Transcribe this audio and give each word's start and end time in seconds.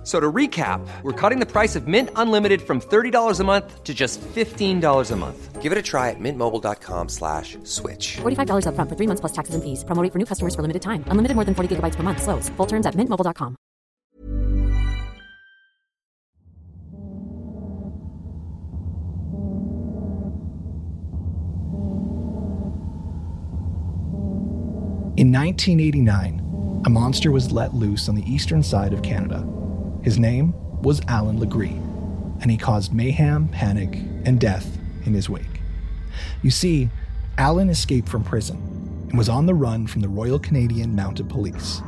F- 0.00 0.06
So 0.06 0.18
to 0.18 0.32
recap, 0.32 0.80
we're 1.02 1.12
cutting 1.12 1.40
the 1.40 1.46
price 1.46 1.76
of 1.76 1.86
Mint 1.86 2.08
Unlimited 2.16 2.62
from 2.62 2.80
$30 2.80 3.38
a 3.38 3.44
month 3.44 3.84
to 3.84 3.92
just 3.92 4.18
$15 4.34 5.10
a 5.10 5.16
month. 5.16 5.60
Give 5.60 5.72
it 5.72 5.76
a 5.76 5.82
try 5.82 6.08
at 6.08 6.16
mintmobile.com 6.18 7.10
slash 7.10 7.58
switch. 7.64 8.16
$45 8.22 8.64
upfront 8.64 8.88
for 8.88 8.96
three 8.96 9.06
months 9.06 9.20
plus 9.20 9.32
taxes 9.32 9.54
and 9.54 9.62
fees. 9.62 9.84
Promo 9.84 10.02
rate 10.02 10.10
for 10.12 10.18
new 10.18 10.24
customers 10.24 10.54
for 10.54 10.62
limited 10.62 10.80
time. 10.80 11.04
Unlimited 11.08 11.34
more 11.36 11.44
than 11.44 11.54
40 11.54 11.76
gigabytes 11.76 11.96
per 11.96 12.02
month. 12.02 12.22
Slows. 12.22 12.48
Full 12.56 12.66
terms 12.66 12.86
at 12.86 12.94
mintmobile.com. 12.94 13.56
In 25.16 25.30
1989, 25.32 26.82
a 26.86 26.90
monster 26.90 27.30
was 27.30 27.52
let 27.52 27.74
loose 27.74 28.08
on 28.08 28.14
the 28.14 28.24
eastern 28.32 28.62
side 28.62 28.94
of 28.94 29.02
Canada. 29.02 29.46
His 30.02 30.18
name 30.18 30.54
was 30.82 31.02
Allan 31.08 31.38
Legere, 31.38 31.78
and 32.40 32.50
he 32.50 32.56
caused 32.56 32.94
mayhem, 32.94 33.48
panic, 33.48 33.96
and 34.24 34.40
death 34.40 34.78
in 35.04 35.12
his 35.12 35.28
wake. 35.28 35.60
You 36.42 36.50
see, 36.50 36.88
Allan 37.36 37.68
escaped 37.68 38.08
from 38.08 38.24
prison 38.24 38.56
and 39.10 39.18
was 39.18 39.28
on 39.28 39.44
the 39.44 39.54
run 39.54 39.86
from 39.86 40.00
the 40.00 40.08
Royal 40.08 40.38
Canadian 40.38 40.94
Mounted 40.94 41.28
Police. 41.28 41.82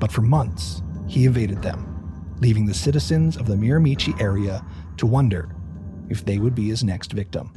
But 0.00 0.10
for 0.10 0.22
months, 0.22 0.82
he 1.06 1.26
evaded 1.26 1.62
them, 1.62 2.36
leaving 2.40 2.66
the 2.66 2.74
citizens 2.74 3.36
of 3.36 3.46
the 3.46 3.54
Miramichi 3.54 4.20
area 4.20 4.64
to 4.96 5.06
wonder 5.06 5.54
if 6.08 6.24
they 6.24 6.38
would 6.38 6.54
be 6.54 6.68
his 6.68 6.82
next 6.82 7.12
victim. 7.12 7.52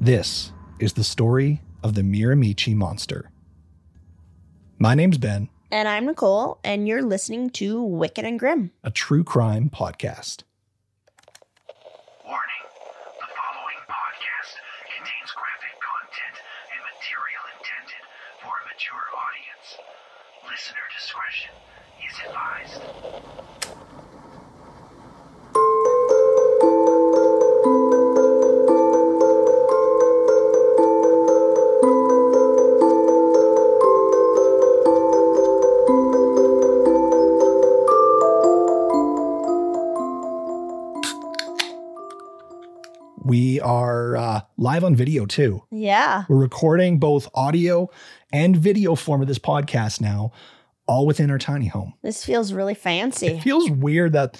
This 0.00 0.50
is 0.80 0.94
the 0.94 1.04
story 1.04 1.62
of 1.84 1.94
the 1.94 2.02
Miramichi 2.02 2.74
Monster. 2.74 3.30
My 4.78 4.96
name's 4.96 5.18
Ben, 5.18 5.48
And 5.72 5.88
I'm 5.88 6.04
Nicole, 6.04 6.58
and 6.62 6.86
you're 6.86 7.00
listening 7.00 7.48
to 7.52 7.82
Wicked 7.82 8.26
and 8.26 8.38
Grim. 8.38 8.72
a 8.84 8.90
true 8.90 9.24
crime 9.24 9.70
podcast. 9.70 10.42
We 43.32 43.60
are 43.60 44.14
uh, 44.14 44.40
live 44.58 44.84
on 44.84 44.94
video 44.94 45.24
too. 45.24 45.64
Yeah. 45.70 46.24
We're 46.28 46.36
recording 46.36 46.98
both 46.98 47.30
audio 47.32 47.88
and 48.30 48.54
video 48.54 48.94
form 48.94 49.22
of 49.22 49.26
this 49.26 49.38
podcast 49.38 50.02
now, 50.02 50.32
all 50.86 51.06
within 51.06 51.30
our 51.30 51.38
tiny 51.38 51.68
home. 51.68 51.94
This 52.02 52.26
feels 52.26 52.52
really 52.52 52.74
fancy. 52.74 53.28
It 53.28 53.42
feels 53.42 53.70
weird 53.70 54.12
that, 54.12 54.38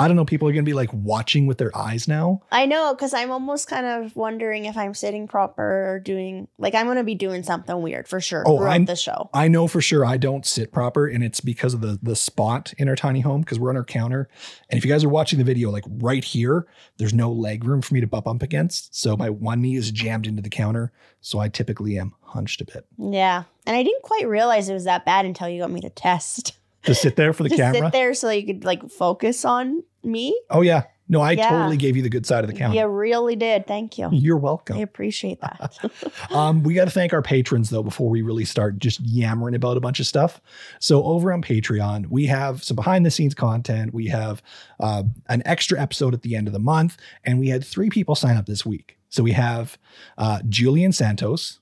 I 0.00 0.06
don't 0.06 0.16
know, 0.16 0.24
people 0.24 0.46
are 0.48 0.52
going 0.52 0.64
to 0.64 0.68
be 0.68 0.74
like 0.74 0.90
watching 0.92 1.46
with 1.48 1.58
their 1.58 1.76
eyes 1.76 2.06
now. 2.06 2.42
I 2.52 2.66
know, 2.66 2.94
because 2.94 3.12
I'm 3.12 3.32
almost 3.32 3.66
kind 3.68 3.84
of 3.84 4.14
wondering 4.14 4.64
if 4.66 4.76
I'm 4.76 4.94
sitting 4.94 5.26
proper 5.26 5.90
or 5.92 5.98
doing, 5.98 6.46
like, 6.56 6.74
I'm 6.76 6.86
going 6.86 6.98
to 6.98 7.04
be 7.04 7.16
doing 7.16 7.42
something 7.42 7.82
weird 7.82 8.06
for 8.06 8.20
sure 8.20 8.44
Oh, 8.46 8.58
throughout 8.58 8.70
I'm- 8.70 8.84
the 8.84 8.94
show. 8.94 9.28
I 9.34 9.48
know 9.48 9.66
for 9.66 9.80
sure 9.80 10.04
I 10.06 10.16
don't 10.16 10.46
sit 10.46 10.70
proper, 10.72 11.06
and 11.08 11.24
it's 11.24 11.40
because 11.40 11.74
of 11.74 11.80
the 11.80 11.98
the 12.00 12.14
spot 12.14 12.72
in 12.78 12.88
our 12.88 12.94
tiny 12.94 13.20
home 13.20 13.40
because 13.40 13.58
we're 13.58 13.70
on 13.70 13.76
our 13.76 13.84
counter. 13.84 14.28
And 14.70 14.78
if 14.78 14.84
you 14.84 14.90
guys 14.90 15.02
are 15.02 15.08
watching 15.08 15.38
the 15.38 15.44
video, 15.44 15.70
like 15.70 15.84
right 15.88 16.22
here, 16.22 16.66
there's 16.98 17.12
no 17.14 17.32
leg 17.32 17.64
room 17.64 17.82
for 17.82 17.92
me 17.94 18.00
to 18.00 18.06
bump 18.06 18.28
up 18.28 18.42
against. 18.42 18.94
So 18.94 19.16
my 19.16 19.30
one 19.30 19.60
knee 19.62 19.74
is 19.76 19.90
jammed 19.90 20.26
into 20.28 20.42
the 20.42 20.48
counter. 20.48 20.92
So 21.20 21.40
I 21.40 21.48
typically 21.48 21.98
am 21.98 22.14
hunched 22.22 22.60
a 22.60 22.64
bit. 22.64 22.86
Yeah. 22.98 23.44
And 23.66 23.76
I 23.76 23.82
didn't 23.82 24.02
quite 24.02 24.28
realize 24.28 24.68
it 24.68 24.74
was 24.74 24.84
that 24.84 25.04
bad 25.04 25.26
until 25.26 25.48
you 25.48 25.60
got 25.60 25.70
me 25.72 25.80
to 25.80 25.90
test. 25.90 26.52
To 26.88 26.94
sit 26.94 27.16
there 27.16 27.32
for 27.32 27.44
the 27.44 27.48
Just 27.50 27.60
camera. 27.60 27.86
sit 27.86 27.92
there 27.92 28.14
so 28.14 28.30
you 28.30 28.44
could, 28.46 28.64
like, 28.64 28.88
focus 28.90 29.44
on 29.44 29.82
me. 30.02 30.38
Oh 30.50 30.62
yeah. 30.62 30.84
No, 31.10 31.22
I 31.22 31.32
Yeah. 31.32 31.48
totally 31.48 31.78
gave 31.78 31.96
you 31.96 32.02
the 32.02 32.10
good 32.10 32.26
side 32.26 32.44
of 32.44 32.50
the 32.50 32.56
camera. 32.56 32.76
You 32.76 32.86
really 32.86 33.34
did. 33.34 33.66
Thank 33.66 33.96
you. 33.96 34.10
You're 34.12 34.36
welcome. 34.36 34.76
I 34.76 34.80
appreciate 34.80 35.40
that. 35.40 35.78
Um, 36.30 36.62
we 36.62 36.74
got 36.74 36.84
to 36.84 36.90
thank 36.90 37.14
our 37.14 37.22
patrons 37.22 37.70
though 37.70 37.82
before 37.82 38.10
we 38.10 38.20
really 38.20 38.44
start 38.44 38.78
just 38.78 39.00
yammering 39.00 39.54
about 39.54 39.78
a 39.78 39.80
bunch 39.80 39.98
of 40.00 40.06
stuff. 40.06 40.40
So 40.80 41.02
over 41.04 41.32
on 41.32 41.40
Patreon, 41.42 42.08
we 42.10 42.26
have 42.26 42.62
some 42.62 42.74
behind 42.74 43.06
the 43.06 43.10
scenes 43.10 43.34
content. 43.34 43.94
We 43.94 44.08
have 44.08 44.42
uh, 44.78 45.04
an 45.28 45.42
extra 45.46 45.80
episode 45.80 46.12
at 46.12 46.20
the 46.20 46.36
end 46.36 46.46
of 46.48 46.52
the 46.52 46.58
month, 46.58 46.98
and 47.24 47.38
we 47.40 47.48
had 47.48 47.64
three 47.64 47.88
people 47.88 48.14
sign 48.14 48.36
up 48.36 48.44
this 48.44 48.66
week. 48.66 48.98
So 49.08 49.22
we 49.22 49.32
have 49.32 49.78
uh, 50.18 50.40
Julian 50.48 50.92
Santos, 50.92 51.60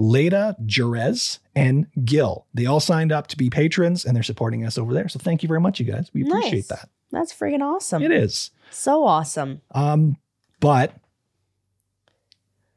Leda 0.00 0.56
Jerez, 0.64 1.40
and 1.54 1.86
Gil. 2.06 2.46
They 2.54 2.64
all 2.64 2.80
signed 2.80 3.12
up 3.12 3.26
to 3.28 3.36
be 3.36 3.50
patrons, 3.50 4.06
and 4.06 4.16
they're 4.16 4.22
supporting 4.22 4.64
us 4.64 4.78
over 4.78 4.94
there. 4.94 5.10
So 5.10 5.18
thank 5.18 5.42
you 5.42 5.46
very 5.46 5.60
much, 5.60 5.78
you 5.78 5.84
guys. 5.84 6.10
We 6.14 6.22
appreciate 6.22 6.52
Nice. 6.52 6.68
that. 6.68 6.88
That's 7.12 7.34
freaking 7.34 7.60
awesome. 7.60 8.02
It 8.02 8.10
is. 8.10 8.50
So 8.70 9.04
awesome. 9.04 9.60
Um, 9.72 10.16
but 10.58 10.94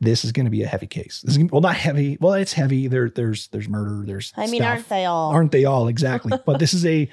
this 0.01 0.25
is 0.25 0.33
going 0.33 0.47
to 0.47 0.49
be 0.51 0.63
a 0.63 0.67
heavy 0.67 0.85
case. 0.87 1.21
This 1.21 1.31
is 1.31 1.37
gonna, 1.37 1.49
well, 1.53 1.61
not 1.61 1.77
heavy. 1.77 2.17
Well, 2.19 2.33
it's 2.33 2.51
heavy. 2.51 2.87
There, 2.89 3.09
there's 3.09 3.47
there's 3.47 3.69
murder. 3.69 4.03
There's 4.05 4.33
I 4.35 4.47
mean, 4.47 4.61
stuff. 4.61 4.67
aren't 4.69 4.89
they 4.89 5.05
all? 5.05 5.31
Aren't 5.31 5.51
they 5.53 5.63
all 5.63 5.87
exactly? 5.87 6.37
but 6.45 6.59
this 6.59 6.73
is 6.73 6.85
a 6.85 7.07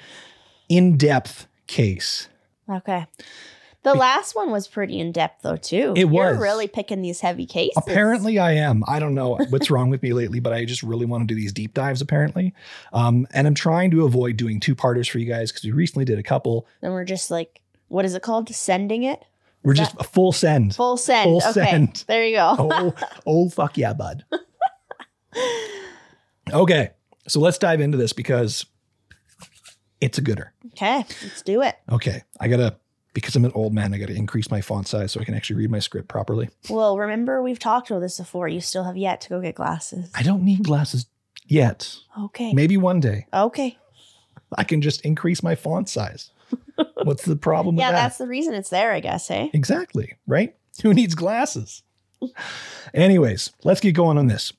in-depth 0.67 1.47
case. 1.67 2.27
Okay. 2.69 3.05
The 3.83 3.95
last 3.95 4.35
one 4.35 4.51
was 4.51 4.67
pretty 4.67 4.99
in 4.99 5.11
depth 5.11 5.41
though 5.41 5.55
too. 5.55 5.93
It 5.95 6.01
You're 6.01 6.33
was. 6.33 6.37
really 6.37 6.67
picking 6.67 7.01
these 7.01 7.21
heavy 7.21 7.45
cases. 7.45 7.73
Apparently, 7.77 8.37
I 8.37 8.53
am. 8.53 8.83
I 8.87 8.99
don't 8.99 9.15
know 9.15 9.37
what's 9.49 9.71
wrong 9.71 9.89
with 9.89 10.03
me 10.03 10.13
lately, 10.13 10.39
but 10.39 10.53
I 10.53 10.65
just 10.65 10.83
really 10.83 11.05
want 11.05 11.27
to 11.27 11.27
do 11.27 11.35
these 11.35 11.51
deep 11.51 11.73
dives. 11.73 12.01
Apparently, 12.01 12.53
um, 12.93 13.27
and 13.31 13.47
I'm 13.47 13.55
trying 13.55 13.91
to 13.91 14.05
avoid 14.05 14.37
doing 14.37 14.59
two-parters 14.59 15.07
for 15.07 15.17
you 15.19 15.25
guys 15.25 15.51
because 15.51 15.63
we 15.63 15.71
recently 15.71 16.05
did 16.05 16.19
a 16.19 16.23
couple. 16.23 16.67
Then 16.81 16.91
we're 16.91 17.05
just 17.05 17.31
like, 17.31 17.61
what 17.87 18.05
is 18.05 18.13
it 18.13 18.21
called? 18.21 18.53
Sending 18.53 19.03
it? 19.03 19.23
We're 19.63 19.73
just 19.73 19.95
a 19.99 20.03
full 20.03 20.31
send. 20.31 20.75
Full 20.75 20.97
send. 20.97 21.25
Full 21.25 21.37
okay. 21.37 21.69
send. 21.69 22.03
There 22.07 22.25
you 22.25 22.37
go. 22.37 22.55
oh, 22.59 22.93
oh, 23.27 23.49
fuck 23.49 23.77
yeah, 23.77 23.93
bud. 23.93 24.25
Okay, 26.53 26.91
so 27.27 27.39
let's 27.39 27.57
dive 27.57 27.79
into 27.79 27.97
this 27.97 28.13
because 28.13 28.65
it's 30.01 30.17
a 30.17 30.21
gooder. 30.21 30.53
Okay, 30.67 31.05
let's 31.23 31.41
do 31.43 31.61
it. 31.61 31.75
Okay, 31.89 32.23
I 32.39 32.47
gotta 32.47 32.75
because 33.13 33.35
I'm 33.35 33.45
an 33.45 33.51
old 33.53 33.73
man. 33.73 33.93
I 33.93 33.97
gotta 33.97 34.13
increase 34.15 34.49
my 34.51 34.61
font 34.61 34.87
size 34.87 35.11
so 35.11 35.19
I 35.19 35.23
can 35.25 35.33
actually 35.33 35.57
read 35.57 35.71
my 35.71 35.79
script 35.79 36.07
properly. 36.07 36.49
Well, 36.69 36.97
remember 36.97 37.41
we've 37.41 37.59
talked 37.59 37.89
about 37.91 37.99
this 38.01 38.17
before. 38.17 38.47
You 38.47 38.61
still 38.61 38.83
have 38.83 38.97
yet 38.97 39.21
to 39.21 39.29
go 39.29 39.41
get 39.41 39.55
glasses. 39.55 40.09
I 40.15 40.23
don't 40.23 40.43
need 40.43 40.63
glasses 40.63 41.05
yet. 41.47 41.95
Okay. 42.19 42.53
Maybe 42.53 42.77
one 42.77 42.99
day 42.99 43.27
Okay. 43.33 43.77
I 44.57 44.63
can 44.63 44.81
just 44.81 45.01
increase 45.01 45.41
my 45.43 45.55
font 45.55 45.87
size. 45.89 46.31
What's 47.03 47.23
the 47.25 47.35
problem 47.37 47.75
with 47.75 47.81
Yeah, 47.83 47.91
that? 47.91 47.97
that's 48.03 48.17
the 48.17 48.27
reason 48.27 48.53
it's 48.53 48.69
there, 48.69 48.91
I 48.91 48.99
guess, 48.99 49.31
eh? 49.31 49.47
Exactly, 49.53 50.15
right? 50.27 50.55
Who 50.83 50.93
needs 50.93 51.15
glasses? 51.15 51.83
Anyways, 52.93 53.51
let's 53.63 53.79
get 53.79 53.93
going 53.93 54.17
on 54.17 54.27
this. 54.27 54.53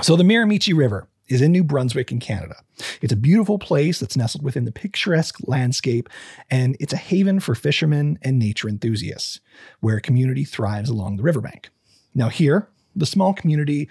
So, 0.00 0.16
the 0.16 0.24
Miramichi 0.24 0.74
River 0.74 1.06
is 1.28 1.40
in 1.40 1.52
New 1.52 1.64
Brunswick 1.64 2.10
in 2.12 2.18
Canada. 2.20 2.56
It's 3.00 3.12
a 3.12 3.16
beautiful 3.16 3.58
place 3.58 3.98
that's 4.00 4.16
nestled 4.16 4.44
within 4.44 4.64
the 4.64 4.72
picturesque 4.72 5.36
landscape, 5.46 6.08
and 6.50 6.76
it's 6.80 6.92
a 6.92 6.96
haven 6.98 7.40
for 7.40 7.54
fishermen 7.54 8.18
and 8.22 8.38
nature 8.38 8.68
enthusiasts, 8.68 9.40
where 9.80 9.96
a 9.96 10.00
community 10.00 10.44
thrives 10.44 10.90
along 10.90 11.16
the 11.16 11.22
riverbank. 11.22 11.70
Now, 12.14 12.28
here, 12.28 12.68
the 12.94 13.06
small 13.06 13.32
community 13.32 13.88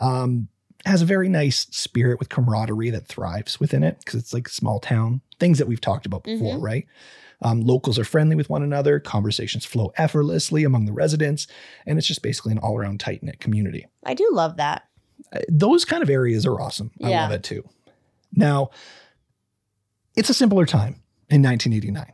um, 0.00 0.48
has 0.84 1.00
a 1.00 1.06
very 1.06 1.28
nice 1.28 1.66
spirit 1.70 2.18
with 2.18 2.28
camaraderie 2.28 2.90
that 2.90 3.06
thrives 3.06 3.58
within 3.60 3.82
it 3.82 3.98
because 3.98 4.16
it's 4.20 4.34
like 4.34 4.48
a 4.48 4.52
small 4.52 4.80
town, 4.80 5.20
things 5.38 5.58
that 5.58 5.68
we've 5.68 5.80
talked 5.80 6.04
about 6.06 6.24
before, 6.24 6.56
Mhm. 6.58 6.62
right? 6.62 6.86
Um, 7.40 7.60
locals 7.62 7.98
are 7.98 8.04
friendly 8.04 8.36
with 8.36 8.50
one 8.50 8.62
another, 8.62 9.00
conversations 9.00 9.64
flow 9.64 9.92
effortlessly 9.96 10.64
among 10.64 10.84
the 10.86 10.92
residents, 10.92 11.46
and 11.86 11.98
it's 11.98 12.06
just 12.06 12.22
basically 12.22 12.52
an 12.52 12.58
all 12.58 12.76
around 12.76 13.00
tight 13.00 13.22
knit 13.22 13.40
community. 13.40 13.86
I 14.04 14.14
do 14.14 14.28
love 14.32 14.56
that. 14.56 14.84
Those 15.48 15.84
kind 15.84 16.02
of 16.02 16.10
areas 16.10 16.46
are 16.46 16.60
awesome. 16.60 16.90
I 17.02 17.10
Yeah. 17.10 17.22
love 17.22 17.32
it 17.32 17.42
too. 17.42 17.68
Now, 18.32 18.70
it's 20.16 20.30
a 20.30 20.34
simpler 20.34 20.66
time 20.66 21.02
in 21.28 21.42
1989. 21.42 22.12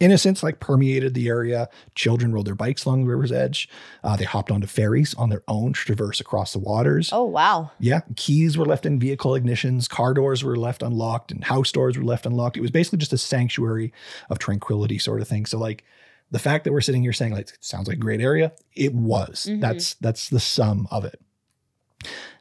Innocents 0.00 0.42
like 0.42 0.58
permeated 0.58 1.14
the 1.14 1.28
area. 1.28 1.68
Children 1.94 2.32
rode 2.32 2.46
their 2.46 2.56
bikes 2.56 2.84
along 2.84 3.02
the 3.04 3.10
river's 3.10 3.30
edge. 3.30 3.68
Uh, 4.02 4.16
they 4.16 4.24
hopped 4.24 4.50
onto 4.50 4.66
ferries 4.66 5.14
on 5.14 5.28
their 5.30 5.44
own 5.46 5.72
to 5.72 5.80
traverse 5.80 6.20
across 6.20 6.52
the 6.52 6.58
waters. 6.58 7.10
Oh 7.12 7.24
wow. 7.24 7.70
Yeah, 7.78 8.00
keys 8.16 8.58
were 8.58 8.66
left 8.66 8.84
in 8.84 8.98
vehicle 8.98 9.30
ignitions, 9.32 9.88
car 9.88 10.12
doors 10.12 10.42
were 10.42 10.56
left 10.56 10.82
unlocked, 10.82 11.30
and 11.30 11.44
house 11.44 11.70
doors 11.70 11.96
were 11.96 12.04
left 12.04 12.26
unlocked. 12.26 12.56
It 12.56 12.60
was 12.60 12.72
basically 12.72 12.98
just 12.98 13.12
a 13.12 13.18
sanctuary 13.18 13.92
of 14.28 14.38
tranquility, 14.40 14.98
sort 14.98 15.20
of 15.20 15.28
thing. 15.28 15.46
So, 15.46 15.58
like 15.58 15.84
the 16.30 16.40
fact 16.40 16.64
that 16.64 16.72
we're 16.72 16.80
sitting 16.80 17.02
here 17.02 17.12
saying 17.12 17.32
like 17.32 17.56
sounds 17.60 17.86
like 17.86 17.96
a 17.96 18.00
great 18.00 18.20
area, 18.20 18.52
it 18.74 18.92
was. 18.94 19.46
Mhm. 19.48 19.60
That's 19.60 19.94
that's 19.94 20.28
the 20.28 20.40
sum 20.40 20.88
of 20.90 21.04
it. 21.04 21.20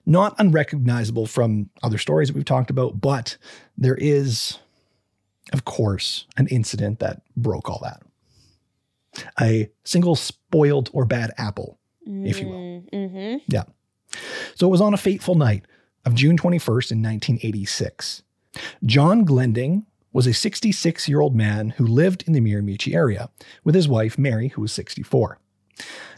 Not 0.06 0.36
unrecognizable 0.38 1.28
from 1.28 1.70
other 1.82 1.98
stories 1.98 2.28
that 2.28 2.36
we've 2.36 2.46
talked 2.46 2.70
about, 2.70 3.00
but 3.00 3.38
there 3.78 3.96
is, 3.96 4.60
of 5.54 5.66
course, 5.66 6.26
an 6.38 6.48
incident 6.48 7.00
that 7.00 7.22
broke 7.38 7.70
all 7.70 7.80
that. 7.84 8.02
A 9.40 9.70
single 9.84 10.16
spoiled 10.16 10.90
or 10.92 11.06
bad 11.06 11.32
apple 11.38 11.78
If 12.06 12.40
you 12.40 12.48
will. 12.48 12.84
Mm-hmm. 12.92 13.38
yeah. 13.48 13.64
So 14.56 14.68
it 14.68 14.72
was 14.72 14.82
on 14.82 14.94
a 14.94 14.98
fateful 14.98 15.36
night 15.36 15.66
of 16.06 16.16
June 16.16 16.38
21st 16.38 16.92
in 16.92 17.02
1986. 17.02 18.24
John 18.86 19.24
Glending 19.24 19.86
was 20.12 20.28
a 20.28 20.34
66 20.34 21.10
year 21.10 21.22
old 21.22 21.36
man 21.36 21.72
who 21.72 21.86
lived 21.86 22.24
in 22.28 22.34
the 22.34 22.40
Miramichi 22.40 22.94
area 22.94 23.30
with 23.64 23.76
his 23.76 23.88
wife, 23.88 24.18
Mary, 24.18 24.50
who 24.50 24.62
was 24.62 24.72
64. 24.72 25.40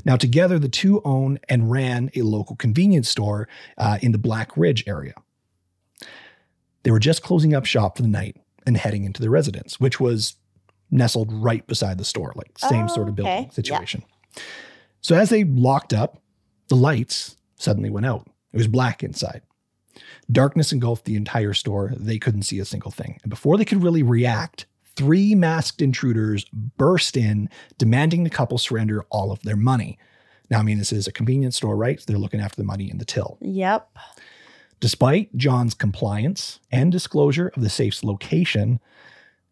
Now, 0.04 0.16
together, 0.18 0.60
the 0.60 0.70
two 0.70 1.02
owned 1.06 1.40
and 1.50 1.72
ran 1.72 2.10
a 2.16 2.22
local 2.22 2.56
convenience 2.56 3.10
store 3.10 3.48
uh, 3.78 3.98
in 4.02 4.12
the 4.12 4.18
Black 4.18 4.56
Ridge 4.58 4.84
area. 4.88 5.14
They 6.84 6.92
were 6.92 7.00
just 7.00 7.24
closing 7.24 7.54
up 7.54 7.66
shop 7.66 7.98
for 7.98 8.04
the 8.04 8.08
night 8.08 8.38
and 8.68 8.78
heading 8.78 9.04
into 9.06 9.22
their 9.22 9.32
residence, 9.32 9.80
which 9.80 10.00
was 10.00 10.36
nestled 10.92 11.32
right 11.34 11.66
beside 11.66 11.98
the 11.98 12.06
store, 12.06 12.34
like 12.36 12.58
same 12.58 12.86
Oh, 12.86 12.94
sort 12.94 13.10
of 13.10 13.16
building 13.16 13.34
okay. 13.34 13.44
Yeah. 13.46 13.52
situation. 13.52 14.04
So 15.02 15.16
as 15.16 15.30
they 15.30 15.44
locked 15.44 15.94
up, 15.94 16.22
the 16.68 16.76
lights 16.76 17.38
suddenly 17.58 17.90
went 17.90 18.06
out. 18.06 18.28
It 18.54 18.58
was 18.58 18.68
black 18.68 19.04
inside. 19.04 19.42
Darkness 20.32 20.72
engulfed 20.72 21.06
the 21.06 21.16
entire 21.16 21.54
store. 21.54 21.94
They 21.96 22.18
couldn't 22.20 22.44
see 22.44 22.60
a 22.60 22.66
single 22.66 22.92
thing. 22.92 23.20
And 23.24 23.30
before 23.30 23.58
they 23.58 23.66
could 23.66 23.84
really 23.84 24.04
react, 24.04 24.66
three 24.96 25.36
masked 25.36 25.82
intruders 25.82 26.46
burst 26.78 27.18
in, 27.18 27.50
demanding 27.78 28.24
the 28.24 28.30
couple 28.30 28.58
surrender 28.58 29.06
all 29.10 29.32
of 29.32 29.42
their 29.44 29.56
money. 29.56 29.98
Now, 30.50 30.60
I 30.60 30.64
mean, 30.64 30.78
this 30.78 30.92
is 30.92 31.08
a 31.08 31.12
convenience 31.12 31.58
store, 31.58 31.76
right? 31.76 32.02
They're 32.06 32.18
looking 32.18 32.40
after 32.40 32.58
the 32.58 32.66
money 32.68 32.90
in 32.90 32.98
the 32.98 33.06
till. 33.06 33.38
Yep. 33.42 33.98
Despite 34.80 35.36
John's 35.36 35.74
compliance 35.74 36.60
and 36.72 36.92
disclosure 36.92 37.52
of 37.56 37.64
the 37.64 37.70
safe's 37.70 38.04
location, 38.04 38.80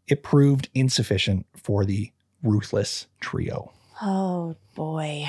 it 0.07 0.21
proved 0.21 0.69
insufficient 0.73 1.45
for 1.55 1.85
the 1.85 2.11
ruthless 2.43 3.07
trio. 3.19 3.71
Oh 4.01 4.55
boy. 4.75 5.27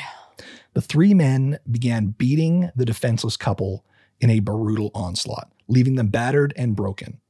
The 0.75 0.81
three 0.81 1.15
men 1.15 1.59
began 1.71 2.09
beating 2.09 2.71
the 2.75 2.85
defenseless 2.85 3.37
couple 3.37 3.85
in 4.21 4.31
a 4.31 4.41
brutal 4.41 4.91
onslaught, 4.95 5.51
leaving 5.69 5.95
them 5.95 6.09
battered 6.09 6.53
and 6.57 6.75
broken. 6.75 7.21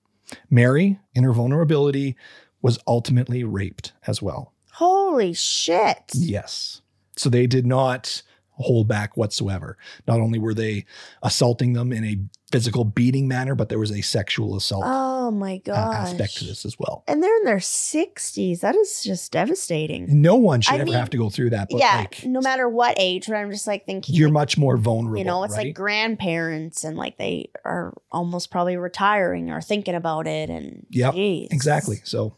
Mary, 0.50 0.98
in 1.14 1.24
her 1.24 1.32
vulnerability, 1.32 2.16
was 2.64 2.78
ultimately 2.86 3.44
raped 3.44 3.92
as 4.06 4.22
well. 4.22 4.54
Holy 4.72 5.34
shit. 5.34 6.10
Yes. 6.14 6.80
So 7.14 7.28
they 7.28 7.46
did 7.46 7.66
not 7.66 8.22
hold 8.52 8.88
back 8.88 9.18
whatsoever. 9.18 9.76
Not 10.08 10.18
only 10.20 10.38
were 10.38 10.54
they 10.54 10.86
assaulting 11.22 11.74
them 11.74 11.92
in 11.92 12.04
a 12.04 12.18
physical 12.50 12.84
beating 12.84 13.28
manner, 13.28 13.54
but 13.54 13.68
there 13.68 13.78
was 13.78 13.90
a 13.90 14.00
sexual 14.00 14.56
assault 14.56 14.84
Oh 14.86 15.30
my 15.30 15.56
uh, 15.56 15.72
gosh. 15.74 16.08
aspect 16.08 16.38
to 16.38 16.44
this 16.46 16.64
as 16.64 16.78
well. 16.78 17.04
And 17.06 17.22
they're 17.22 17.36
in 17.36 17.44
their 17.44 17.58
60s. 17.58 18.60
That 18.60 18.76
is 18.76 19.02
just 19.02 19.30
devastating. 19.30 20.22
No 20.22 20.36
one 20.36 20.62
should 20.62 20.72
I 20.74 20.78
ever 20.78 20.84
mean, 20.86 20.94
have 20.94 21.10
to 21.10 21.18
go 21.18 21.28
through 21.28 21.50
that, 21.50 21.68
but 21.70 21.80
yeah, 21.80 21.96
like 21.98 22.24
no 22.24 22.40
matter 22.40 22.66
what 22.66 22.96
age, 22.98 23.26
but 23.26 23.36
I'm 23.36 23.50
just 23.50 23.66
like 23.66 23.84
thinking, 23.84 24.14
you're 24.14 24.28
like, 24.28 24.34
much 24.34 24.56
more 24.56 24.78
vulnerable. 24.78 25.18
you 25.18 25.24
know, 25.24 25.44
it's 25.44 25.54
right? 25.54 25.66
like 25.66 25.74
grandparents 25.74 26.82
and 26.82 26.96
like 26.96 27.18
they 27.18 27.50
are 27.62 27.92
almost 28.10 28.50
probably 28.50 28.78
retiring 28.78 29.50
or 29.50 29.60
thinking 29.60 29.94
about 29.94 30.26
it. 30.26 30.48
And 30.48 30.86
geez. 30.90 31.48
Exactly. 31.50 32.00
So 32.04 32.36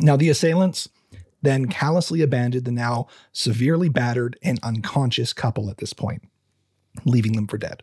now 0.00 0.16
the 0.16 0.28
assailants 0.28 0.88
then 1.42 1.66
callously 1.66 2.22
abandoned 2.22 2.64
the 2.64 2.72
now 2.72 3.06
severely 3.32 3.88
battered 3.88 4.38
and 4.42 4.58
unconscious 4.62 5.32
couple 5.32 5.70
at 5.70 5.78
this 5.78 5.92
point, 5.92 6.22
leaving 7.04 7.32
them 7.32 7.46
for 7.46 7.58
dead. 7.58 7.82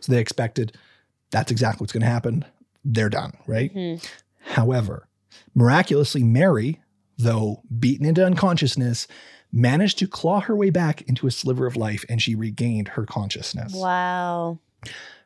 So 0.00 0.12
they 0.12 0.20
expected 0.20 0.76
that's 1.30 1.50
exactly 1.50 1.82
what's 1.82 1.92
going 1.92 2.02
to 2.02 2.06
happen. 2.06 2.44
They're 2.84 3.08
done, 3.08 3.32
right? 3.46 3.74
Mhm. 3.74 4.04
However, 4.40 5.08
miraculously, 5.54 6.22
Mary, 6.22 6.80
though 7.18 7.62
beaten 7.78 8.06
into 8.06 8.24
unconsciousness, 8.24 9.06
managed 9.52 9.98
to 9.98 10.06
claw 10.06 10.40
her 10.40 10.56
way 10.56 10.70
back 10.70 11.02
into 11.02 11.26
a 11.26 11.30
sliver 11.30 11.66
of 11.66 11.76
life 11.76 12.04
and 12.08 12.22
she 12.22 12.34
regained 12.34 12.88
her 12.88 13.04
consciousness. 13.04 13.74
Wow. 13.74 14.58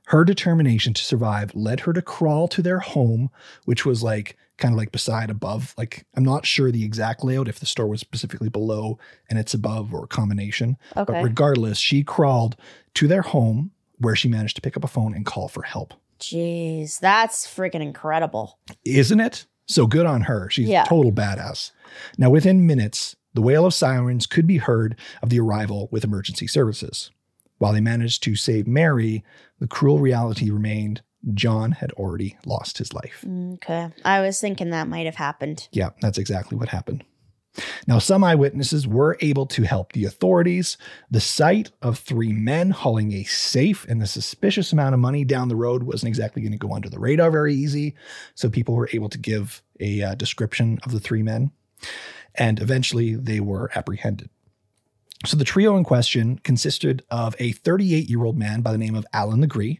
Her 0.06 0.24
determination 0.24 0.94
to 0.94 1.04
survive 1.04 1.54
led 1.54 1.80
her 1.80 1.92
to 1.92 2.02
crawl 2.02 2.48
to 2.48 2.62
their 2.62 2.80
home, 2.80 3.30
which 3.64 3.84
was 3.84 4.02
like 4.02 4.36
kind 4.58 4.72
of 4.72 4.78
like 4.78 4.92
beside 4.92 5.30
above. 5.30 5.74
Like, 5.76 6.06
I'm 6.14 6.24
not 6.24 6.46
sure 6.46 6.70
the 6.70 6.84
exact 6.84 7.24
layout, 7.24 7.48
if 7.48 7.60
the 7.60 7.66
store 7.66 7.86
was 7.86 8.00
specifically 8.00 8.48
below 8.48 8.98
and 9.28 9.38
it's 9.38 9.54
above 9.54 9.92
or 9.92 10.04
a 10.04 10.08
combination. 10.08 10.76
But 10.94 11.08
regardless, 11.22 11.78
she 11.78 12.02
crawled 12.02 12.56
to 12.94 13.06
their 13.06 13.22
home 13.22 13.70
where 13.98 14.16
she 14.16 14.28
managed 14.28 14.56
to 14.56 14.62
pick 14.62 14.76
up 14.76 14.84
a 14.84 14.88
phone 14.88 15.14
and 15.14 15.24
call 15.26 15.48
for 15.48 15.62
help. 15.62 15.94
Jeez. 16.18 16.98
That's 16.98 17.46
freaking 17.46 17.82
incredible. 17.82 18.58
Isn't 18.84 19.20
it? 19.20 19.46
So 19.66 19.86
good 19.86 20.06
on 20.06 20.22
her. 20.22 20.48
She's 20.50 20.68
Yeah. 20.68 20.84
a 20.84 20.86
total 20.86 21.12
badass. 21.12 21.72
Now, 22.18 22.30
within 22.30 22.66
minutes, 22.66 23.16
the 23.34 23.42
wail 23.42 23.66
of 23.66 23.74
sirens 23.74 24.26
could 24.26 24.46
be 24.46 24.58
heard 24.58 24.98
of 25.22 25.28
the 25.28 25.40
arrival 25.40 25.88
with 25.90 26.04
emergency 26.04 26.46
services. 26.46 27.10
While 27.58 27.72
they 27.72 27.80
managed 27.80 28.22
to 28.24 28.36
save 28.36 28.66
Mary, 28.66 29.24
the 29.58 29.66
cruel 29.66 29.98
reality 29.98 30.50
remained 30.50 31.02
John 31.34 31.72
had 31.72 31.92
already 31.92 32.36
lost 32.44 32.78
his 32.78 32.92
life. 32.92 33.24
Okay. 33.54 33.90
I 34.04 34.20
was 34.20 34.40
thinking 34.40 34.70
that 34.70 34.88
might 34.88 35.06
have 35.06 35.16
happened. 35.16 35.68
Yeah, 35.72 35.90
that's 36.00 36.18
exactly 36.18 36.56
what 36.56 36.68
happened. 36.68 37.04
Now, 37.86 37.98
some 37.98 38.22
eyewitnesses 38.22 38.86
were 38.86 39.16
able 39.20 39.46
to 39.46 39.62
help 39.62 39.92
the 39.92 40.04
authorities. 40.04 40.76
The 41.10 41.20
sight 41.20 41.70
of 41.82 41.98
three 41.98 42.32
men 42.32 42.70
hauling 42.70 43.12
a 43.12 43.24
safe 43.24 43.86
and 43.88 44.02
a 44.02 44.06
suspicious 44.06 44.72
amount 44.72 44.94
of 44.94 45.00
money 45.00 45.24
down 45.24 45.48
the 45.48 45.56
road 45.56 45.82
wasn't 45.82 46.08
exactly 46.08 46.42
going 46.42 46.52
to 46.52 46.58
go 46.58 46.74
under 46.74 46.88
the 46.88 46.98
radar 46.98 47.30
very 47.30 47.54
easy. 47.54 47.94
So 48.34 48.48
people 48.48 48.74
were 48.74 48.90
able 48.92 49.08
to 49.08 49.18
give 49.18 49.62
a 49.80 50.02
uh, 50.02 50.14
description 50.14 50.78
of 50.84 50.92
the 50.92 51.00
three 51.00 51.22
men. 51.22 51.50
And 52.34 52.60
eventually 52.60 53.14
they 53.14 53.40
were 53.40 53.70
apprehended. 53.74 54.28
So 55.24 55.36
the 55.36 55.44
trio 55.44 55.76
in 55.76 55.84
question 55.84 56.38
consisted 56.38 57.02
of 57.10 57.34
a 57.38 57.52
38 57.52 58.08
year 58.08 58.24
old 58.24 58.36
man 58.36 58.60
by 58.60 58.72
the 58.72 58.78
name 58.78 58.94
of 58.94 59.06
Allan 59.12 59.40
Legere, 59.40 59.78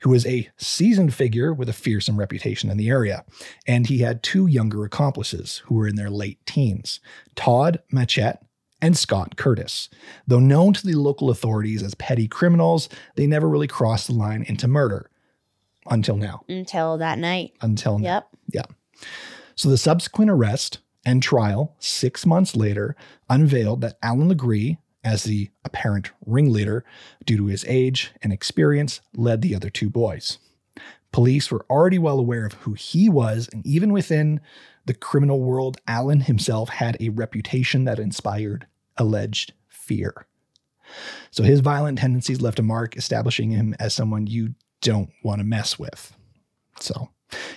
who 0.00 0.10
was 0.10 0.26
a 0.26 0.48
seasoned 0.56 1.14
figure 1.14 1.52
with 1.52 1.68
a 1.68 1.72
fearsome 1.72 2.18
reputation 2.18 2.70
in 2.70 2.76
the 2.76 2.88
area. 2.88 3.24
And 3.66 3.86
he 3.86 3.98
had 3.98 4.22
two 4.22 4.46
younger 4.46 4.84
accomplices 4.84 5.62
who 5.66 5.74
were 5.74 5.88
in 5.88 5.96
their 5.96 6.10
late 6.10 6.44
teens 6.46 7.00
Todd 7.34 7.82
Matchett 7.92 8.38
and 8.80 8.96
Scott 8.96 9.36
Curtis. 9.36 9.88
Though 10.26 10.38
known 10.38 10.72
to 10.74 10.86
the 10.86 10.94
local 10.94 11.30
authorities 11.30 11.82
as 11.82 11.94
petty 11.94 12.28
criminals, 12.28 12.88
they 13.16 13.26
never 13.26 13.48
really 13.48 13.66
crossed 13.66 14.06
the 14.06 14.14
line 14.14 14.44
into 14.44 14.68
murder 14.68 15.10
until 15.90 16.16
now. 16.16 16.42
Until 16.48 16.98
that 16.98 17.18
night. 17.18 17.54
Until 17.60 17.98
now. 17.98 18.04
Yep. 18.04 18.28
Yeah. 18.52 19.06
So 19.54 19.68
the 19.68 19.78
subsequent 19.78 20.30
arrest 20.30 20.78
and 21.04 21.22
trial 21.22 21.74
six 21.78 22.26
months 22.26 22.54
later 22.54 22.94
unveiled 23.28 23.80
that 23.80 23.98
Allan 24.02 24.28
Legere, 24.28 24.76
as 25.08 25.24
the 25.24 25.50
apparent 25.64 26.10
ringleader, 26.26 26.84
due 27.24 27.38
to 27.38 27.46
his 27.46 27.64
age 27.66 28.12
and 28.22 28.32
experience, 28.32 29.00
led 29.16 29.40
the 29.40 29.54
other 29.54 29.70
two 29.70 29.88
boys. 29.88 30.38
Police 31.10 31.50
were 31.50 31.64
already 31.70 31.98
well 31.98 32.18
aware 32.18 32.44
of 32.44 32.52
who 32.52 32.74
he 32.74 33.08
was, 33.08 33.48
and 33.52 33.66
even 33.66 33.92
within 33.92 34.40
the 34.84 34.94
criminal 34.94 35.40
world, 35.40 35.78
Allan 35.86 36.20
himself 36.20 36.68
had 36.68 36.96
a 37.00 37.08
reputation 37.08 37.84
that 37.84 37.98
inspired 37.98 38.66
alleged 38.98 39.54
fear. 39.68 40.26
So 41.30 41.42
his 41.42 41.60
violent 41.60 41.98
tendencies 41.98 42.42
left 42.42 42.58
a 42.58 42.62
mark, 42.62 42.96
establishing 42.96 43.50
him 43.50 43.74
as 43.78 43.94
someone 43.94 44.26
you 44.26 44.54
don't 44.82 45.10
want 45.22 45.40
to 45.40 45.44
mess 45.44 45.78
with. 45.78 46.14
So 46.80 47.08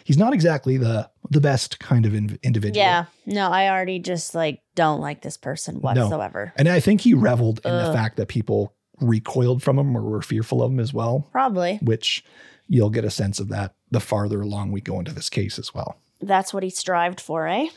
he's 0.04 0.18
not 0.18 0.34
exactly 0.34 0.78
the 0.78 1.10
the 1.32 1.42
best 1.42 1.80
kind 1.80 2.06
of 2.06 2.14
in- 2.14 2.38
individual. 2.44 2.84
Yeah. 2.86 3.06
No, 3.26 3.50
I 3.50 3.70
already 3.70 4.00
just 4.00 4.36
like 4.36 4.62
don't 4.76 5.00
like 5.02 5.22
this 5.22 5.38
person 5.38 5.80
whatsoever. 5.82 6.54
And 6.58 6.68
I 6.68 6.80
think 6.82 7.02
he 7.02 7.14
reveled 7.14 7.62
in 7.66 7.72
the 7.76 7.94
fact 7.94 8.18
that 8.18 8.28
people 8.28 8.74
recoiled 9.00 9.64
from 9.64 9.80
him 9.80 9.96
or 9.98 10.02
were 10.04 10.22
fearful 10.22 10.62
of 10.62 10.72
him 10.72 10.80
as 10.80 10.94
well, 10.94 11.28
Probably. 11.32 11.78
which 11.82 12.24
you'll 12.68 12.90
get 12.90 13.06
a 13.06 13.10
sense 13.10 13.40
of 13.40 13.48
that 13.48 13.74
the 13.90 14.00
farther 14.02 14.42
along 14.42 14.72
we 14.72 14.82
go 14.82 15.00
into 15.00 15.14
this 15.14 15.30
case 15.30 15.58
as 15.58 15.74
well. 15.74 15.98
That's 16.22 16.54
what 16.54 16.64
he 16.64 16.70
strived 16.70 17.20
for, 17.20 17.48
eh? 17.48 17.68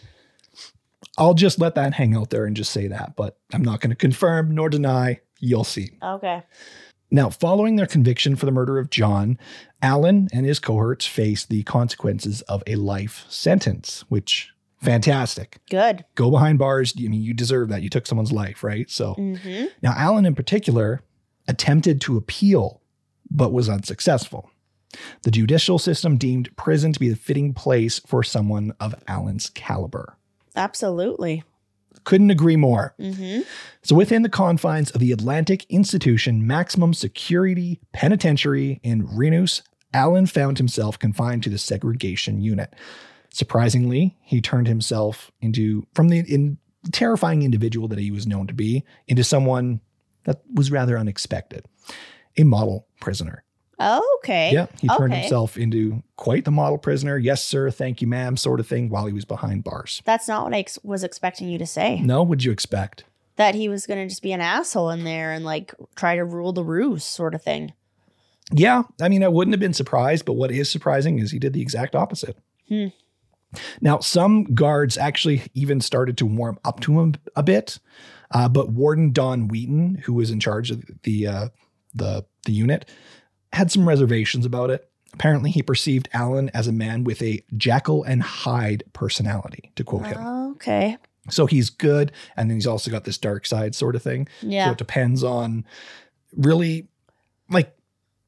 I'll 1.17 1.35
just 1.35 1.61
let 1.61 1.77
that 1.77 1.95
hang 1.95 2.17
out 2.17 2.31
there 2.31 2.45
and 2.45 2.57
just 2.57 2.73
say 2.73 2.89
that, 2.89 3.15
but 3.17 3.39
I'm 3.53 3.63
not 3.63 3.81
going 3.81 3.91
to 3.91 3.97
confirm 3.97 4.55
nor 4.55 4.69
deny. 4.69 5.21
You'll 5.39 5.65
see. 5.65 5.91
Okay. 6.03 6.43
Now, 7.11 7.31
following 7.31 7.77
their 7.77 7.87
conviction 7.87 8.35
for 8.35 8.47
the 8.47 8.53
murder 8.53 8.79
of 8.79 8.91
John, 8.91 9.39
Allan 9.85 10.29
and 10.33 10.47
his 10.47 10.59
cohorts 10.59 11.07
faced 11.07 11.51
the 11.51 11.63
consequences 11.65 12.41
of 12.43 12.63
a 12.67 12.75
life 12.77 13.25
sentence, 13.29 14.05
which 14.09 14.51
Fantastic. 14.81 15.61
Good. 15.71 16.05
Go 16.15 16.31
behind 16.31 16.59
bars. 16.59 16.93
I 16.99 17.09
mean, 17.09 17.23
you 17.23 17.33
deserve 17.33 17.71
that. 17.71 17.81
You 17.83 17.89
took 17.89 18.07
someone's 18.07 18.33
life, 18.33 18.63
right? 18.63 18.91
So 18.91 19.15
Mm-hmm. 19.15 19.67
now 19.83 19.95
Allan, 19.97 20.27
in 20.27 20.35
particular, 20.35 21.01
attempted 21.49 22.01
to 22.03 22.17
appeal, 22.19 22.83
but 23.31 23.51
was 23.53 23.69
unsuccessful. 23.69 24.51
The 25.23 25.31
judicial 25.31 25.79
system 25.79 26.19
deemed 26.19 26.55
prison 26.57 26.93
to 26.93 27.01
be 27.01 27.09
the 27.09 27.17
fitting 27.17 27.55
place 27.55 27.99
for 28.07 28.23
someone 28.23 28.73
of 28.79 28.95
Allan's 29.09 29.49
caliber. 29.51 30.17
Absolutely. 30.55 31.45
Couldn't 32.05 32.31
agree 32.31 32.57
more. 32.57 32.95
Mm-hmm. 33.01 33.41
So, 33.83 33.95
within 33.95 34.23
the 34.23 34.29
confines 34.29 34.91
of 34.91 35.01
the 35.01 35.13
Atlantic 35.13 35.65
Institution 35.71 36.47
Maximum 36.47 36.93
Security 36.93 37.81
Penitentiary 37.93 38.81
in 38.83 39.07
Renous, 39.07 39.63
Allan 39.95 40.27
found 40.27 40.59
himself 40.59 40.99
confined 40.99 41.43
to 41.45 41.51
the 41.51 41.59
segregation 41.59 42.41
unit. 42.41 42.75
Surprisingly, 43.31 44.17
he 44.23 44.41
turned 44.41 44.67
himself 44.69 45.31
into, 45.41 45.87
from 45.95 46.09
the 46.09 46.19
in, 46.21 46.59
terrifying 46.93 47.43
individual 47.43 47.89
that 47.89 47.99
he 47.99 48.11
was 48.11 48.27
known 48.27 48.47
to 48.47 48.55
be, 48.55 48.85
into 49.09 49.25
someone 49.25 49.81
that 50.25 50.43
was 50.53 50.71
rather 50.71 50.99
unexpected 50.99 51.65
a 52.37 52.43
model 52.45 52.87
prisoner. 53.01 53.45
Okay. 53.81 54.53
Yeah, 54.53 54.67
he 54.81 54.89
turned 54.89 55.13
Okay. 55.13 55.23
himself 55.23 55.57
into 55.59 56.03
quite 56.17 56.45
the 56.45 56.51
model 56.51 56.79
prisoner. 56.79 57.19
Yes, 57.19 57.45
sir, 57.45 57.71
thank 57.71 58.01
you, 58.01 58.07
ma'am, 58.07 58.37
sort 58.37 58.61
of 58.61 58.67
thing, 58.69 58.89
while 58.89 59.07
he 59.07 59.13
was 59.13 59.25
behind 59.25 59.65
bars. 59.65 60.01
That's 60.05 60.29
not 60.29 60.45
what 60.45 60.55
I 60.55 60.59
ex- 60.59 60.79
was 60.85 61.03
expecting 61.03 61.49
you 61.49 61.59
to 61.59 61.67
say. 61.67 62.01
No, 62.01 62.23
what'd 62.23 62.45
you 62.45 62.53
expect? 62.53 63.05
That 63.37 63.57
he 63.57 63.69
was 63.69 63.87
going 63.87 63.99
to 64.01 64.09
just 64.09 64.23
be 64.23 64.33
an 64.33 64.41
asshole 64.41 64.91
in 64.91 65.03
there 65.05 65.33
and 65.33 65.45
like 65.45 65.75
try 65.97 66.15
to 66.17 66.25
rule 66.25 66.53
the 66.53 66.63
roost, 66.65 67.09
sort 67.11 67.35
of 67.35 67.43
thing. 67.43 67.73
Yeah, 68.53 68.83
I 69.01 69.09
mean, 69.09 69.25
I 69.25 69.29
wouldn't 69.29 69.55
have 69.55 69.61
been 69.61 69.73
surprised, 69.73 70.25
but 70.25 70.35
what 70.35 70.51
is 70.51 70.71
surprising 70.71 71.19
is 71.19 71.31
he 71.31 71.39
did 71.39 71.53
the 71.53 71.63
exact 71.63 71.95
opposite. 71.95 72.37
Hmm. 72.69 72.89
Now, 73.81 74.01
some 74.01 74.45
guards 74.45 74.99
actually 74.99 75.43
even 75.55 75.81
started 75.81 76.19
to 76.19 76.27
warm 76.27 76.59
up 76.65 76.81
to 76.81 77.01
him 77.01 77.15
a 77.37 77.43
bit, 77.43 77.79
uh, 78.33 78.49
but 78.49 78.71
Warden 78.71 79.13
Don 79.13 79.49
Wheaton, 79.49 80.03
who 80.05 80.13
was 80.13 80.31
in 80.31 80.41
charge 80.41 80.71
of 80.71 80.85
the 81.05 81.27
uh, 81.27 81.49
the 81.95 82.25
the 82.45 82.53
unit, 82.53 82.91
had 83.53 83.71
some 83.71 83.89
reservations 83.89 84.45
about 84.45 84.71
it. 84.71 84.91
Apparently, 85.13 85.51
he 85.51 85.63
perceived 85.63 86.09
Allan 86.13 86.51
as 86.51 86.67
a 86.67 86.73
man 86.73 87.05
with 87.05 87.23
a 87.23 87.43
Jekyll 87.57 88.03
and 88.03 88.23
Hyde 88.23 88.83
personality, 88.93 89.71
to 89.77 89.85
quote 89.85 90.07
him. 90.07 90.19
Okay. 90.55 90.99
So 91.31 91.47
he's 91.47 91.71
good, 91.71 92.13
and 92.37 92.51
then 92.51 92.57
he's 92.57 92.67
also 92.67 92.91
got 92.91 93.05
this 93.05 93.17
dark 93.17 93.47
side 93.47 93.75
sort 93.75 93.95
of 93.95 94.03
thing. 94.03 94.29
Yeah. 94.43 94.67
So 94.67 94.73
it 94.73 94.79
depends 94.79 95.23
on 95.23 95.65
really 96.37 96.89
like 97.49 97.75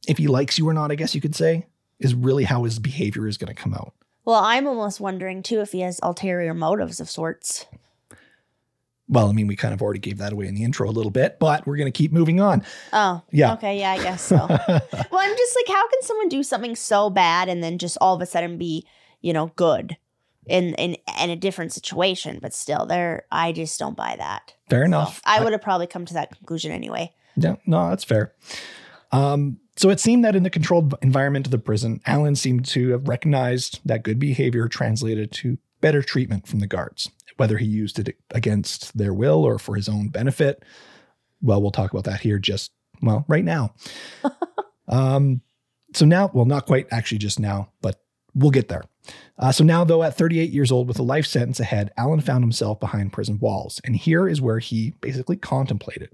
if 0.07 0.19
he 0.19 0.27
likes 0.29 0.59
you 0.59 0.69
or 0.69 0.75
not, 0.75 0.91
I 0.91 0.95
guess 0.95 1.15
you 1.15 1.21
could 1.21 1.35
say, 1.35 1.67
is 1.99 2.15
really 2.15 2.45
how 2.45 2.65
his 2.65 2.79
behavior 2.79 3.27
is 3.27 3.37
going 3.39 3.55
to 3.55 3.61
come 3.61 3.75
out. 3.75 3.95
Well, 4.25 4.43
I'm 4.43 4.67
almost 4.67 5.01
wondering 5.01 5.43
too 5.43 5.61
if 5.61 5.73
he 5.73 5.81
has 5.81 6.01
ulterior 6.03 6.53
motives 6.55 7.01
of 7.01 7.09
sorts. 7.09 7.67
Well, 9.09 9.29
I 9.29 9.33
mean, 9.33 9.47
we 9.47 9.55
kind 9.55 9.73
of 9.73 9.81
already 9.81 10.01
gave 10.01 10.19
that 10.19 10.33
away 10.33 10.49
in 10.49 10.57
the 10.57 10.65
intro 10.65 10.89
a 10.89 10.91
little 10.91 11.13
bit, 11.13 11.39
but 11.39 11.65
we're 11.65 11.77
going 11.77 11.91
to 11.91 11.97
keep 11.97 12.13
moving 12.13 12.41
on. 12.41 12.65
Oh, 12.93 13.23
Yeah. 13.31 13.53
Okay, 13.53 13.79
yeah, 13.79 13.93
I 13.93 13.99
guess 14.03 14.21
so. 14.23 14.35
well, 14.49 15.21
I'm 15.21 15.37
just 15.37 15.57
like, 15.57 15.69
how 15.69 15.89
can 15.89 16.03
someone 16.03 16.29
do 16.29 16.43
something 16.43 16.75
so 16.75 17.09
bad 17.09 17.49
and 17.49 17.63
then 17.63 17.79
just 17.79 17.97
all 18.01 18.17
of 18.17 18.21
a 18.21 18.27
sudden 18.27 18.59
be, 18.59 18.85
you 19.21 19.33
know, 19.33 19.53
good 19.55 19.97
in 20.47 20.75
in 20.75 20.97
in 21.21 21.31
a 21.31 21.37
different 21.37 21.73
situation? 21.73 22.41
But 22.43 22.53
still, 22.53 22.85
there, 22.85 23.27
I 23.31 23.53
just 23.53 23.79
don't 23.79 23.97
buy 23.97 24.17
that. 24.19 24.55
Fair 24.69 24.81
So, 24.83 24.87
enough. 24.87 25.21
I 25.25 25.41
would 25.43 25.53
have 25.53 25.63
probably 25.63 25.87
come 25.87 26.05
to 26.07 26.15
that 26.15 26.33
conclusion 26.37 26.73
anyway. 26.73 27.15
Yeah, 27.37 27.57
no, 27.65 27.89
that's 27.91 28.03
fair. 28.05 28.33
Um, 29.13 29.61
so 29.77 29.91
it 29.91 30.01
seemed 30.01 30.25
that 30.25 30.35
in 30.35 30.43
the 30.43 30.51
controlled 30.51 30.95
environment 31.03 31.47
of 31.47 31.51
the 31.51 31.59
prison, 31.59 32.01
Allan 32.07 32.35
seemed 32.35 32.65
to 32.67 32.91
have 32.91 33.09
recognized 33.09 33.81
that 33.85 34.03
good 34.03 34.19
behavior 34.19 34.69
translated 34.69 35.33
to 35.33 35.59
better 35.81 36.03
treatment 36.03 36.47
from 36.47 36.61
the 36.61 36.67
guards, 36.67 37.11
whether 37.37 37.59
he 37.59 37.67
used 37.67 37.99
it 37.99 38.17
against 38.31 38.97
their 38.97 39.13
will 39.13 39.45
or 39.45 39.59
for 39.59 39.77
his 39.77 39.89
own 39.89 40.09
benefit. 40.09 40.65
Well, 41.43 41.61
we'll 41.61 41.71
talk 41.71 41.93
about 41.93 42.05
that 42.05 42.21
here 42.21 42.39
just, 42.39 42.73
well, 43.03 43.25
right 43.29 43.45
now. 43.45 43.75
um, 44.89 45.43
so 45.93 46.07
now, 46.07 46.31
well, 46.33 46.47
not 46.47 46.67
quite 46.67 46.87
actually 46.91 47.19
just 47.19 47.39
now, 47.39 47.71
but 47.83 48.01
we'll 48.35 48.51
get 48.51 48.69
there. 48.69 48.85
Uh, 49.39 49.53
so 49.53 49.63
now, 49.63 49.85
though, 49.85 50.03
at 50.03 50.17
38 50.17 50.51
years 50.51 50.73
old 50.73 50.89
with 50.89 50.99
a 50.99 51.03
life 51.03 51.27
sentence 51.27 51.61
ahead, 51.61 51.93
Allan 51.97 52.21
found 52.21 52.43
himself 52.43 52.81
behind 52.81 53.13
prison 53.13 53.39
walls. 53.39 53.81
And 53.85 53.95
here 53.95 54.27
is 54.27 54.41
where 54.41 54.59
he 54.59 54.95
basically 55.01 55.37
contemplated. 55.37 56.11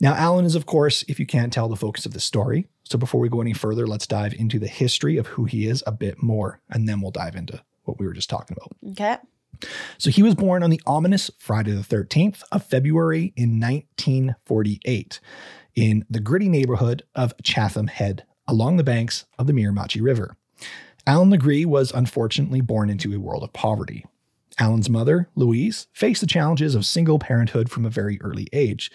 Now, 0.00 0.14
Allan 0.14 0.44
is, 0.44 0.54
of 0.54 0.66
course, 0.66 1.04
if 1.08 1.18
you 1.18 1.26
can't 1.26 1.52
tell, 1.52 1.68
the 1.68 1.76
focus 1.76 2.06
of 2.06 2.12
the 2.12 2.20
story. 2.20 2.66
So 2.84 2.96
before 2.98 3.20
we 3.20 3.28
go 3.28 3.40
any 3.40 3.52
further, 3.52 3.86
let's 3.86 4.06
dive 4.06 4.32
into 4.34 4.58
the 4.58 4.68
history 4.68 5.16
of 5.16 5.26
who 5.28 5.44
he 5.44 5.66
is 5.66 5.82
a 5.86 5.92
bit 5.92 6.22
more, 6.22 6.60
and 6.70 6.88
then 6.88 7.00
we'll 7.00 7.10
dive 7.10 7.34
into 7.34 7.60
what 7.84 7.98
we 7.98 8.06
were 8.06 8.12
just 8.12 8.30
talking 8.30 8.56
about. 8.56 8.92
Okay. 8.92 9.16
So 9.98 10.10
he 10.10 10.22
was 10.22 10.34
born 10.34 10.62
on 10.62 10.70
the 10.70 10.80
ominous 10.86 11.30
Friday 11.38 11.72
the 11.72 11.82
13th 11.82 12.42
of 12.52 12.64
February 12.64 13.32
in 13.36 13.58
1948 13.58 15.20
in 15.74 16.04
the 16.08 16.20
gritty 16.20 16.48
neighborhood 16.48 17.02
of 17.14 17.34
Chatham 17.42 17.88
Head 17.88 18.24
along 18.46 18.76
the 18.76 18.84
banks 18.84 19.26
of 19.38 19.46
the 19.46 19.52
Miramichi 19.52 20.00
River. 20.00 20.36
Allan 21.06 21.30
Legere 21.30 21.66
was 21.66 21.90
unfortunately 21.90 22.60
born 22.60 22.90
into 22.90 23.14
a 23.14 23.20
world 23.20 23.42
of 23.42 23.52
poverty. 23.52 24.04
Allan's 24.58 24.90
mother, 24.90 25.28
Louise, 25.34 25.86
faced 25.92 26.20
the 26.20 26.26
challenges 26.26 26.74
of 26.74 26.84
single 26.84 27.18
parenthood 27.18 27.70
from 27.70 27.84
a 27.84 27.90
very 27.90 28.20
early 28.20 28.48
age. 28.52 28.90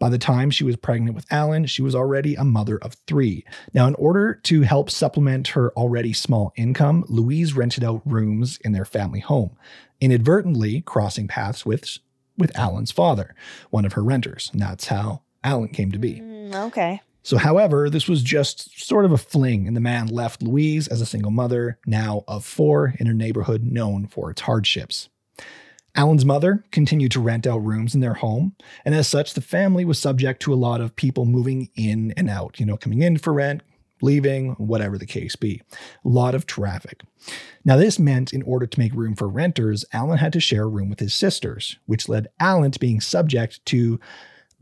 By 0.00 0.08
the 0.08 0.18
time 0.18 0.50
she 0.50 0.64
was 0.64 0.76
pregnant 0.76 1.14
with 1.14 1.30
Allan, 1.30 1.66
she 1.66 1.82
was 1.82 1.94
already 1.94 2.34
a 2.34 2.42
mother 2.42 2.78
of 2.78 2.94
three. 3.06 3.44
Now, 3.74 3.86
in 3.86 3.94
order 3.96 4.34
to 4.44 4.62
help 4.62 4.90
supplement 4.90 5.48
her 5.48 5.72
already 5.74 6.14
small 6.14 6.54
income, 6.56 7.04
Louise 7.08 7.52
rented 7.52 7.84
out 7.84 8.00
rooms 8.06 8.58
in 8.64 8.72
their 8.72 8.86
family 8.86 9.20
home, 9.20 9.50
inadvertently 10.00 10.80
crossing 10.80 11.28
paths 11.28 11.66
with, 11.66 11.98
with 12.38 12.58
Allan's 12.58 12.90
father, 12.90 13.34
one 13.68 13.84
of 13.84 13.92
her 13.92 14.02
renters. 14.02 14.48
And 14.54 14.62
that's 14.62 14.86
how 14.86 15.20
Allan 15.44 15.68
came 15.68 15.92
to 15.92 15.98
be. 15.98 16.14
Mm, 16.20 16.54
okay. 16.68 17.02
So, 17.22 17.36
however, 17.36 17.90
this 17.90 18.08
was 18.08 18.22
just 18.22 18.82
sort 18.82 19.04
of 19.04 19.12
a 19.12 19.18
fling, 19.18 19.66
and 19.66 19.76
the 19.76 19.80
man 19.80 20.06
left 20.06 20.42
Louise 20.42 20.88
as 20.88 21.02
a 21.02 21.06
single 21.06 21.30
mother, 21.30 21.78
now 21.84 22.24
of 22.26 22.46
four, 22.46 22.94
in 22.98 23.06
a 23.06 23.12
neighborhood 23.12 23.64
known 23.64 24.06
for 24.06 24.30
its 24.30 24.40
hardships. 24.40 25.10
Allan's 25.94 26.24
mother 26.24 26.64
continued 26.70 27.12
to 27.12 27.20
rent 27.20 27.46
out 27.46 27.64
rooms 27.64 27.94
in 27.94 28.00
their 28.00 28.14
home, 28.14 28.54
and 28.84 28.94
as 28.94 29.08
such, 29.08 29.34
the 29.34 29.40
family 29.40 29.84
was 29.84 29.98
subject 29.98 30.40
to 30.42 30.52
a 30.52 30.54
lot 30.54 30.80
of 30.80 30.96
people 30.96 31.24
moving 31.24 31.68
in 31.74 32.12
and 32.16 32.30
out, 32.30 32.60
you 32.60 32.66
know, 32.66 32.76
coming 32.76 33.02
in 33.02 33.18
for 33.18 33.32
rent, 33.32 33.62
leaving, 34.00 34.52
whatever 34.52 34.96
the 34.96 35.06
case 35.06 35.36
be. 35.36 35.60
A 36.04 36.08
lot 36.08 36.34
of 36.34 36.46
traffic. 36.46 37.02
Now, 37.64 37.76
this 37.76 37.98
meant 37.98 38.32
in 38.32 38.42
order 38.42 38.66
to 38.66 38.78
make 38.78 38.94
room 38.94 39.14
for 39.14 39.28
renters, 39.28 39.84
Allan 39.92 40.18
had 40.18 40.32
to 40.32 40.40
share 40.40 40.62
a 40.62 40.68
room 40.68 40.88
with 40.88 41.00
his 41.00 41.14
sisters, 41.14 41.76
which 41.86 42.08
led 42.08 42.28
Allan 42.38 42.70
to 42.70 42.78
being 42.78 43.00
subject 43.00 43.64
to 43.66 44.00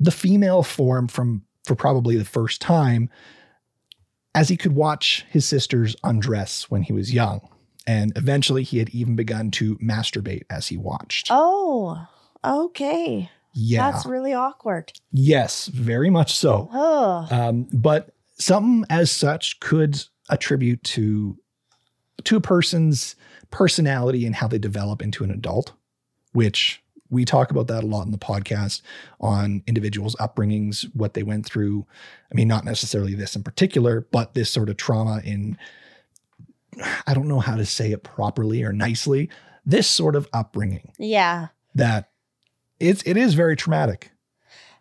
the 0.01 0.11
female 0.11 0.63
form 0.63 1.09
from 1.09 1.43
for 1.65 1.75
probably 1.75 2.17
the 2.17 2.25
first 2.25 2.61
time 2.61 3.11
as 4.35 4.49
he 4.49 4.57
could 4.57 4.73
watch 4.73 5.27
his 5.29 5.47
sisters 5.47 5.95
undress 6.03 6.71
when 6.71 6.83
he 6.83 6.93
was 6.93 7.13
young. 7.13 7.47
And 7.89 8.13
eventually 8.17 8.63
he 8.63 8.79
had 8.79 8.91
even 8.91 9.17
begun 9.17 9.51
to 9.53 9.77
masturbate 9.79 10.43
as 10.51 10.69
he 10.69 10.77
watched. 10.77 11.29
Oh, 11.31 12.07
okay. 12.45 13.31
yeah. 13.55 13.91
That's 13.91 14.07
really 14.07 14.35
awkward. 14.35 14.93
yes, 15.11 15.67
very 15.67 16.11
much 16.11 16.37
so. 16.37 16.69
Oh, 16.73 17.27
Um, 17.31 17.67
but 17.73 18.11
something 18.37 18.85
as 18.91 19.11
such 19.11 19.59
could 19.59 20.05
attribute 20.31 20.85
to 20.85 21.39
to 22.25 22.37
a 22.37 22.41
person's 22.41 23.17
personality 23.51 24.27
and 24.27 24.35
how 24.35 24.49
they 24.49 24.59
develop 24.59 25.01
into 25.03 25.25
an 25.25 25.31
adult, 25.31 25.73
which 26.33 26.83
we 27.11 27.25
talk 27.25 27.51
about 27.51 27.69
that 27.69 27.85
a 27.85 27.87
lot 27.87 28.05
in 28.05 28.13
the 28.13 28.19
podcast 28.19 28.83
on 29.21 29.63
individuals' 29.67 30.15
upbringings, 30.17 30.85
what 30.95 31.15
they 31.15 31.23
went 31.23 31.47
through. 31.47 31.87
I 32.31 32.35
mean, 32.35 32.49
not 32.49 32.65
necessarily 32.67 33.15
this 33.15 33.35
in 33.35 33.43
particular, 33.43 34.07
but 34.13 34.35
this 34.35 34.51
sort 34.51 34.69
of 34.69 34.77
trauma 34.77 35.23
in 35.25 35.57
I 37.07 37.15
don't 37.15 37.29
know 37.29 37.41
how 37.41 37.57
to 37.57 37.67
say 37.67 37.93
it 37.93 38.03
properly 38.03 38.63
or 38.63 38.73
nicely. 38.73 39.31
This 39.67 39.87
sort 39.87 40.17
of 40.17 40.29
upbringing 40.33 40.93
yeah. 40.99 41.49
that 41.75 42.11
it's 42.81 43.03
it 43.05 43.17
is 43.17 43.35
very 43.35 43.57
traumatic. 43.57 44.11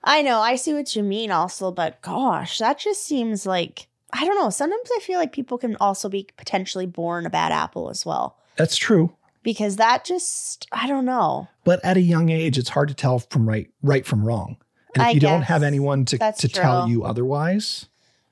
I 0.04 0.22
know. 0.22 0.40
I 0.40 0.56
see 0.56 0.74
what 0.74 0.96
you 0.96 1.04
mean 1.04 1.32
also, 1.32 1.72
but 1.72 2.02
gosh, 2.02 2.60
that 2.60 2.80
just 2.80 3.04
seems 3.04 3.46
like 3.46 3.88
I 4.14 4.26
don't 4.26 4.40
know. 4.40 4.50
Sometimes 4.50 4.90
I 4.96 5.00
feel 5.02 5.20
like 5.20 5.34
people 5.34 5.58
can 5.58 5.76
also 5.78 6.08
be 6.08 6.28
potentially 6.38 6.86
born 6.86 7.26
a 7.26 7.30
bad 7.30 7.52
apple 7.52 7.90
as 7.90 8.06
well. 8.06 8.38
That's 8.56 8.78
true. 8.78 9.14
Because 9.44 9.76
that 9.76 10.06
just 10.06 10.68
I 10.72 10.88
don't 10.88 11.06
know. 11.06 11.48
but 11.64 11.84
at 11.84 11.98
a 11.98 12.02
young 12.02 12.30
age 12.30 12.58
it's 12.58 12.70
hard 12.70 12.90
to 12.90 12.96
tell 12.96 13.20
from 13.20 13.48
right 13.48 13.70
right 13.82 14.06
from 14.06 14.24
wrong 14.26 14.58
and 14.96 15.02
if 15.02 15.08
I 15.08 15.12
you 15.12 15.20
don't 15.20 15.44
have 15.44 15.64
anyone 15.64 16.06
to, 16.06 16.18
that's 16.18 16.42
to 16.42 16.48
tell 16.48 16.88
you 16.90 17.04
otherwise 17.04 17.88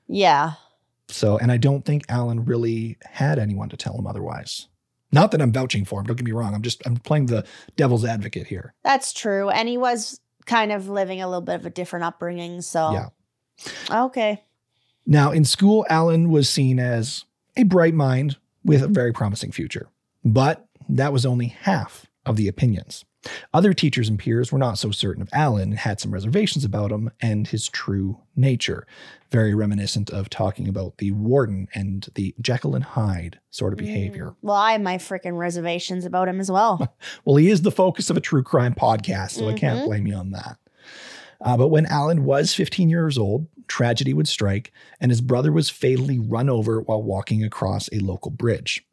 Yeah. 0.08 0.52
So 1.08 1.38
and 1.38 1.52
i 1.52 1.56
don't 1.56 1.84
think 1.84 2.04
allan 2.08 2.44
really 2.44 2.98
had 3.04 3.38
anyone 3.38 3.68
to 3.68 3.76
tell 3.76 3.96
him 3.98 4.06
otherwise 4.06 4.68
not 5.12 5.30
that 5.30 5.40
i'm 5.40 5.52
vouching 5.52 5.84
for 5.84 6.00
him 6.00 6.06
don't 6.06 6.16
get 6.16 6.24
me 6.26 6.32
wrong 6.32 6.54
i'm 6.54 6.62
just 6.62 6.82
i'm 6.86 6.96
playing 6.96 7.26
the 7.26 7.44
devil's 7.76 8.04
advocate 8.04 8.46
here 8.46 8.74
That's 8.82 9.12
true. 9.12 9.48
And 9.50 9.68
he 9.68 9.78
was 9.78 10.20
kind 10.46 10.72
of 10.72 10.88
living 10.88 11.20
a 11.22 11.26
little 11.28 11.40
bit 11.42 11.56
of 11.56 11.66
a 11.66 11.70
different 11.70 12.04
upbringing, 12.04 12.60
so 12.62 12.92
Yeah. 12.92 13.08
Okay. 14.04 14.42
now 15.06 15.30
in 15.30 15.44
school 15.44 15.86
allan 15.88 16.30
was 16.30 16.48
seen 16.48 16.78
as 16.78 17.24
a 17.56 17.62
bright 17.62 17.94
mind 17.94 18.36
with 18.64 18.82
a 18.82 18.88
very 18.88 19.12
promising 19.12 19.52
future 19.52 19.88
but 20.24 20.66
that 20.88 21.12
was 21.12 21.24
only 21.26 21.46
half 21.48 22.06
of 22.24 22.36
the 22.36 22.48
opinions. 22.48 23.04
Other 23.54 23.72
teachers 23.72 24.08
and 24.08 24.18
peers 24.18 24.52
were 24.52 24.58
not 24.58 24.78
so 24.78 24.90
certain 24.90 25.22
of 25.22 25.28
Allan 25.32 25.70
and 25.70 25.78
had 25.78 26.00
some 26.00 26.12
reservations 26.12 26.64
about 26.64 26.92
him 26.92 27.10
and 27.20 27.46
his 27.46 27.68
true 27.68 28.18
nature, 28.34 28.86
very 29.30 29.54
reminiscent 29.54 30.10
of 30.10 30.28
talking 30.30 30.68
about 30.68 30.98
the 30.98 31.10
warden 31.12 31.68
and 31.74 32.08
the 32.14 32.34
Jekyll 32.40 32.74
and 32.74 32.84
Hyde 32.84 33.40
sort 33.50 33.72
of 33.72 33.78
behavior. 33.78 34.34
Well, 34.42 34.56
I 34.56 34.72
have 34.72 34.80
my 34.80 34.98
freaking 34.98 35.36
reservations 35.36 36.04
about 36.04 36.28
him 36.28 36.40
as 36.40 36.50
well. 36.50 36.94
Well, 37.24 37.36
he 37.36 37.50
is 37.50 37.62
the 37.62 37.70
focus 37.72 38.10
of 38.10 38.16
a 38.16 38.20
true 38.20 38.42
crime 38.42 38.74
podcast, 38.74 39.32
so 39.32 39.48
I 39.48 39.54
can't 39.54 39.84
blame 39.86 40.06
you 40.06 40.14
on 40.14 40.30
that. 40.30 40.58
Uh, 41.40 41.56
but 41.56 41.68
when 41.68 41.86
Allan 41.86 42.24
was 42.24 42.54
15 42.54 42.88
years 42.88 43.18
old, 43.18 43.46
tragedy 43.68 44.14
would 44.14 44.28
strike, 44.28 44.72
and 45.00 45.10
his 45.10 45.20
brother 45.20 45.52
was 45.52 45.68
fatally 45.68 46.18
run 46.18 46.48
over 46.48 46.80
while 46.80 47.02
walking 47.02 47.44
across 47.44 47.88
a 47.92 47.98
local 47.98 48.30
bridge. 48.30 48.85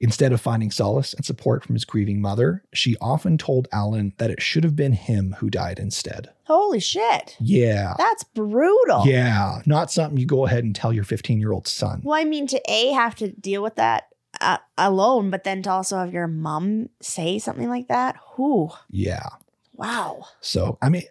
Instead 0.00 0.32
of 0.32 0.40
finding 0.40 0.70
solace 0.70 1.12
and 1.12 1.24
support 1.24 1.64
from 1.64 1.74
his 1.74 1.84
grieving 1.84 2.20
mother, 2.20 2.62
she 2.72 2.96
often 3.00 3.36
told 3.36 3.66
Allan 3.72 4.12
that 4.18 4.30
it 4.30 4.40
should 4.40 4.62
have 4.62 4.76
been 4.76 4.92
him 4.92 5.34
who 5.38 5.50
died 5.50 5.78
instead. 5.78 6.30
Holy 6.44 6.80
shit. 6.80 7.36
Yeah. 7.40 7.94
That's 7.98 8.22
brutal. 8.24 9.04
Yeah. 9.06 9.62
Not 9.66 9.90
something 9.90 10.18
you 10.18 10.26
go 10.26 10.46
ahead 10.46 10.64
and 10.64 10.74
tell 10.74 10.92
your 10.92 11.04
15 11.04 11.40
year 11.40 11.52
old 11.52 11.66
son. 11.66 12.00
Well, 12.04 12.18
I 12.18 12.24
mean, 12.24 12.46
to 12.48 12.60
A, 12.68 12.92
have 12.92 13.16
to 13.16 13.32
deal 13.32 13.62
with 13.62 13.74
that 13.74 14.08
uh, 14.40 14.58
alone, 14.76 15.30
but 15.30 15.44
then 15.44 15.62
to 15.62 15.70
also 15.70 15.98
have 15.98 16.12
your 16.12 16.28
mom 16.28 16.88
say 17.00 17.38
something 17.38 17.68
like 17.68 17.88
that. 17.88 18.16
Whew. 18.36 18.70
Yeah. 18.90 19.28
Wow. 19.74 20.26
So, 20.40 20.78
I 20.80 20.88
mean, 20.88 21.04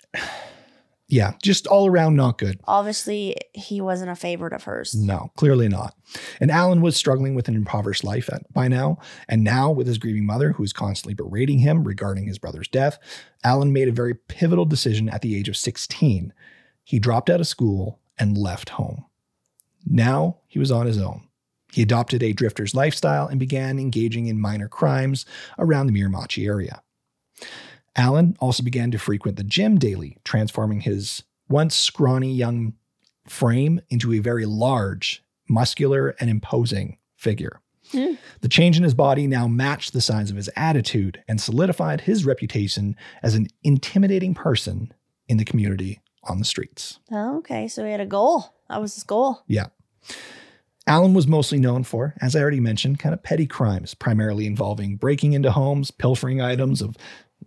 yeah, 1.10 1.34
just 1.42 1.68
all 1.68 1.88
around 1.88 2.16
not 2.16 2.38
good. 2.38 2.60
Obviously, 2.66 3.38
he 3.54 3.80
wasn't 3.80 4.12
a 4.12 4.16
favorite 4.16 4.52
of 4.52 4.66
hers. 4.66 4.94
No, 4.94 5.32
clearly 5.38 5.70
not. 5.70 5.96
And 6.42 6.52
Allan 6.52 6.82
was 6.82 6.98
struggling 6.98 7.34
with 7.34 7.48
an 7.48 7.56
impoverished 7.56 8.04
life 8.04 8.30
at, 8.32 8.52
by 8.52 8.68
now. 8.68 8.98
And 9.30 9.42
now, 9.42 9.72
with 9.72 9.88
his 9.88 9.98
grieving 9.98 10.26
mother, 10.26 10.52
who 10.52 10.64
is 10.64 10.74
constantly 10.74 11.14
berating 11.14 11.60
him 11.60 11.86
regarding 11.86 12.28
his 12.28 12.38
brother's 12.38 12.68
death, 12.68 13.00
Allan 13.44 13.72
made 13.72 13.88
a 13.88 13.94
very 13.94 14.16
pivotal 14.16 14.66
decision 14.66 15.08
at 15.08 15.22
the 15.22 15.38
age 15.38 15.48
of 15.48 15.56
16. 15.56 16.34
He 16.84 17.00
dropped 17.00 17.30
out 17.30 17.40
of 17.40 17.48
school 17.48 18.00
and 18.20 18.38
left 18.38 18.70
home. 18.70 19.06
Now 19.86 20.40
he 20.48 20.60
was 20.60 20.72
on 20.72 20.88
his 20.88 20.98
own. 20.98 21.28
He 21.72 21.82
adopted 21.82 22.22
a 22.22 22.34
drifter's 22.34 22.76
lifestyle 22.76 23.28
and 23.28 23.40
began 23.40 23.80
engaging 23.80 24.28
in 24.28 24.42
minor 24.42 24.68
crimes 24.68 25.26
around 25.58 25.88
the 25.88 25.94
Miramichi 25.94 26.46
area. 26.46 26.82
Allan 27.98 28.38
also 28.40 28.64
began 28.64 28.92
to 28.92 29.00
frequent 29.00 29.38
the 29.38 29.44
gym 29.44 29.78
daily, 29.78 30.18
transforming 30.24 30.82
his 30.82 31.24
once 31.50 31.76
scrawny 31.76 32.32
young 32.34 32.74
frame 33.28 33.82
into 33.90 34.14
a 34.14 34.20
very 34.20 34.46
large, 34.46 35.24
muscular, 35.50 36.16
and 36.20 36.30
imposing 36.30 36.98
figure. 37.16 37.60
Hmm. 37.92 38.14
The 38.42 38.50
change 38.50 38.78
in 38.78 38.84
his 38.84 38.94
body 38.94 39.28
now 39.28 39.48
matched 39.48 39.94
the 39.94 40.02
signs 40.02 40.30
of 40.30 40.36
his 40.36 40.50
attitude 40.56 41.24
and 41.28 41.40
solidified 41.40 42.02
his 42.02 42.26
reputation 42.26 42.96
as 43.24 43.34
an 43.34 43.48
intimidating 43.64 44.34
person 44.34 44.94
in 45.28 45.38
the 45.38 45.46
community 45.46 46.02
on 46.24 46.40
the 46.40 46.46
streets. 46.46 47.00
Oh, 47.12 47.38
okay, 47.38 47.68
so 47.68 47.86
he 47.86 47.92
had 47.92 48.02
a 48.02 48.06
goal. 48.06 48.54
That 48.70 48.82
was 48.82 48.94
his 48.96 49.04
goal. 49.04 49.42
Yeah. 49.48 49.68
Allan 50.86 51.14
was 51.14 51.28
mostly 51.28 51.60
known 51.60 51.84
for, 51.84 52.14
as 52.22 52.36
I 52.36 52.42
already 52.42 52.62
mentioned, 52.62 53.00
kind 53.00 53.14
of 53.14 53.22
petty 53.22 53.46
crimes, 53.46 53.94
primarily 53.94 54.46
involving 54.46 54.96
breaking 54.96 55.34
into 55.34 55.52
homes, 55.52 55.92
pilfering 55.92 56.42
items 56.42 56.82
of 56.82 56.96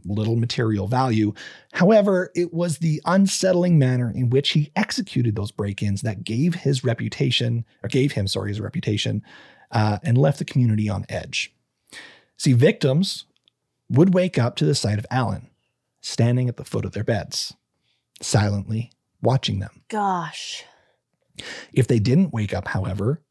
little 0.05 0.37
material 0.37 0.87
value. 0.87 1.33
However, 1.73 2.31
it 2.35 2.53
was 2.53 2.79
the 2.79 3.03
unsettling 3.05 3.79
manner 3.79 4.11
in 4.11 4.31
which 4.31 4.51
he 4.51 4.71
executed 4.77 5.37
those 5.37 5.51
break 5.51 5.83
ins 5.83 6.03
that 6.03 6.25
gave 6.25 6.55
his 6.55 6.85
reputation, 6.85 7.65
or 7.83 7.89
gave 7.89 8.13
him, 8.13 8.27
sorry, 8.27 8.51
his 8.51 8.61
reputation, 8.61 9.23
uh, 9.71 9.99
and 10.03 10.17
left 10.17 10.39
the 10.39 10.45
community 10.45 10.89
on 10.89 11.07
edge. 11.09 11.55
See, 12.37 12.53
victims 12.53 13.27
would 13.91 14.15
wake 14.15 14.39
up 14.39 14.57
to 14.57 14.65
the 14.65 14.75
sight 14.75 14.99
of 14.99 15.07
Allan 15.11 15.51
standing 16.01 16.49
at 16.49 16.57
the 16.57 16.65
foot 16.65 16.85
of 16.85 16.93
their 16.93 17.05
beds, 17.05 17.55
silently 18.23 18.91
watching 19.21 19.59
them. 19.59 19.83
Gosh. 19.89 20.65
If 21.73 21.87
they 21.87 21.99
didn't 21.99 22.33
wake 22.33 22.55
up, 22.55 22.69
however, 22.69 23.23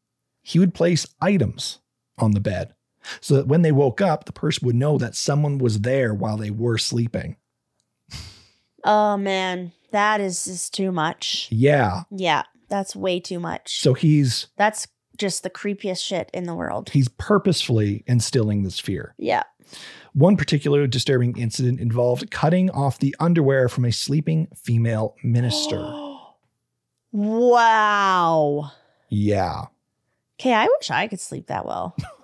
he 0.42 0.58
would 0.58 0.74
place 0.74 1.06
items 1.20 1.80
on 2.18 2.32
the 2.32 2.40
bed 2.40 2.74
so 3.20 3.34
that 3.34 3.46
when 3.46 3.62
they 3.62 3.72
woke 3.72 4.00
up, 4.00 4.24
the 4.24 4.32
person 4.32 4.66
would 4.66 4.76
know 4.76 4.98
that 4.98 5.14
someone 5.14 5.58
was 5.58 5.80
there 5.80 6.14
while 6.14 6.36
they 6.36 6.50
were 6.50 6.78
sleeping. 6.78 7.36
Oh 8.84 9.16
man, 9.16 9.72
that 9.90 10.20
is 10.20 10.44
just 10.44 10.74
too 10.74 10.92
much. 10.92 11.48
Yeah. 11.50 12.02
Yeah, 12.10 12.44
that's 12.68 12.96
way 12.96 13.20
too 13.20 13.40
much. 13.40 13.80
So 13.80 13.94
he's 13.94 14.48
that's 14.56 14.86
just 15.18 15.42
the 15.42 15.50
creepiest 15.50 16.02
shit 16.02 16.30
in 16.32 16.44
the 16.44 16.54
world. 16.54 16.88
he's 16.90 17.08
purposefully 17.08 18.02
instilling 18.06 18.62
this 18.62 18.80
fear. 18.80 19.14
Yeah. 19.18 19.42
One 20.14 20.36
particular 20.36 20.86
disturbing 20.86 21.36
incident 21.38 21.78
involved 21.78 22.30
cutting 22.30 22.70
off 22.70 22.98
the 22.98 23.14
underwear 23.20 23.68
from 23.68 23.84
a 23.84 23.92
sleeping 23.92 24.48
female 24.56 25.14
minister. 25.22 25.76
wow. 27.12 28.72
yeah. 29.10 29.66
Okay, 30.40 30.54
I 30.54 30.64
wish 30.64 30.90
I 30.90 31.06
could 31.06 31.20
sleep 31.20 31.48
that 31.48 31.66
well. 31.66 31.94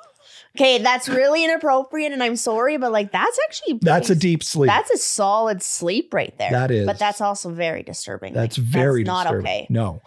okay, 0.57 0.79
that's 0.79 1.09
really 1.09 1.45
inappropriate, 1.45 2.13
and 2.13 2.23
I'm 2.23 2.37
sorry, 2.37 2.77
but 2.79 2.93
like 2.93 3.13
that's 3.13 3.39
actually 3.45 3.79
That's 3.83 4.11
a 4.11 4.15
deep 4.15 4.43
sleep. 4.43 4.69
That's 4.69 4.91
a 4.91 4.99
solid 4.99 5.63
sleep 5.63 6.13
right 6.15 6.37
there. 6.39 6.51
That 6.51 6.71
is. 6.71 6.87
but 6.87 6.99
that's 6.99 7.21
also 7.21 7.51
very 7.51 7.83
disturbing. 7.83 8.33
That's 8.33 8.59
Like, 8.59 8.67
very 8.67 9.05
not 9.05 9.25
disturbing. 9.25 9.47
okay. 9.47 9.67
No. 9.69 10.01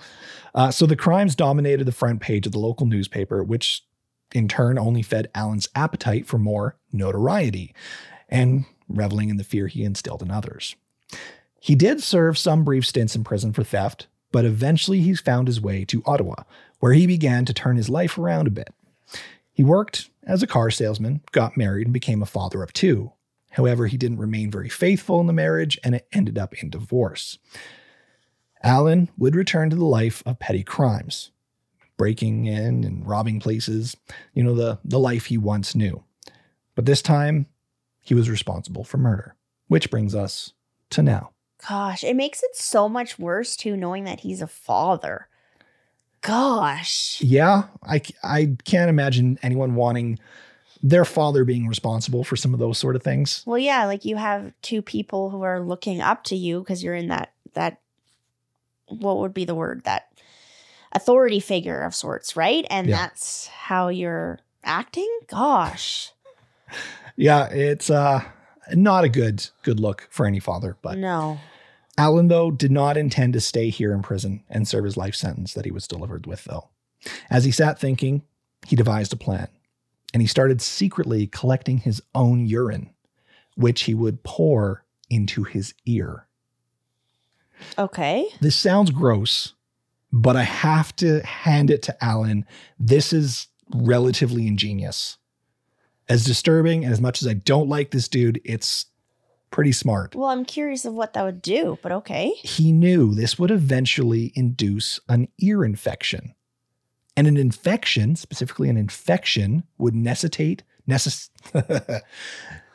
Uh, 0.55 0.71
so 0.71 0.85
the 0.85 0.95
crimes 0.95 1.35
dominated 1.35 1.85
the 1.85 1.91
front 1.91 2.21
page 2.21 2.45
of 2.45 2.51
the 2.51 2.59
local 2.59 2.88
newspaper, 2.88 3.43
which 3.43 3.83
in 4.33 4.47
turn 4.47 4.77
only 4.77 5.01
fed 5.01 5.29
Allan's 5.35 5.69
appetite 5.75 6.25
for 6.27 6.38
more 6.38 6.75
notoriety 6.91 7.73
and 8.27 8.65
reveling 8.88 9.29
in 9.29 9.38
the 9.38 9.43
fear 9.43 9.67
he 9.67 9.83
instilled 9.83 10.21
in 10.21 10.31
others. 10.31 10.75
He 11.59 11.75
did 11.75 12.01
serve 12.01 12.38
some 12.38 12.63
brief 12.63 12.85
stints 12.85 13.15
in 13.15 13.23
prison 13.23 13.53
for 13.53 13.63
theft, 13.63 14.07
but 14.31 14.45
eventually 14.45 15.01
he 15.01 15.13
found 15.15 15.47
his 15.47 15.62
way 15.62 15.85
to 15.85 16.01
Ottawa, 16.05 16.43
where 16.79 16.93
he 16.93 17.05
began 17.05 17.45
to 17.45 17.53
turn 17.53 17.75
his 17.75 17.89
life 17.89 18.17
around 18.17 18.47
a 18.47 18.51
bit. 18.51 18.73
He 19.59 19.63
worked 19.65 20.09
as 20.23 20.41
a 20.41 20.47
car 20.47 20.71
salesman, 20.71 21.19
got 21.33 21.57
married, 21.57 21.87
and 21.87 21.93
became 21.93 22.21
a 22.21 22.25
father 22.25 22.63
of 22.63 22.71
two. 22.71 23.11
However, 23.51 23.87
he 23.87 23.97
didn't 23.97 24.19
remain 24.19 24.49
very 24.49 24.69
faithful 24.69 25.19
in 25.19 25.27
the 25.27 25.33
marriage, 25.33 25.77
and 25.83 25.93
it 25.93 26.07
ended 26.13 26.37
up 26.37 26.63
in 26.63 26.69
divorce. 26.69 27.39
Allan 28.63 29.09
would 29.17 29.35
return 29.35 29.69
to 29.69 29.75
the 29.75 29.83
life 29.83 30.23
of 30.25 30.39
petty 30.39 30.63
crimes, 30.63 31.31
breaking 31.97 32.45
in 32.45 32.85
and 32.85 33.05
robbing 33.05 33.41
places, 33.41 33.97
you 34.33 34.45
know, 34.45 34.55
the, 34.55 34.79
the 34.85 34.97
life 34.97 35.25
he 35.25 35.37
once 35.37 35.75
knew. 35.75 36.05
But 36.73 36.85
this 36.85 37.01
time, 37.01 37.45
he 37.99 38.13
was 38.13 38.29
responsible 38.29 38.85
for 38.85 38.97
murder, 38.97 39.35
which 39.67 39.91
brings 39.91 40.15
us 40.15 40.53
to 40.91 41.03
now. 41.03 41.31
Gosh, 41.67 42.05
it 42.05 42.15
makes 42.15 42.43
it 42.43 42.55
so 42.55 42.87
much 42.87 43.19
worse 43.19 43.57
too, 43.57 43.75
knowing 43.75 44.05
that 44.05 44.21
he's 44.21 44.41
a 44.41 44.47
father. 44.47 45.27
Gosh. 46.21 47.21
Yeah, 47.21 47.63
I, 47.84 48.01
I 48.23 48.55
can't 48.65 48.89
imagine 48.89 49.39
anyone 49.41 49.75
wanting 49.75 50.19
their 50.82 51.05
father 51.05 51.43
being 51.43 51.67
responsible 51.67 52.23
for 52.23 52.36
some 52.36 52.53
of 52.53 52.60
those 52.60 52.77
sort 52.77 52.95
of 52.95 53.03
things. 53.03 53.43
Well, 53.45 53.58
yeah, 53.58 53.86
like 53.86 54.05
you 54.05 54.15
have 54.15 54.53
two 54.62 54.82
people 54.82 55.29
who 55.29 55.41
are 55.41 55.60
looking 55.60 56.01
up 56.01 56.23
to 56.25 56.36
you 56.36 56.60
because 56.60 56.84
you're 56.84 56.95
in 56.95 57.08
that 57.10 57.34
that 57.53 57.79
what 58.88 59.17
would 59.17 59.34
be 59.34 59.45
the 59.45 59.55
word 59.55 59.84
that 59.84 60.12
authority 60.91 61.39
figure 61.39 61.82
of 61.84 61.93
sorts, 61.93 62.36
right? 62.36 62.65
And 62.69 62.88
Yeah. 62.88 62.97
that's 62.97 63.47
how 63.47 63.89
you're 63.89 64.39
acting. 64.63 65.10
Gosh, 65.27 66.12
Yeah, 67.15 67.47
it's 67.49 67.89
uh 67.89 68.23
not 68.73 69.03
a 69.03 69.10
good 69.10 69.49
good 69.63 69.79
look 69.79 70.08
for 70.12 70.25
any 70.25 70.39
father, 70.39 70.77
but 70.82 70.97
no. 70.97 71.39
Allan, 71.99 72.29
though, 72.29 72.49
did 72.49 72.71
not 72.71 72.95
intend 72.95 73.33
to 73.33 73.41
stay 73.41 73.69
here 73.69 73.91
in 73.93 74.01
prison 74.01 74.41
and 74.49 74.65
serve 74.65 74.85
his 74.85 74.95
life 74.95 75.15
sentence 75.15 75.53
that 75.53 75.65
he 75.65 75.71
was 75.71 75.85
delivered 75.85 76.25
with, 76.25 76.45
though. 76.45 76.69
As 77.29 77.43
he 77.43 77.51
sat 77.51 77.77
thinking, 77.77 78.23
he 78.65 78.77
devised 78.77 79.12
a 79.12 79.17
plan, 79.17 79.49
and 80.13 80.21
he 80.21 80.27
started 80.27 80.62
secretly 80.62 81.27
collecting 81.27 81.79
his 81.79 82.01
own 82.15 82.45
urine, 82.45 82.91
which 83.55 83.81
he 83.81 83.93
would 83.93 84.23
pour 84.23 84.85
into 85.09 85.43
his 85.43 85.73
ear. 85.85 86.25
Okay. 87.77 88.29
This 88.39 88.55
sounds 88.55 88.91
gross, 88.91 89.55
but 90.09 90.38
I 90.38 90.43
have 90.43 90.95
to 90.97 91.19
hand 91.25 91.69
it 91.69 91.81
to 91.83 92.03
Allan. 92.03 92.45
This 92.79 93.12
is 93.12 93.47
relatively 93.75 94.47
ingenious. 94.47 95.17
As 96.07 96.23
disturbing 96.23 96.85
and 96.85 96.93
as 96.93 97.01
much 97.01 97.21
as 97.21 97.27
I 97.27 97.33
don't 97.33 97.67
like 97.67 97.91
this 97.91 98.07
dude, 98.07 98.39
it's 98.45 98.85
pretty 99.51 99.71
smart. 99.71 100.15
Well, 100.15 100.29
I'm 100.29 100.45
curious 100.45 100.85
of 100.85 100.93
what 100.93 101.13
that 101.13 101.23
would 101.23 101.41
do, 101.41 101.77
but 101.81 101.91
okay. 101.91 102.31
he 102.43 102.71
knew 102.71 103.13
this 103.13 103.39
would 103.39 103.51
eventually 103.51 104.31
induce 104.35 104.99
an 105.09 105.27
ear 105.39 105.63
infection. 105.63 106.33
And 107.17 107.27
an 107.27 107.38
infection, 107.38 108.15
specifically 108.15 108.69
an 108.69 108.77
infection, 108.77 109.63
would 109.77 109.95
necessitate, 109.95 110.63
necess- 110.88 111.29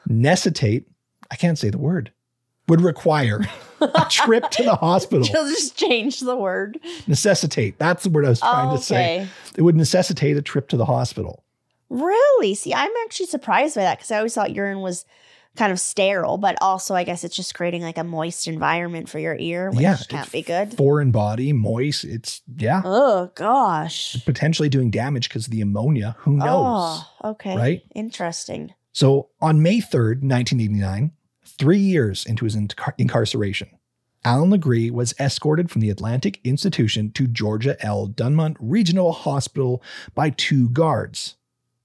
necessitate, 0.06 0.86
I 1.30 1.36
can't 1.36 1.58
say 1.58 1.70
the 1.70 1.78
word, 1.78 2.12
would 2.68 2.80
require 2.80 3.40
a 3.80 4.06
trip 4.10 4.50
to 4.50 4.62
the 4.62 4.74
hospital. 4.76 5.24
She'll 5.24 5.48
just 5.48 5.76
change 5.76 6.20
the 6.20 6.36
word. 6.36 6.78
necessitate, 7.06 7.78
that's 7.78 8.04
the 8.04 8.10
word 8.10 8.26
I 8.26 8.30
was 8.30 8.40
trying 8.40 8.76
to 8.76 8.82
say. 8.82 9.28
It 9.56 9.62
would 9.62 9.76
necessitate 9.76 10.36
a 10.36 10.42
trip 10.42 10.68
to 10.70 10.76
the 10.76 10.86
hospital. 10.86 11.44
Really? 11.90 12.54
See, 12.54 12.74
I'm 12.74 12.92
actually 13.04 13.26
surprised 13.26 13.76
by 13.76 13.82
that 13.82 13.98
because 13.98 14.10
I 14.10 14.16
always 14.16 14.34
thought 14.34 14.54
urine 14.54 14.80
was 14.80 15.04
kind 15.56 15.70
of 15.72 15.78
sterile, 15.78 16.36
but 16.38 16.56
also 16.60 16.94
I 16.94 17.04
guess 17.04 17.22
it's 17.24 17.36
just 17.36 17.54
creating 17.54 17.82
like 17.82 17.98
a 17.98 18.04
moist 18.04 18.48
environment 18.48 19.08
for 19.08 19.18
your 19.18 19.36
ear, 19.38 19.70
which 19.70 19.80
yeah, 19.80 19.96
can't 20.08 20.30
be 20.32 20.42
good. 20.42 20.76
Foreign 20.76 21.10
body, 21.10 21.52
moist. 21.52 22.04
It's 22.04 22.42
yeah, 22.56 22.82
Oh 22.84 23.30
gosh. 23.34 24.24
potentially 24.24 24.68
doing 24.68 24.90
damage 24.90 25.28
because 25.28 25.46
of 25.46 25.52
the 25.52 25.60
ammonia. 25.60 26.16
Who 26.20 26.36
knows? 26.36 26.46
Oh, 26.48 27.08
okay. 27.24 27.56
right? 27.56 27.82
Interesting. 27.94 28.74
So 28.92 29.28
on 29.40 29.62
May 29.62 29.78
3rd, 29.78 30.22
1989, 30.22 31.12
three 31.44 31.78
years 31.78 32.24
into 32.26 32.44
his 32.44 32.56
incar- 32.56 32.94
incarceration, 32.98 33.68
Allan 34.24 34.50
Legere 34.50 34.92
was 34.92 35.14
escorted 35.20 35.70
from 35.70 35.82
the 35.82 35.90
Atlantic 35.90 36.40
Institution 36.44 37.10
to 37.12 37.26
Georgia 37.26 37.76
L. 37.84 38.06
Dumont 38.06 38.56
Regional 38.58 39.12
Hospital 39.12 39.82
by 40.14 40.30
two 40.30 40.68
guards. 40.70 41.36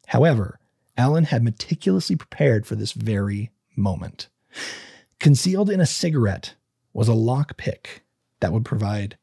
However, 0.07 0.59
Alan 0.97 1.25
had 1.25 1.43
meticulously 1.43 2.15
prepared 2.15 2.65
for 2.65 2.75
this 2.75 2.93
very 2.93 3.51
moment. 3.75 4.29
Concealed 5.19 5.69
in 5.69 5.79
a 5.79 5.85
cigarette 5.85 6.55
was 6.93 7.09
a 7.09 7.13
lockpick 7.13 8.01
that 8.39 8.51
would 8.51 8.65
provide 8.65 9.17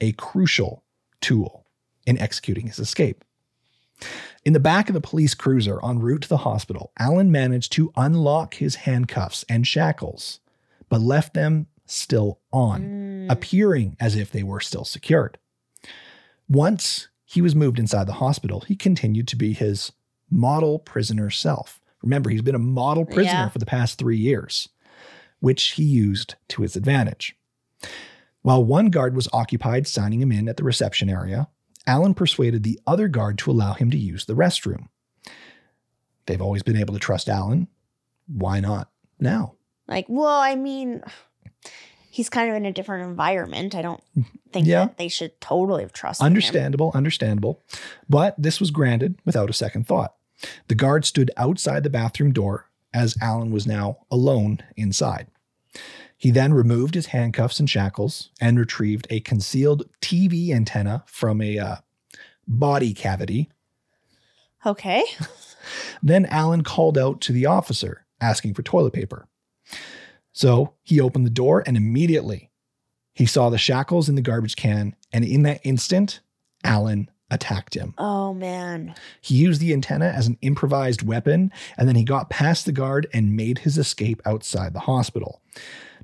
a 0.00 0.12
crucial 0.12 0.84
tool 1.20 1.66
in 2.06 2.18
executing 2.18 2.66
his 2.66 2.78
escape. 2.78 3.24
In 4.44 4.52
the 4.52 4.60
back 4.60 4.88
of 4.88 4.94
the 4.94 5.00
police 5.00 5.34
cruiser 5.34 5.84
en 5.84 5.98
route 5.98 6.22
to 6.22 6.28
the 6.28 6.36
hospital, 6.38 6.92
Allan 6.98 7.32
managed 7.32 7.72
to 7.72 7.92
unlock 7.96 8.54
his 8.54 8.76
handcuffs 8.76 9.44
and 9.48 9.66
shackles, 9.66 10.40
but 10.88 11.00
left 11.00 11.34
them 11.34 11.66
still 11.86 12.40
on, 12.52 12.82
mm. 12.82 13.32
appearing 13.32 13.96
as 13.98 14.14
if 14.14 14.30
they 14.30 14.42
were 14.42 14.60
still 14.60 14.84
secured. 14.84 15.38
Once 16.48 17.08
he 17.24 17.42
was 17.42 17.56
moved 17.56 17.78
inside 17.78 18.06
the 18.06 18.14
hospital, 18.14 18.60
he 18.60 18.76
continued 18.76 19.26
to 19.28 19.36
be 19.36 19.52
his 19.52 19.92
model 20.30 20.78
prisoner 20.78 21.30
self. 21.30 21.80
Remember, 22.02 22.30
he's 22.30 22.42
been 22.42 22.54
a 22.54 22.60
model 22.60 23.04
prisoner 23.04 23.22
Yeah. 23.24 23.48
for 23.48 23.58
the 23.58 23.66
past 23.66 23.98
three 23.98 24.18
years, 24.18 24.68
which 25.40 25.72
he 25.72 25.84
used 25.84 26.34
to 26.48 26.62
his 26.62 26.76
advantage. 26.76 27.36
While 28.42 28.64
one 28.64 28.90
guard 28.90 29.16
was 29.16 29.28
occupied 29.32 29.86
signing 29.88 30.20
him 30.22 30.30
in 30.30 30.48
at 30.48 30.56
the 30.56 30.64
reception 30.64 31.08
area, 31.10 31.48
Allan 31.86 32.14
persuaded 32.14 32.62
the 32.62 32.80
other 32.86 33.08
guard 33.08 33.38
to 33.38 33.50
allow 33.50 33.72
him 33.72 33.90
to 33.90 33.98
use 33.98 34.24
the 34.24 34.34
restroom. 34.34 34.88
They've 36.26 36.42
always 36.42 36.62
been 36.62 36.76
able 36.76 36.94
to 36.94 37.00
trust 37.00 37.28
Allan. 37.28 37.68
Why 38.26 38.60
not 38.60 38.90
now? 39.20 39.54
Like, 39.86 40.06
well, 40.08 40.26
I 40.26 40.56
mean, 40.56 41.02
he's 42.10 42.28
kind 42.28 42.50
of 42.50 42.56
in 42.56 42.66
a 42.66 42.72
different 42.72 43.08
environment. 43.08 43.76
I 43.76 43.82
don't 43.82 44.02
mm-hmm. 44.18 44.36
think 44.52 44.66
Yeah. 44.66 44.86
that 44.86 44.98
they 44.98 45.06
should 45.06 45.40
totally 45.40 45.82
have 45.82 45.92
trusted 45.92 46.24
him. 46.24 46.26
Understandable, 46.26 46.90
understandable. 46.94 47.62
But 48.08 48.34
this 48.36 48.58
was 48.58 48.72
granted 48.72 49.20
without 49.24 49.48
a 49.48 49.52
second 49.52 49.86
thought. 49.86 50.15
The 50.68 50.74
guard 50.74 51.04
stood 51.04 51.30
outside 51.36 51.82
the 51.82 51.90
bathroom 51.90 52.32
door 52.32 52.70
as 52.92 53.16
Allan 53.20 53.50
was 53.50 53.66
now 53.66 53.98
alone 54.10 54.60
inside. 54.76 55.28
He 56.16 56.30
then 56.30 56.54
removed 56.54 56.94
his 56.94 57.06
handcuffs 57.06 57.60
and 57.60 57.68
shackles 57.68 58.30
and 58.40 58.58
retrieved 58.58 59.06
a 59.10 59.20
concealed 59.20 59.84
TV 60.00 60.50
antenna 60.50 61.04
from 61.06 61.42
a 61.42 61.58
uh, 61.58 61.76
body 62.46 62.94
cavity. 62.94 63.50
Okay. 64.64 65.04
Then 66.02 66.26
Allan 66.26 66.62
called 66.62 66.96
out 66.96 67.20
to 67.22 67.32
the 67.32 67.46
officer 67.46 68.06
asking 68.20 68.54
for 68.54 68.62
toilet 68.62 68.92
paper. 68.92 69.28
So 70.32 70.74
he 70.82 71.00
opened 71.00 71.26
the 71.26 71.30
door 71.30 71.62
and 71.66 71.76
immediately 71.76 72.50
he 73.14 73.26
saw 73.26 73.48
the 73.48 73.58
shackles 73.58 74.08
in 74.08 74.14
the 74.14 74.22
garbage 74.22 74.56
can. 74.56 74.94
And 75.12 75.24
in 75.24 75.42
that 75.42 75.60
instant, 75.64 76.20
Allan 76.62 77.10
attacked 77.30 77.74
him. 77.74 77.94
Oh 77.98 78.32
man. 78.34 78.94
He 79.20 79.34
used 79.34 79.60
the 79.60 79.72
antenna 79.72 80.06
as 80.06 80.26
an 80.26 80.38
improvised 80.42 81.02
weapon, 81.02 81.52
and 81.76 81.88
then 81.88 81.96
he 81.96 82.04
got 82.04 82.30
past 82.30 82.66
the 82.66 82.72
guard 82.72 83.06
and 83.12 83.36
made 83.36 83.60
his 83.60 83.78
escape 83.78 84.22
outside 84.24 84.72
the 84.72 84.80
hospital. 84.80 85.42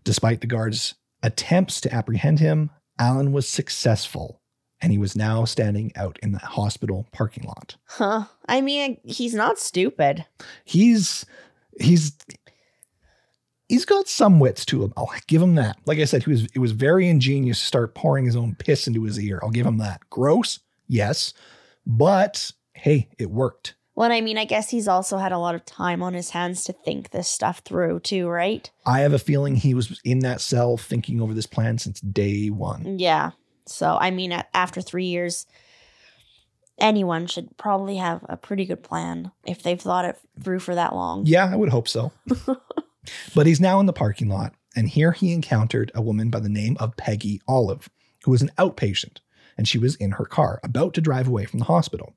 Despite 0.05 0.41
the 0.41 0.47
guard's 0.47 0.95
attempts 1.23 1.81
to 1.83 1.95
apprehend 1.95 2.41
him, 2.41 2.71
Allan 2.99 3.33
was 3.33 3.49
successful, 3.49 4.41
and 4.81 4.93
he 4.93 4.99
was 4.99 5.17
now 5.17 5.45
standing 5.45 5.93
out 5.97 6.19
in 6.23 6.33
the 6.33 6.39
hospital 6.39 7.07
parking 7.13 7.45
lot. 7.45 7.77
Huh. 7.87 8.25
I 8.49 8.61
mean, 8.61 8.99
he's 9.05 9.35
not 9.35 9.59
stupid. 9.59 10.27
He's 10.65 11.25
he's 11.81 12.17
he's 13.69 13.85
got 13.85 14.09
some 14.09 14.41
wits 14.41 14.65
to 14.67 14.83
him. 14.83 14.93
I'll 14.97 15.11
give 15.27 15.41
him 15.41 15.55
that. 15.55 15.79
Like 15.87 15.99
I 15.99 16.05
said, 16.05 16.25
he 16.25 16.31
was 16.31 16.49
it 16.55 16.59
was 16.59 16.73
very 16.73 17.09
ingenious 17.09 17.61
to 17.61 17.67
start 17.67 17.95
pouring 17.95 18.27
his 18.27 18.37
own 18.37 18.55
piss 18.57 18.87
into 18.87 19.05
his 19.05 19.19
ear. 19.21 19.41
I'll 19.43 19.51
give 19.51 19.67
him 19.67 19.79
that. 19.79 20.01
Gross, 20.11 20.59
yes, 20.93 21.33
but 21.87 22.53
hey, 22.75 23.09
it 23.19 23.31
worked. 23.31 23.75
Well, 23.95 24.11
I 24.11 24.23
mean, 24.23 24.39
I 24.39 24.47
guess 24.47 24.71
he's 24.71 24.89
also 24.89 25.19
had 25.19 25.33
a 25.33 25.39
lot 25.39 25.55
of 25.55 25.67
time 25.67 26.03
on 26.03 26.15
his 26.15 26.31
hands 26.31 26.65
to 26.65 26.73
think 26.73 27.11
this 27.11 27.29
stuff 27.29 27.59
through, 27.59 28.01
too, 28.01 28.27
right? 28.27 28.71
I 28.87 29.01
have 29.01 29.13
a 29.13 29.19
feeling 29.19 29.55
he 29.55 29.75
was 29.75 30.01
in 30.03 30.21
that 30.21 30.41
cell 30.41 30.79
thinking 30.79 31.21
over 31.21 31.35
this 31.35 31.47
plan 31.47 31.77
since 31.77 32.01
day 32.01 32.49
one. 32.49 32.99
Yeah. 32.99 33.33
So, 33.67 33.99
I 34.01 34.11
mean, 34.11 34.33
after 34.55 34.81
three 34.81 35.05
years, 35.07 35.47
anyone 36.79 37.27
should 37.27 37.57
probably 37.59 37.97
have 37.97 38.25
a 38.29 38.37
pretty 38.37 38.65
good 38.65 38.83
plan 38.83 39.31
if 39.47 39.63
they've 39.63 39.81
thought 39.81 40.07
it 40.07 40.19
through 40.43 40.61
for 40.61 40.75
that 40.75 40.95
long. 40.95 41.27
Yeah, 41.27 41.51
I 41.53 41.57
would 41.57 41.69
hope 41.69 41.87
so. 41.87 42.13
but 43.35 43.47
he's 43.47 43.61
now 43.61 43.79
in 43.79 43.87
the 43.87 43.93
parking 43.93 44.29
lot, 44.29 44.55
and 44.75 44.89
here 44.89 45.13
he 45.13 45.33
encountered 45.33 45.93
a 45.95 46.03
woman 46.03 46.31
by 46.31 46.41
the 46.41 46.49
name 46.49 46.77
of 46.81 46.97
Peggy 46.97 47.43
Olive, 47.47 47.91
who 48.25 48.31
was 48.31 48.43
an 48.43 48.51
outpatient, 48.59 49.19
and 49.57 49.69
she 49.69 49.79
was 49.79 49.97
in 49.97 50.12
her 50.12 50.25
car, 50.25 50.61
about 50.62 50.95
to 50.95 51.01
drive 51.01 51.29
away 51.29 51.45
from 51.45 51.59
the 51.59 51.67
hospital. 51.67 52.15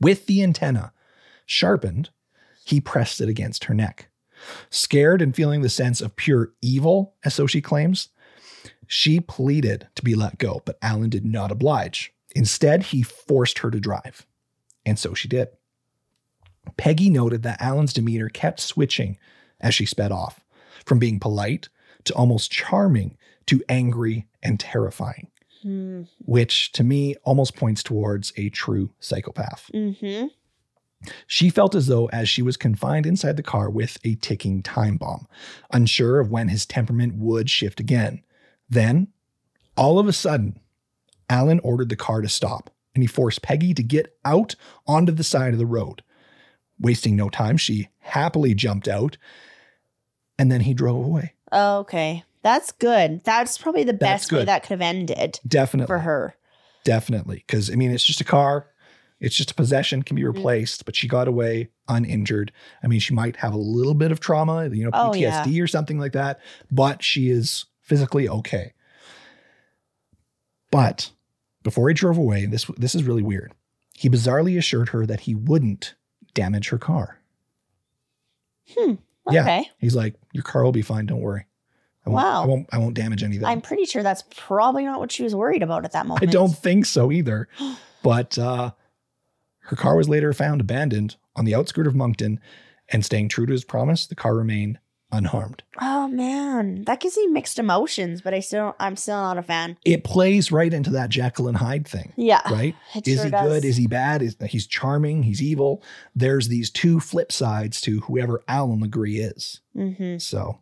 With 0.00 0.26
the 0.26 0.42
antenna 0.42 0.92
sharpened, 1.46 2.10
he 2.64 2.80
pressed 2.80 3.20
it 3.20 3.28
against 3.28 3.64
her 3.64 3.74
neck. 3.74 4.08
Scared 4.70 5.22
and 5.22 5.34
feeling 5.34 5.62
the 5.62 5.68
sense 5.68 6.00
of 6.00 6.16
pure 6.16 6.52
evil, 6.60 7.14
as 7.24 7.34
so 7.34 7.46
she 7.46 7.60
claims, 7.60 8.08
she 8.86 9.20
pleaded 9.20 9.88
to 9.94 10.02
be 10.02 10.14
let 10.14 10.38
go, 10.38 10.62
but 10.64 10.78
Allan 10.82 11.10
did 11.10 11.24
not 11.24 11.50
oblige. 11.50 12.12
Instead, 12.34 12.84
he 12.84 13.02
forced 13.02 13.60
her 13.60 13.70
to 13.70 13.80
drive. 13.80 14.26
And 14.84 14.98
so 14.98 15.14
she 15.14 15.28
did. 15.28 15.48
Peggy 16.76 17.10
noted 17.10 17.42
that 17.42 17.60
Allan's 17.60 17.92
demeanor 17.92 18.28
kept 18.28 18.60
switching 18.60 19.18
as 19.60 19.74
she 19.74 19.86
sped 19.86 20.12
off, 20.12 20.44
from 20.84 20.98
being 20.98 21.20
polite 21.20 21.68
to 22.04 22.14
almost 22.14 22.50
charming 22.50 23.16
to 23.46 23.62
angry 23.68 24.26
and 24.42 24.58
terrifying, 24.58 25.28
Hmm. 25.64 26.02
which 26.18 26.72
to 26.72 26.84
me 26.84 27.16
almost 27.24 27.56
points 27.56 27.82
towards 27.82 28.34
a 28.36 28.50
true 28.50 28.90
psychopath. 29.00 29.70
Mm-hmm. 29.72 30.26
She 31.26 31.48
felt 31.48 31.74
as 31.74 31.86
though 31.86 32.10
as 32.10 32.28
she 32.28 32.42
was 32.42 32.58
confined 32.58 33.06
inside 33.06 33.38
the 33.38 33.42
car 33.42 33.70
with 33.70 33.96
a 34.04 34.16
ticking 34.16 34.62
time 34.62 34.98
bomb, 34.98 35.26
unsure 35.72 36.20
of 36.20 36.30
when 36.30 36.48
his 36.48 36.66
temperament 36.66 37.14
would 37.16 37.48
shift 37.48 37.80
again. 37.80 38.22
Then, 38.68 39.08
all 39.74 39.98
of 39.98 40.06
a 40.06 40.12
sudden, 40.12 40.60
Allan 41.30 41.60
ordered 41.60 41.88
the 41.88 41.96
car 41.96 42.20
to 42.20 42.28
stop 42.28 42.68
and 42.94 43.02
he 43.02 43.06
forced 43.06 43.40
Peggy 43.40 43.72
to 43.72 43.82
get 43.82 44.18
out 44.22 44.56
onto 44.86 45.12
the 45.12 45.24
side 45.24 45.54
of 45.54 45.58
the 45.58 45.64
road. 45.64 46.02
Wasting 46.78 47.16
no 47.16 47.30
time, 47.30 47.56
she 47.56 47.88
happily 48.00 48.54
jumped 48.54 48.86
out 48.86 49.16
and 50.38 50.52
then 50.52 50.60
he 50.60 50.74
drove 50.74 51.06
away. 51.06 51.32
Okay. 51.50 52.24
That's 52.44 52.70
good. 52.70 53.24
That's 53.24 53.58
probably 53.58 53.82
the 53.82 53.92
That's 53.92 54.00
best 54.24 54.32
way 54.32 54.38
good. 54.40 54.48
that 54.48 54.62
could 54.62 54.70
have 54.70 54.80
ended 54.82 55.40
Definitely. 55.48 55.88
for 55.88 55.98
her. 55.98 56.36
Definitely. 56.84 57.42
Because, 57.46 57.70
I 57.70 57.74
mean, 57.74 57.90
it's 57.90 58.04
just 58.04 58.20
a 58.20 58.24
car. 58.24 58.66
It's 59.18 59.34
just 59.34 59.50
a 59.50 59.54
possession, 59.54 60.02
can 60.04 60.14
be 60.14 60.22
Mm-hmm. 60.22 60.36
replaced, 60.36 60.84
but 60.84 60.94
she 60.94 61.08
got 61.08 61.26
away 61.26 61.70
uninjured. 61.88 62.52
I 62.82 62.86
mean, 62.86 63.00
she 63.00 63.14
might 63.14 63.36
have 63.36 63.54
a 63.54 63.58
little 63.58 63.94
bit 63.94 64.12
of 64.12 64.20
trauma, 64.20 64.68
you 64.68 64.84
know, 64.84 64.90
Oh, 64.92 65.10
PTSD 65.12 65.52
yeah. 65.54 65.62
or 65.62 65.66
something 65.66 65.98
like 65.98 66.12
that, 66.12 66.38
but 66.70 67.02
she 67.02 67.30
is 67.30 67.64
physically 67.80 68.28
okay. 68.28 68.74
But 70.70 71.10
before 71.62 71.88
he 71.88 71.94
drove 71.94 72.18
away, 72.18 72.46
this 72.46 72.64
this 72.76 72.94
is 72.94 73.04
really 73.04 73.22
weird. 73.22 73.52
He 73.94 74.10
bizarrely 74.10 74.58
assured 74.58 74.90
her 74.90 75.06
that 75.06 75.20
he 75.20 75.34
wouldn't 75.34 75.94
damage 76.34 76.68
her 76.70 76.78
car. 76.78 77.20
Hmm. 78.76 78.94
Yeah. 79.30 79.42
Okay. 79.42 79.70
He's 79.78 79.94
like, 79.94 80.14
"Your 80.32 80.42
car 80.42 80.64
will 80.64 80.72
be 80.72 80.82
fine. 80.82 81.06
Don't 81.06 81.20
worry. 81.20 81.46
I 82.06 82.10
won't, 82.10 82.22
Wow. 82.24 82.42
I 82.42 82.46
won't. 82.46 82.66
I 82.72 82.78
won't 82.78 82.94
damage 82.94 83.22
anything." 83.22 83.44
I'm 83.46 83.60
pretty 83.60 83.84
sure 83.84 84.02
that's 84.02 84.24
probably 84.36 84.84
not 84.84 85.00
what 85.00 85.10
she 85.12 85.22
was 85.22 85.34
worried 85.34 85.62
about 85.62 85.84
at 85.84 85.92
that 85.92 86.06
moment. 86.06 86.28
I 86.28 86.32
don't 86.32 86.56
think 86.56 86.86
so 86.86 87.10
either. 87.12 87.48
But 88.02 88.36
uh, 88.36 88.72
her 89.60 89.76
car 89.76 89.96
was 89.96 90.10
later 90.10 90.32
found 90.34 90.60
abandoned 90.60 91.16
on 91.36 91.46
the 91.46 91.54
outskirt 91.54 91.86
of 91.86 91.94
Moncton, 91.94 92.38
and 92.90 93.02
staying 93.02 93.30
true 93.30 93.46
to 93.46 93.52
his 93.52 93.64
promise, 93.64 94.06
the 94.06 94.14
car 94.14 94.34
remained 94.34 94.78
unharmed. 95.10 95.62
Oh 95.80 96.06
man, 96.08 96.82
that 96.84 97.00
gives 97.00 97.16
me 97.16 97.28
mixed 97.28 97.58
emotions, 97.58 98.20
but 98.20 98.34
I 98.34 98.40
still, 98.40 98.76
I'm 98.78 98.96
still 98.96 99.16
not 99.16 99.38
a 99.38 99.42
fan. 99.42 99.78
It 99.86 100.04
plays 100.04 100.52
right 100.52 100.72
into 100.74 100.90
that 100.90 101.08
Jekyll 101.08 101.48
and 101.48 101.56
Hyde 101.56 101.88
thing, 101.88 102.12
Yeah. 102.16 102.42
right? 102.52 102.74
Is 103.06 103.14
sure 103.16 103.24
he 103.24 103.30
does. 103.30 103.48
good? 103.48 103.64
Is 103.64 103.76
he 103.78 103.86
bad? 103.86 104.20
Is 104.20 104.36
he's 104.48 104.66
charming? 104.66 105.22
He's 105.22 105.40
evil. 105.40 105.82
There's 106.14 106.48
these 106.48 106.68
two 106.70 107.00
flip 107.00 107.32
sides 107.32 107.80
to 107.82 108.00
whoever 108.00 108.42
Allan 108.48 108.80
Legere 108.80 109.30
is. 109.30 109.60
Mm-hmm. 109.74 110.18
So 110.18 110.60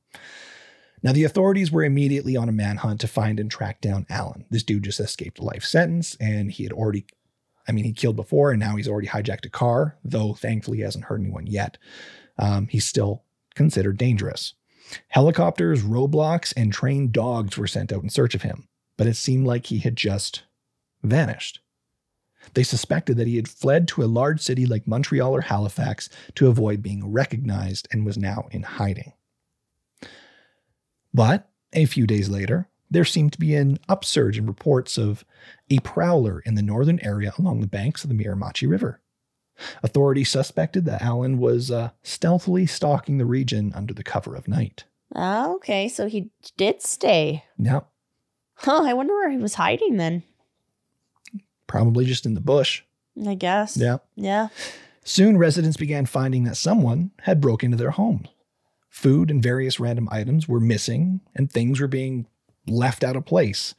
now 1.02 1.12
the 1.12 1.24
authorities 1.24 1.70
were 1.70 1.84
immediately 1.84 2.36
on 2.36 2.48
a 2.48 2.52
manhunt 2.52 3.00
to 3.00 3.08
find 3.08 3.40
and 3.40 3.50
track 3.50 3.80
down 3.80 4.06
Allan. 4.08 4.44
This 4.50 4.62
dude 4.62 4.84
just 4.84 5.00
escaped 5.00 5.38
a 5.38 5.44
life 5.44 5.64
sentence, 5.64 6.16
and 6.20 6.50
he 6.50 6.64
had 6.64 6.72
already 6.72 7.06
I 7.66 7.72
mean, 7.72 7.84
he 7.84 7.92
killed 7.92 8.16
before 8.16 8.50
and 8.50 8.60
now 8.60 8.76
he's 8.76 8.88
already 8.88 9.08
hijacked 9.08 9.46
a 9.46 9.50
car, 9.50 9.96
though 10.04 10.34
thankfully 10.34 10.78
he 10.78 10.82
hasn't 10.82 11.04
hurt 11.04 11.20
anyone 11.20 11.46
yet. 11.46 11.78
Um, 12.38 12.66
he's 12.68 12.86
still 12.86 13.22
considered 13.54 13.98
dangerous. 13.98 14.54
Helicopters, 15.08 15.82
roadblocks, 15.82 16.52
and 16.56 16.72
trained 16.72 17.12
dogs 17.12 17.56
were 17.56 17.66
sent 17.66 17.92
out 17.92 18.02
in 18.02 18.10
search 18.10 18.34
of 18.34 18.42
him, 18.42 18.68
but 18.96 19.06
it 19.06 19.16
seemed 19.16 19.46
like 19.46 19.66
he 19.66 19.78
had 19.78 19.96
just 19.96 20.42
vanished. 21.02 21.60
They 22.54 22.64
suspected 22.64 23.16
that 23.16 23.28
he 23.28 23.36
had 23.36 23.48
fled 23.48 23.86
to 23.88 24.02
a 24.02 24.06
large 24.06 24.40
city 24.40 24.66
like 24.66 24.86
Montreal 24.88 25.34
or 25.34 25.42
Halifax 25.42 26.08
to 26.34 26.48
avoid 26.48 26.82
being 26.82 27.12
recognized 27.12 27.86
and 27.92 28.04
was 28.04 28.18
now 28.18 28.48
in 28.50 28.64
hiding. 28.64 29.12
But 31.14 31.48
a 31.72 31.84
few 31.86 32.06
days 32.06 32.28
later, 32.28 32.68
there 32.90 33.04
seemed 33.04 33.32
to 33.32 33.38
be 33.38 33.54
an 33.54 33.78
upsurge 33.88 34.38
in 34.38 34.46
reports 34.46 34.98
of 34.98 35.24
a 35.70 35.78
prowler 35.80 36.40
in 36.40 36.54
the 36.54 36.62
northern 36.62 37.00
area 37.00 37.32
along 37.38 37.60
the 37.60 37.66
banks 37.66 38.04
of 38.04 38.10
the 38.10 38.14
Miramichi 38.14 38.68
River. 38.68 39.00
Authorities 39.82 40.30
suspected 40.30 40.84
that 40.86 41.02
Allan 41.02 41.38
was 41.38 41.70
uh, 41.70 41.90
stealthily 42.02 42.66
stalking 42.66 43.18
the 43.18 43.26
region 43.26 43.72
under 43.74 43.94
the 43.94 44.02
cover 44.02 44.34
of 44.34 44.48
night. 44.48 44.84
Oh, 45.14 45.56
okay, 45.56 45.88
so 45.88 46.06
he 46.06 46.30
did 46.56 46.82
stay. 46.82 47.44
Yep. 47.58 47.86
Huh, 48.54 48.82
I 48.84 48.94
wonder 48.94 49.14
where 49.14 49.30
he 49.30 49.36
was 49.36 49.54
hiding 49.54 49.96
then. 49.96 50.22
probably 51.66 52.04
just 52.04 52.26
in 52.26 52.34
the 52.34 52.40
bush. 52.40 52.82
I 53.26 53.34
guess. 53.34 53.76
Yeah. 53.76 53.98
Yeah. 54.16 54.48
Soon, 55.04 55.36
residents 55.36 55.76
began 55.76 56.06
finding 56.06 56.44
that 56.44 56.56
someone 56.56 57.10
had 57.22 57.40
broken 57.40 57.66
into 57.72 57.76
their 57.76 57.90
homes. 57.90 58.28
Food 58.92 59.30
and 59.30 59.42
various 59.42 59.80
random 59.80 60.06
items 60.12 60.46
were 60.46 60.60
missing, 60.60 61.22
and 61.34 61.50
things 61.50 61.80
were 61.80 61.88
being 61.88 62.26
left 62.66 63.02
out 63.02 63.16
of 63.16 63.24
place. 63.24 63.74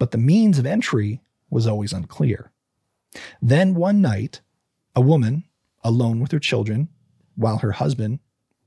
But 0.00 0.10
the 0.10 0.18
means 0.18 0.58
of 0.58 0.66
entry 0.66 1.20
was 1.48 1.68
always 1.68 1.92
unclear. 1.92 2.50
Then 3.40 3.76
one 3.76 4.02
night, 4.02 4.40
a 4.96 5.00
woman, 5.00 5.44
alone 5.84 6.18
with 6.18 6.32
her 6.32 6.40
children, 6.40 6.88
while 7.36 7.58
her 7.58 7.70
husband 7.70 8.18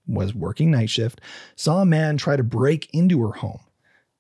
was 0.08 0.34
working 0.34 0.72
night 0.72 0.90
shift, 0.90 1.20
saw 1.58 1.82
a 1.82 1.86
man 1.86 2.16
try 2.16 2.38
to 2.38 2.44
break 2.44 2.90
into 2.94 3.22
her 3.24 3.34
home. 3.34 3.60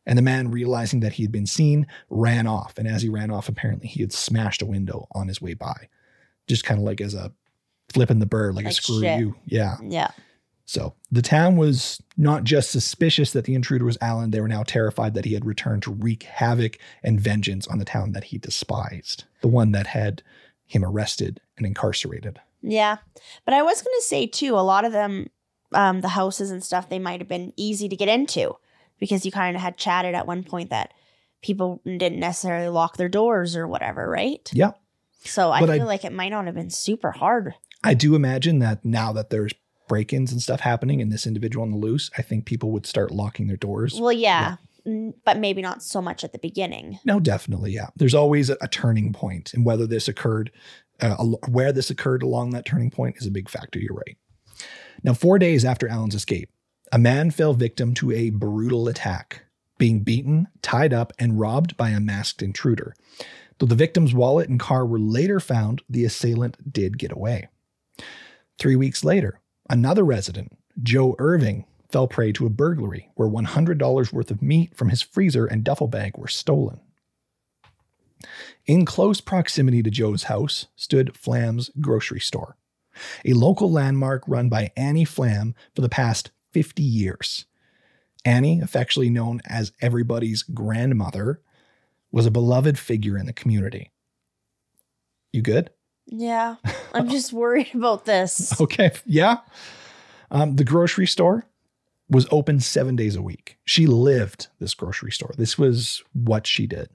And 0.05 0.17
the 0.17 0.23
man, 0.23 0.51
realizing 0.51 0.99
that 0.99 1.13
he 1.13 1.23
had 1.23 1.31
been 1.31 1.47
seen, 1.47 1.87
ran 2.09 2.47
off. 2.47 2.77
And 2.77 2.85
as 2.85 3.01
he 3.01 3.07
ran 3.07 3.31
off, 3.31 3.47
apparently 3.47 3.87
he 3.87 4.01
had 4.01 4.11
smashed 4.11 4.61
a 4.61 4.65
window 4.65 5.07
on 5.13 5.29
his 5.29 5.41
way 5.41 5.53
by. 5.53 5.87
Just 6.47 6.65
kind 6.65 6.81
of 6.81 6.85
like 6.85 6.99
as 6.99 7.13
a 7.13 7.31
flipping 7.87 8.19
the 8.19 8.25
bird, 8.25 8.55
like, 8.55 8.65
a 8.65 8.73
screw 8.73 8.99
shit. 8.99 9.19
you. 9.19 9.35
Yeah. 9.45 9.77
Yeah. 9.81 10.11
So 10.65 10.95
the 11.11 11.21
town 11.21 11.57
was 11.57 12.01
not 12.17 12.43
just 12.43 12.71
suspicious 12.71 13.31
that 13.33 13.45
the 13.45 13.53
intruder 13.53 13.85
was 13.85 13.97
Allan, 14.01 14.31
they 14.31 14.41
were 14.41 14.47
now 14.47 14.63
terrified 14.63 15.13
that 15.13 15.25
he 15.25 15.33
had 15.33 15.45
returned 15.45 15.83
to 15.83 15.91
wreak 15.91 16.23
havoc 16.23 16.77
and 17.03 17.19
vengeance 17.21 17.67
on 17.67 17.77
the 17.77 17.85
town 17.85 18.13
that 18.13 18.25
he 18.25 18.37
despised, 18.39 19.25
the 19.41 19.47
one 19.47 19.71
that 19.73 19.87
had 19.87 20.23
him 20.65 20.83
arrested 20.83 21.39
and 21.57 21.67
incarcerated. 21.67 22.39
Yeah. 22.63 22.97
But 23.45 23.53
I 23.53 23.61
was 23.61 23.81
going 23.83 23.93
to 23.99 24.05
say 24.05 24.25
too, 24.25 24.55
a 24.55 24.61
lot 24.65 24.85
of 24.85 24.91
them, 24.91 25.29
um, 25.71 26.01
the 26.01 26.09
houses 26.09 26.49
and 26.49 26.63
stuff, 26.63 26.89
they 26.89 26.99
might 26.99 27.19
have 27.21 27.27
been 27.27 27.53
easy 27.55 27.87
to 27.87 27.95
get 27.95 28.09
into 28.09 28.55
because 28.97 29.23
you 29.25 29.31
kind 29.31 29.55
of 29.55 29.61
had 29.61 29.77
chatted 29.77 30.15
at 30.15 30.25
one 30.25 30.43
point 30.43 30.71
that 30.71 30.93
people 31.43 31.79
didn't 31.85 32.19
necessarily 32.19 32.69
lock 32.69 32.97
their 32.97 33.09
doors 33.09 33.55
or 33.55 33.67
whatever, 33.67 34.09
right? 34.09 34.49
Yeah. 34.51 34.71
So 35.23 35.51
I 35.51 35.59
But 35.59 35.69
I- 35.69 35.77
feel 35.77 35.85
like 35.85 36.05
it 36.05 36.13
might 36.13 36.29
not 36.29 36.45
have 36.47 36.55
been 36.55 36.71
super 36.71 37.11
hard. 37.11 37.53
I 37.83 37.93
do 37.93 38.15
imagine 38.15 38.57
that 38.59 38.83
now 38.83 39.13
that 39.13 39.29
there's 39.29 39.53
break 39.87 40.13
ins 40.13 40.31
and 40.31 40.41
stuff 40.41 40.61
happening 40.61 41.01
and 41.01 41.11
this 41.11 41.27
individual 41.27 41.63
on 41.63 41.71
the 41.71 41.77
loose, 41.77 42.09
I 42.17 42.21
think 42.21 42.45
people 42.45 42.71
would 42.71 42.85
start 42.85 43.11
locking 43.11 43.47
their 43.47 43.57
doors. 43.57 43.99
Well, 43.99 44.11
yeah, 44.11 44.57
n- 44.85 45.13
but 45.25 45.37
maybe 45.37 45.61
not 45.61 45.83
so 45.83 46.01
much 46.01 46.23
at 46.23 46.31
the 46.31 46.39
beginning. 46.39 46.99
No, 47.05 47.19
definitely, 47.19 47.71
yeah. 47.71 47.87
There's 47.95 48.15
always 48.15 48.49
a, 48.49 48.57
a 48.61 48.67
turning 48.67 49.13
point, 49.13 49.53
and 49.53 49.65
whether 49.65 49.87
this 49.87 50.07
occurred, 50.07 50.51
uh, 51.01 51.15
al- 51.19 51.39
where 51.47 51.71
this 51.71 51.89
occurred 51.89 52.23
along 52.23 52.51
that 52.51 52.65
turning 52.65 52.91
point 52.91 53.17
is 53.17 53.27
a 53.27 53.31
big 53.31 53.49
factor. 53.49 53.79
You're 53.79 53.95
right. 53.95 54.17
Now, 55.03 55.13
four 55.13 55.37
days 55.37 55.65
after 55.65 55.87
Allan's 55.87 56.15
escape, 56.15 56.49
a 56.91 56.97
man 56.97 57.31
fell 57.31 57.53
victim 57.53 57.93
to 57.95 58.11
a 58.11 58.29
brutal 58.29 58.87
attack, 58.87 59.43
being 59.77 60.01
beaten, 60.01 60.47
tied 60.61 60.93
up, 60.93 61.13
and 61.19 61.39
robbed 61.39 61.75
by 61.77 61.89
a 61.89 61.99
masked 61.99 62.41
intruder. 62.41 62.95
Though 63.59 63.65
the 63.67 63.75
victim's 63.75 64.13
wallet 64.13 64.49
and 64.49 64.59
car 64.59 64.85
were 64.85 64.99
later 64.99 65.39
found, 65.39 65.81
the 65.89 66.05
assailant 66.05 66.73
did 66.73 66.97
get 66.97 67.11
away. 67.11 67.47
Three 68.57 68.75
weeks 68.75 69.03
later, 69.03 69.39
another 69.69 70.03
resident, 70.03 70.57
Joe 70.81 71.15
Irving, 71.19 71.65
fell 71.89 72.07
prey 72.07 72.31
to 72.33 72.45
a 72.45 72.49
burglary 72.49 73.09
where 73.15 73.29
$100 73.29 74.11
worth 74.11 74.31
of 74.31 74.41
meat 74.41 74.75
from 74.75 74.89
his 74.89 75.01
freezer 75.01 75.45
and 75.45 75.63
duffel 75.63 75.87
bag 75.87 76.17
were 76.17 76.27
stolen. 76.27 76.79
In 78.65 78.85
close 78.85 79.21
proximity 79.21 79.83
to 79.83 79.91
Joe's 79.91 80.23
house 80.23 80.67
stood 80.75 81.15
Flam's 81.15 81.69
grocery 81.79 82.19
store, 82.19 82.57
a 83.23 83.33
local 83.33 83.71
landmark 83.71 84.23
run 84.27 84.49
by 84.49 84.71
Annie 84.75 85.05
Flam 85.05 85.53
for 85.75 85.81
the 85.81 85.89
past 85.89 86.31
50 86.51 86.81
years. 86.81 87.45
Annie, 88.23 88.59
affectionately 88.59 89.11
known 89.11 89.41
as 89.45 89.71
everybody's 89.81 90.41
grandmother, 90.41 91.41
was 92.11 92.25
a 92.25 92.31
beloved 92.31 92.79
figure 92.79 93.17
in 93.17 93.27
the 93.27 93.33
community. 93.33 93.91
You 95.31 95.41
good? 95.41 95.69
Yeah, 96.07 96.55
I'm 96.93 97.09
just 97.09 97.33
worried 97.33 97.73
about 97.73 98.05
this. 98.05 98.59
Okay. 98.59 98.91
Yeah. 99.05 99.37
Um, 100.31 100.55
the 100.55 100.63
grocery 100.63 101.07
store 101.07 101.45
was 102.09 102.27
open 102.31 102.59
seven 102.59 102.95
days 102.95 103.15
a 103.15 103.21
week. 103.21 103.57
She 103.65 103.87
lived 103.87 104.47
this 104.59 104.73
grocery 104.73 105.11
store. 105.11 105.33
This 105.37 105.57
was 105.57 106.03
what 106.13 106.45
she 106.45 106.67
did. 106.67 106.89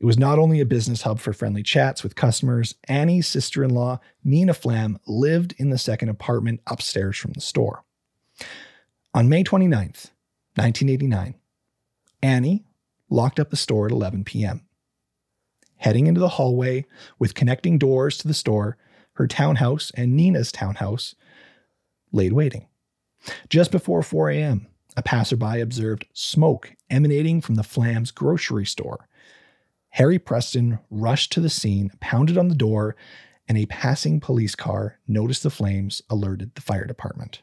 It 0.00 0.06
was 0.06 0.18
not 0.18 0.38
only 0.38 0.60
a 0.60 0.66
business 0.66 1.02
hub 1.02 1.20
for 1.20 1.34
friendly 1.34 1.62
chats 1.62 2.02
with 2.02 2.14
customers, 2.14 2.74
Annie's 2.88 3.26
sister 3.26 3.62
in 3.62 3.70
law, 3.70 4.00
Nina 4.24 4.54
Flam, 4.54 4.98
lived 5.06 5.54
in 5.58 5.68
the 5.68 5.76
second 5.76 6.08
apartment 6.08 6.60
upstairs 6.66 7.18
from 7.18 7.32
the 7.32 7.40
store. 7.42 7.84
On 9.12 9.28
May 9.28 9.44
29th, 9.44 10.10
1989, 10.56 11.34
Annie 12.22 12.64
locked 13.10 13.38
up 13.38 13.50
the 13.50 13.56
store 13.56 13.86
at 13.86 13.92
11 13.92 14.24
p.m. 14.24 14.62
Heading 15.80 16.06
into 16.06 16.20
the 16.20 16.28
hallway 16.28 16.84
with 17.18 17.34
connecting 17.34 17.78
doors 17.78 18.18
to 18.18 18.28
the 18.28 18.34
store, 18.34 18.76
her 19.14 19.26
townhouse 19.26 19.90
and 19.94 20.14
Nina's 20.14 20.52
townhouse 20.52 21.14
laid 22.12 22.34
waiting. 22.34 22.68
Just 23.48 23.70
before 23.70 24.02
4 24.02 24.28
a.m., 24.30 24.66
a 24.96 25.02
passerby 25.02 25.58
observed 25.58 26.06
smoke 26.12 26.74
emanating 26.90 27.40
from 27.40 27.54
the 27.54 27.62
Flam's 27.62 28.10
grocery 28.10 28.66
store. 28.66 29.08
Harry 29.90 30.18
Preston 30.18 30.80
rushed 30.90 31.32
to 31.32 31.40
the 31.40 31.48
scene, 31.48 31.90
pounded 31.98 32.36
on 32.36 32.48
the 32.48 32.54
door, 32.54 32.94
and 33.48 33.56
a 33.56 33.64
passing 33.66 34.20
police 34.20 34.54
car 34.54 34.98
noticed 35.08 35.42
the 35.42 35.50
flames, 35.50 36.02
alerted 36.10 36.54
the 36.54 36.60
fire 36.60 36.86
department. 36.86 37.40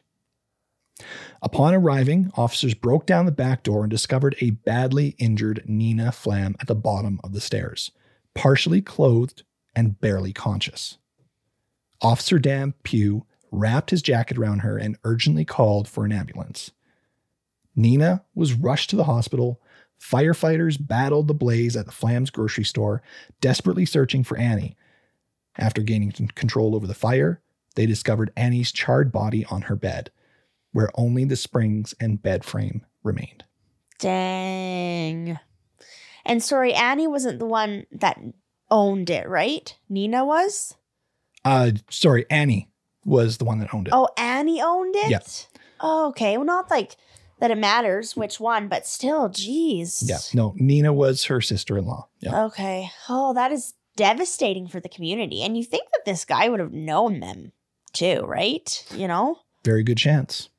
Upon 1.42 1.74
arriving, 1.74 2.30
officers 2.34 2.74
broke 2.74 3.04
down 3.04 3.26
the 3.26 3.32
back 3.32 3.64
door 3.64 3.82
and 3.82 3.90
discovered 3.90 4.36
a 4.40 4.50
badly 4.50 5.16
injured 5.18 5.64
Nina 5.66 6.12
Flam 6.12 6.54
at 6.60 6.68
the 6.68 6.76
bottom 6.76 7.20
of 7.24 7.32
the 7.32 7.40
stairs, 7.40 7.90
partially 8.38 8.80
clothed 8.80 9.42
and 9.74 10.00
barely 10.00 10.32
conscious. 10.32 10.96
Officer 12.00 12.38
Dan 12.38 12.72
Pugh 12.84 13.26
wrapped 13.50 13.90
his 13.90 14.00
jacket 14.00 14.38
around 14.38 14.60
her 14.60 14.78
and 14.78 14.96
urgently 15.02 15.44
called 15.44 15.88
for 15.88 16.04
an 16.04 16.12
ambulance. 16.12 16.70
Nina 17.74 18.24
was 18.36 18.54
rushed 18.54 18.90
to 18.90 18.96
the 18.96 19.04
hospital. 19.04 19.60
Firefighters 20.00 20.78
battled 20.80 21.26
the 21.26 21.34
blaze 21.34 21.76
at 21.76 21.86
the 21.86 21.92
Flam's 21.92 22.30
grocery 22.30 22.62
store, 22.62 23.02
desperately 23.40 23.84
searching 23.84 24.22
for 24.22 24.38
Annie. 24.38 24.76
After 25.56 25.82
gaining 25.82 26.12
control 26.12 26.76
over 26.76 26.86
the 26.86 26.94
fire, 26.94 27.40
they 27.74 27.86
discovered 27.86 28.32
Annie's 28.36 28.70
charred 28.70 29.10
body 29.10 29.44
on 29.46 29.62
her 29.62 29.74
bed, 29.74 30.12
where 30.70 30.90
only 30.94 31.24
the 31.24 31.34
springs 31.34 31.92
and 31.98 32.22
bed 32.22 32.44
frame 32.44 32.86
remained. 33.02 33.42
Dang. 33.98 35.40
And 36.28 36.42
sorry, 36.42 36.74
Annie 36.74 37.08
wasn't 37.08 37.38
the 37.38 37.46
one 37.46 37.86
that 37.90 38.20
owned 38.70 39.10
it, 39.10 39.28
right? 39.28 39.74
Nina 39.88 40.24
was? 40.24 40.76
Uh, 41.44 41.72
sorry, 41.90 42.26
Annie 42.30 42.68
was 43.04 43.38
the 43.38 43.44
one 43.44 43.58
that 43.60 43.72
owned 43.72 43.88
it. 43.88 43.94
Oh, 43.94 44.08
Annie 44.16 44.60
owned 44.60 44.94
it? 44.94 45.10
Yeah. 45.10 45.20
Oh, 45.80 46.08
okay. 46.08 46.36
Well, 46.36 46.46
not 46.46 46.70
like 46.70 46.96
that 47.40 47.50
it 47.50 47.58
matters 47.58 48.14
which 48.16 48.38
one, 48.38 48.68
but 48.68 48.86
still, 48.86 49.28
geez. 49.28 50.04
Yeah, 50.06 50.18
no, 50.34 50.54
Nina 50.56 50.92
was 50.92 51.24
her 51.24 51.40
sister-in-law. 51.40 52.08
Yeah. 52.20 52.44
Okay. 52.44 52.90
Oh, 53.08 53.32
that 53.32 53.50
is 53.50 53.74
devastating 53.96 54.68
for 54.68 54.80
the 54.80 54.88
community. 54.88 55.42
And 55.42 55.56
you 55.56 55.64
think 55.64 55.84
that 55.92 56.04
this 56.04 56.24
guy 56.24 56.48
would 56.48 56.60
have 56.60 56.72
known 56.72 57.20
them 57.20 57.52
too, 57.92 58.20
right? 58.26 58.84
You 58.94 59.08
know? 59.08 59.38
Very 59.64 59.82
good 59.82 59.98
chance. 59.98 60.50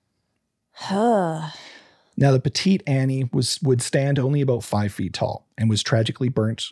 Now, 2.20 2.34
the 2.34 2.42
petite 2.42 2.84
Annie 2.86 3.30
was 3.32 3.62
would 3.62 3.82
stand 3.82 4.20
only 4.20 4.42
about 4.42 4.66
five 4.66 4.92
feet 4.92 5.14
tall 5.14 5.48
and 5.58 5.70
was 5.70 5.82
tragically 5.82 6.28
burnt, 6.28 6.66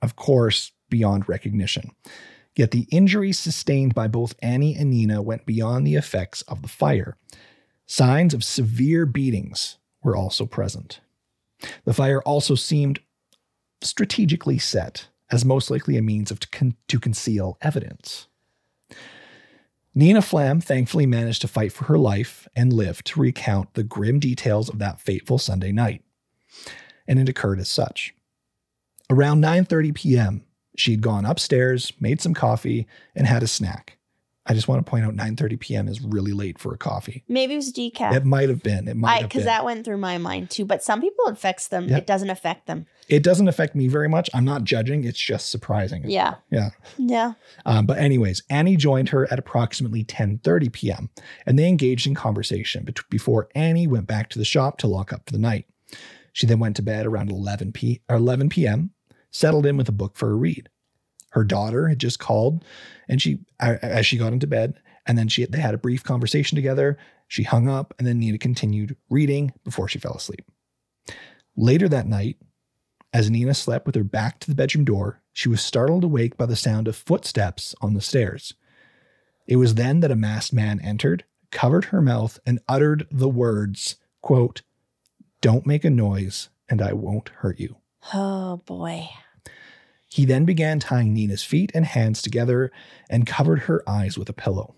of 0.00 0.16
course, 0.16 0.72
beyond 0.88 1.28
recognition. 1.28 1.90
Yet 2.56 2.70
the 2.70 2.86
injuries 2.90 3.38
sustained 3.38 3.94
by 3.94 4.08
both 4.08 4.34
Annie 4.40 4.74
and 4.74 4.88
Nina 4.88 5.20
went 5.20 5.44
beyond 5.44 5.86
the 5.86 5.96
effects 5.96 6.40
of 6.42 6.62
the 6.62 6.68
fire. 6.68 7.18
Signs 7.84 8.32
of 8.32 8.42
severe 8.42 9.04
beatings 9.04 9.76
were 10.02 10.16
also 10.16 10.46
present. 10.46 11.00
The 11.84 11.92
fire 11.92 12.22
also 12.22 12.54
seemed 12.54 13.00
strategically 13.82 14.58
set, 14.58 15.08
as 15.30 15.44
most 15.44 15.70
likely 15.70 15.98
a 15.98 16.02
means 16.02 16.30
of 16.30 16.40
to, 16.40 16.48
con- 16.48 16.76
to 16.88 16.98
conceal 16.98 17.58
evidence. 17.60 18.28
Nina 19.94 20.22
Flam 20.22 20.60
thankfully 20.60 21.06
managed 21.06 21.40
to 21.42 21.48
fight 21.48 21.72
for 21.72 21.84
her 21.84 21.98
life 21.98 22.48
and 22.56 22.72
live 22.72 23.04
to 23.04 23.20
recount 23.20 23.74
the 23.74 23.84
grim 23.84 24.18
details 24.18 24.68
of 24.68 24.78
that 24.80 25.00
fateful 25.00 25.38
Sunday 25.38 25.70
night. 25.70 26.02
And 27.06 27.18
it 27.20 27.28
occurred 27.28 27.60
as 27.60 27.68
such. 27.68 28.14
Around 29.08 29.42
9:30 29.42 29.94
p.m., 29.94 30.44
she'd 30.76 31.00
gone 31.00 31.24
upstairs, 31.24 31.92
made 32.00 32.20
some 32.20 32.34
coffee, 32.34 32.86
and 33.14 33.26
had 33.26 33.42
a 33.44 33.46
snack. 33.46 33.98
I 34.46 34.52
just 34.52 34.68
want 34.68 34.84
to 34.84 34.90
point 34.90 35.06
out 35.06 35.14
9:30 35.14 35.58
p.m. 35.58 35.88
is 35.88 36.02
really 36.02 36.32
late 36.32 36.58
for 36.58 36.74
a 36.74 36.76
coffee. 36.78 37.24
Maybe 37.28 37.54
it 37.54 37.56
was 37.56 37.72
decaf. 37.72 38.14
It 38.14 38.24
might 38.26 38.50
have 38.50 38.62
been. 38.62 38.88
It 38.88 38.96
might 38.96 39.12
have 39.12 39.20
been. 39.22 39.28
Because 39.28 39.44
that 39.44 39.64
went 39.64 39.84
through 39.86 39.96
my 39.96 40.18
mind 40.18 40.50
too. 40.50 40.64
But 40.66 40.82
some 40.82 41.00
people 41.00 41.24
it 41.28 41.32
affects 41.32 41.68
them. 41.68 41.88
Yep. 41.88 41.98
It 41.98 42.06
doesn't 42.06 42.28
affect 42.30 42.66
them. 42.66 42.84
it 43.08 43.22
doesn't 43.22 43.48
affect 43.48 43.74
me 43.74 43.88
very 43.88 44.08
much. 44.08 44.28
I'm 44.34 44.44
not 44.44 44.64
judging. 44.64 45.04
It's 45.04 45.18
just 45.18 45.50
surprising. 45.50 46.02
Yeah. 46.10 46.34
Yeah. 46.50 46.70
Yeah. 46.98 47.32
Um, 47.64 47.86
but 47.86 47.96
anyways, 47.98 48.42
Annie 48.50 48.76
joined 48.76 49.08
her 49.10 49.30
at 49.32 49.38
approximately 49.38 50.04
10:30 50.04 50.72
p.m. 50.72 51.10
and 51.46 51.58
they 51.58 51.66
engaged 51.68 52.06
in 52.06 52.14
conversation 52.14 52.84
bet- 52.84 53.08
before 53.08 53.48
Annie 53.54 53.86
went 53.86 54.06
back 54.06 54.28
to 54.30 54.38
the 54.38 54.44
shop 54.44 54.76
to 54.78 54.86
lock 54.86 55.12
up 55.12 55.22
for 55.26 55.32
the 55.32 55.38
night. 55.38 55.66
She 56.34 56.46
then 56.46 56.58
went 56.58 56.76
to 56.76 56.82
bed 56.82 57.06
around 57.06 57.30
11 57.30 57.72
p 57.72 58.02
or 58.10 58.16
11 58.16 58.50
p.m. 58.50 58.90
Settled 59.30 59.64
in 59.66 59.76
with 59.76 59.88
a 59.88 59.92
book 59.92 60.16
for 60.16 60.30
a 60.30 60.34
read. 60.34 60.68
Her 61.34 61.42
daughter 61.42 61.88
had 61.88 61.98
just 61.98 62.20
called, 62.20 62.64
and 63.08 63.20
she 63.20 63.40
as 63.58 64.06
she 64.06 64.18
got 64.18 64.32
into 64.32 64.46
bed, 64.46 64.74
and 65.04 65.18
then 65.18 65.26
she 65.26 65.44
they 65.44 65.58
had 65.58 65.74
a 65.74 65.78
brief 65.78 66.04
conversation 66.04 66.54
together. 66.54 66.96
She 67.26 67.42
hung 67.42 67.68
up, 67.68 67.92
and 67.98 68.06
then 68.06 68.20
Nina 68.20 68.38
continued 68.38 68.96
reading 69.10 69.52
before 69.64 69.88
she 69.88 69.98
fell 69.98 70.14
asleep. 70.14 70.48
Later 71.56 71.88
that 71.88 72.06
night, 72.06 72.36
as 73.12 73.30
Nina 73.30 73.52
slept 73.52 73.84
with 73.84 73.96
her 73.96 74.04
back 74.04 74.38
to 74.40 74.48
the 74.48 74.54
bedroom 74.54 74.84
door, 74.84 75.22
she 75.32 75.48
was 75.48 75.60
startled 75.60 76.04
awake 76.04 76.36
by 76.36 76.46
the 76.46 76.54
sound 76.54 76.86
of 76.86 76.94
footsteps 76.94 77.74
on 77.80 77.94
the 77.94 78.00
stairs. 78.00 78.54
It 79.48 79.56
was 79.56 79.74
then 79.74 80.00
that 80.00 80.12
a 80.12 80.16
masked 80.16 80.52
man 80.52 80.80
entered, 80.84 81.24
covered 81.50 81.86
her 81.86 82.00
mouth, 82.00 82.38
and 82.46 82.60
uttered 82.68 83.08
the 83.10 83.28
words, 83.28 83.96
quote, 84.22 84.62
Don't 85.40 85.66
make 85.66 85.84
a 85.84 85.90
noise, 85.90 86.48
and 86.68 86.80
I 86.80 86.92
won't 86.92 87.30
hurt 87.30 87.58
you. 87.58 87.78
Oh 88.12 88.58
boy. 88.58 89.08
He 90.14 90.24
then 90.24 90.44
began 90.44 90.78
tying 90.78 91.12
Nina's 91.12 91.42
feet 91.42 91.72
and 91.74 91.84
hands 91.84 92.22
together 92.22 92.70
and 93.10 93.26
covered 93.26 93.62
her 93.62 93.82
eyes 93.84 94.16
with 94.16 94.28
a 94.28 94.32
pillow. 94.32 94.76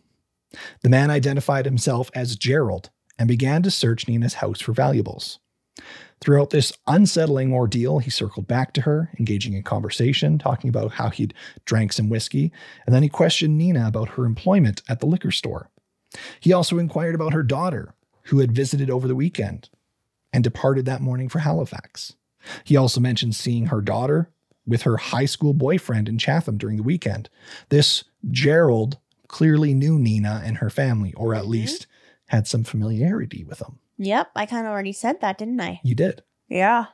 The 0.80 0.88
man 0.88 1.10
identified 1.10 1.66
himself 1.66 2.10
as 2.14 2.36
Gerald 2.36 2.88
and 3.18 3.28
began 3.28 3.62
to 3.64 3.70
search 3.70 4.08
Nina's 4.08 4.36
house 4.36 4.62
for 4.62 4.72
valuables. 4.72 5.38
Throughout 6.22 6.48
this 6.48 6.72
unsettling 6.86 7.52
ordeal, 7.52 7.98
he 7.98 8.08
circled 8.08 8.46
back 8.46 8.72
to 8.72 8.80
her, 8.80 9.10
engaging 9.18 9.52
in 9.52 9.62
conversation, 9.62 10.38
talking 10.38 10.70
about 10.70 10.92
how 10.92 11.10
he'd 11.10 11.34
drank 11.66 11.92
some 11.92 12.08
whiskey, 12.08 12.50
and 12.86 12.94
then 12.94 13.02
he 13.02 13.08
questioned 13.10 13.58
Nina 13.58 13.86
about 13.86 14.08
her 14.08 14.24
employment 14.24 14.80
at 14.88 15.00
the 15.00 15.06
liquor 15.06 15.30
store. 15.30 15.68
He 16.40 16.54
also 16.54 16.78
inquired 16.78 17.14
about 17.14 17.34
her 17.34 17.42
daughter, 17.42 17.92
who 18.28 18.38
had 18.38 18.52
visited 18.52 18.88
over 18.88 19.06
the 19.06 19.14
weekend 19.14 19.68
and 20.32 20.42
departed 20.42 20.86
that 20.86 21.02
morning 21.02 21.28
for 21.28 21.40
Halifax. 21.40 22.14
He 22.64 22.74
also 22.74 23.02
mentioned 23.02 23.34
seeing 23.34 23.66
her 23.66 23.82
daughter 23.82 24.30
with 24.66 24.82
her 24.82 24.96
high 24.96 25.24
school 25.24 25.54
boyfriend 25.54 26.08
in 26.08 26.18
Chatham 26.18 26.58
during 26.58 26.76
the 26.76 26.82
weekend. 26.82 27.28
This 27.68 28.04
Gerald 28.30 28.98
clearly 29.28 29.74
knew 29.74 29.98
Nina 29.98 30.42
and 30.44 30.58
her 30.58 30.70
family, 30.70 31.12
or 31.14 31.34
at 31.34 31.42
mm-hmm. 31.42 31.52
least 31.52 31.86
had 32.26 32.46
some 32.46 32.64
familiarity 32.64 33.44
with 33.44 33.58
them. 33.58 33.78
Yep. 33.98 34.30
I 34.34 34.46
kind 34.46 34.66
of 34.66 34.72
already 34.72 34.92
said 34.92 35.20
that, 35.20 35.38
didn't 35.38 35.60
I? 35.60 35.80
You 35.82 35.94
did. 35.94 36.22
Yeah. 36.48 36.86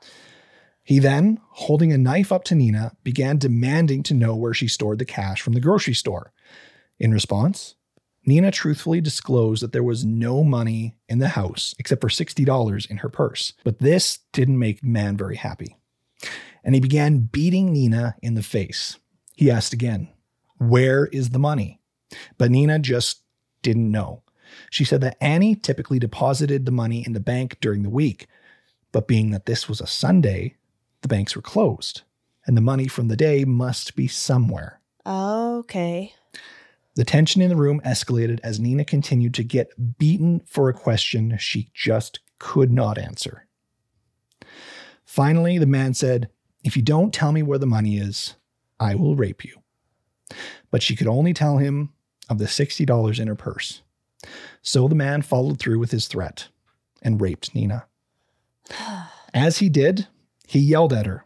He 0.85 0.99
then, 0.99 1.41
holding 1.51 1.93
a 1.93 1.99
knife 1.99 2.33
up 2.33 2.45
to 2.45 2.55
Nina, 2.55 2.93
began 3.05 3.39
demanding 3.39 4.03
to 4.05 4.15
know 4.15 4.35
where 4.35 4.55
she 4.55 4.69
stored 4.69 4.99
the 4.99 5.05
cash 5.05 5.41
from 5.41 5.53
the 5.53 5.61
grocery 5.61 5.95
store. 5.95 6.33
In 6.99 7.13
response, 7.13 7.77
Nina 8.25 8.51
truthfully 8.51 9.01
disclosed 9.01 9.63
that 9.63 9.73
there 9.73 9.83
was 9.83 10.05
no 10.05 10.45
money 10.45 10.97
in 11.09 11.19
the 11.19 11.29
house 11.29 11.75
except 11.79 12.01
for 12.01 12.09
$60 12.09 12.91
in 12.91 12.99
her 12.99 13.09
purse. 13.09 13.53
But 13.65 13.79
this 13.79 14.21
didn't 14.33 14.59
make 14.59 14.81
the 14.81 14.89
man 14.89 15.17
very 15.17 15.37
happy. 15.37 15.77
And 16.65 16.75
he 16.75 16.81
began 16.81 17.19
beating 17.19 17.73
Nina 17.73 18.17
in 18.23 18.35
the 18.35 18.43
face. 18.43 18.99
He 19.35 19.51
asked 19.51 19.73
again, 19.73 20.09
Where 20.59 21.07
is 21.07 21.31
the 21.31 21.39
money? 21.39 21.81
But 22.39 22.51
Nina 22.51 22.79
just 22.79 23.23
didn't 23.63 23.91
know. 23.91 24.23
She 24.71 24.85
said 24.85 25.01
that 25.01 25.17
Annie 25.21 25.55
typically 25.55 25.99
deposited 25.99 26.67
the 26.67 26.73
money 26.73 27.05
in 27.07 27.13
the 27.13 27.21
bank 27.21 27.57
during 27.61 27.83
the 27.83 27.91
week, 27.91 28.27
but 28.93 29.09
being 29.09 29.31
that 29.31 29.47
this 29.47 29.69
was 29.69 29.81
a 29.81 29.87
Sunday, 29.87 30.57
the 31.01 31.09
banks 31.09 31.35
were 31.35 31.43
closed, 31.43 32.03
and 32.47 32.57
the 32.57 32.61
money 32.61 32.87
from 32.87 33.09
the 33.09 33.17
day 33.17 33.45
must 33.45 33.97
be 33.97 34.07
somewhere. 34.07 34.81
Okay. 35.07 36.15
The 36.95 37.05
tension 37.05 37.41
in 37.41 37.49
the 37.49 37.57
room 37.57 37.81
escalated 37.85 38.39
as 38.43 38.61
Nina 38.61 38.85
continued 38.85 39.33
to 39.35 39.45
get 39.45 39.99
beaten 39.99 40.43
for 40.47 40.69
a 40.69 40.75
question 40.75 41.37
she 41.39 41.71
just 41.73 42.21
could 42.39 42.71
not 42.71 42.99
answer. 42.99 43.47
Finally, 45.05 45.59
the 45.59 45.67
man 45.67 45.95
said, 45.95 46.29
If 46.65 46.77
you 46.77 46.83
don't 46.83 47.13
tell 47.13 47.33
me 47.33 47.43
where 47.43 47.59
the 47.59 47.67
money 47.67 47.99
is, 47.99 48.35
I 48.79 48.95
will 48.95 49.17
rape 49.17 49.45
you. 49.45 49.57
But 50.71 50.83
she 50.83 50.97
could 50.97 51.07
only 51.07 51.35
tell 51.35 51.59
him 51.59 51.93
of 52.29 52.39
the 52.39 52.47
$60 52.47 53.21
in 53.21 53.29
her 53.29 53.35
purse. 53.35 53.83
So 54.63 54.89
the 54.89 54.95
man 54.95 55.23
followed 55.23 55.59
through 55.59 55.79
with 55.79 55.91
his 55.91 56.07
threat 56.07 56.49
and 57.03 57.21
raped 57.21 57.55
Nina. 57.55 57.87
As 59.35 59.59
he 59.59 59.69
did, 59.69 60.07
he 60.47 60.61
yelled 60.61 60.93
at 60.93 61.07
her, 61.07 61.25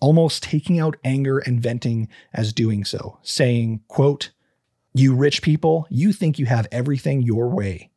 almost 0.00 0.42
taking 0.42 0.80
out 0.80 0.96
anger 1.04 1.38
and 1.38 1.60
venting 1.60 2.08
as 2.32 2.52
doing 2.52 2.84
so, 2.84 3.18
saying, 3.22 3.82
quote, 3.88 4.30
You 4.94 5.14
rich 5.14 5.42
people, 5.42 5.86
you 5.90 6.12
think 6.12 6.38
you 6.38 6.46
have 6.46 6.66
everything 6.72 7.20
your 7.20 7.48
way. 7.48 7.90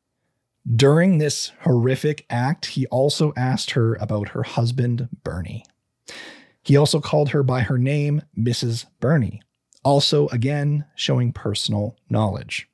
During 0.69 1.17
this 1.17 1.51
horrific 1.61 2.25
act, 2.29 2.65
he 2.67 2.85
also 2.87 3.31
asked 3.37 3.71
her 3.71 3.95
about 3.95 4.29
her 4.29 4.43
husband, 4.43 5.07
Bernie. 5.23 5.63
He 6.65 6.75
also 6.75 6.99
called 6.99 7.29
her 7.29 7.43
by 7.43 7.61
her 7.61 7.77
name, 7.77 8.23
Mrs. 8.37 8.87
Bernie, 8.99 9.41
also 9.83 10.27
again 10.29 10.85
showing 10.95 11.31
personal 11.31 11.95
knowledge. 12.09 12.67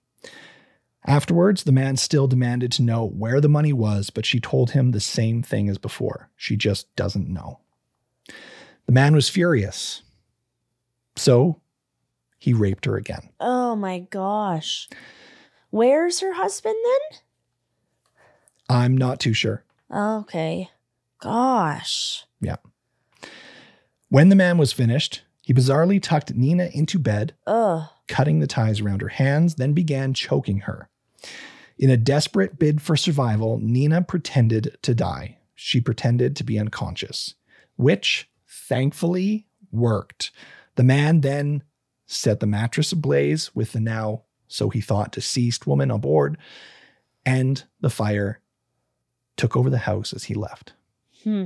Afterwards, 1.06 1.63
the 1.63 1.73
man 1.73 1.97
still 1.97 2.27
demanded 2.27 2.71
to 2.73 2.84
know 2.84 3.06
where 3.06 3.41
the 3.41 3.49
money 3.49 3.73
was, 3.73 4.10
but 4.10 4.25
she 4.25 4.39
told 4.39 4.71
him 4.71 4.91
the 4.91 4.99
same 5.01 5.43
thing 5.43 5.67
as 5.67 5.77
before. 5.77 6.30
She 6.38 6.56
just 6.56 6.95
doesn't 6.95 7.27
know. 7.27 7.60
The 8.86 8.93
man 8.93 9.13
was 9.13 9.27
furious. 9.27 10.04
So 11.17 11.60
he 12.38 12.54
raped 12.54 12.86
her 12.86 12.95
again. 12.95 13.30
Oh 13.41 13.75
my 13.75 13.99
gosh. 13.99 14.88
Where's 15.69 16.21
her 16.21 16.34
husband 16.34 16.75
then? 16.84 17.19
I'm 18.69 18.95
not 18.95 19.19
too 19.19 19.34
sure. 19.34 19.65
Okay. 19.93 20.69
Gosh. 21.19 22.25
Yeah. 22.39 22.56
When 24.12 24.28
the 24.28 24.36
man 24.36 24.58
was 24.58 24.74
finished, 24.74 25.21
he 25.41 25.54
bizarrely 25.54 26.04
tucked 26.04 26.36
Nina 26.36 26.65
into 26.74 27.00
bed, 27.00 27.34
Ugh. 27.47 27.88
cutting 28.10 28.39
the 28.41 28.45
ties 28.45 28.82
around 28.82 29.02
her 29.02 29.08
hands, 29.08 29.56
then 29.56 29.71
began 29.71 30.13
choking 30.13 30.60
her. 30.60 30.89
In 31.80 31.89
a 31.89 31.95
desperate 31.95 32.60
bid 32.60 32.82
for 32.82 32.97
survival, 32.97 33.58
Nina 33.60 34.02
pretended 34.02 34.78
to 34.82 34.93
die. 34.93 35.38
She 35.56 35.80
pretended 35.80 36.36
to 36.36 36.43
be 36.43 36.60
unconscious, 36.60 37.36
which 37.78 38.30
thankfully 38.45 39.47
worked. 39.71 40.32
The 40.76 40.84
man 40.84 41.21
then 41.21 41.63
set 42.06 42.41
the 42.41 42.47
mattress 42.47 42.91
ablaze 42.91 43.56
with 43.56 43.71
the 43.71 43.80
now, 43.80 44.24
so 44.50 44.67
he 44.69 44.82
thought, 44.82 45.13
deceased 45.13 45.65
woman 45.65 45.89
on 45.89 46.02
board, 46.02 46.38
and 47.26 47.63
the 47.80 47.89
fire 47.89 48.41
took 49.38 49.56
over 49.56 49.69
the 49.69 49.78
house 49.78 50.12
as 50.12 50.26
he 50.26 50.34
left. 50.34 50.74
Hmm. 51.24 51.45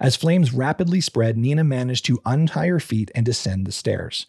As 0.00 0.16
flames 0.16 0.52
rapidly 0.52 1.00
spread, 1.00 1.36
Nina 1.36 1.64
managed 1.64 2.04
to 2.06 2.20
untie 2.24 2.68
her 2.68 2.80
feet 2.80 3.10
and 3.14 3.24
descend 3.24 3.66
the 3.66 3.72
stairs. 3.72 4.26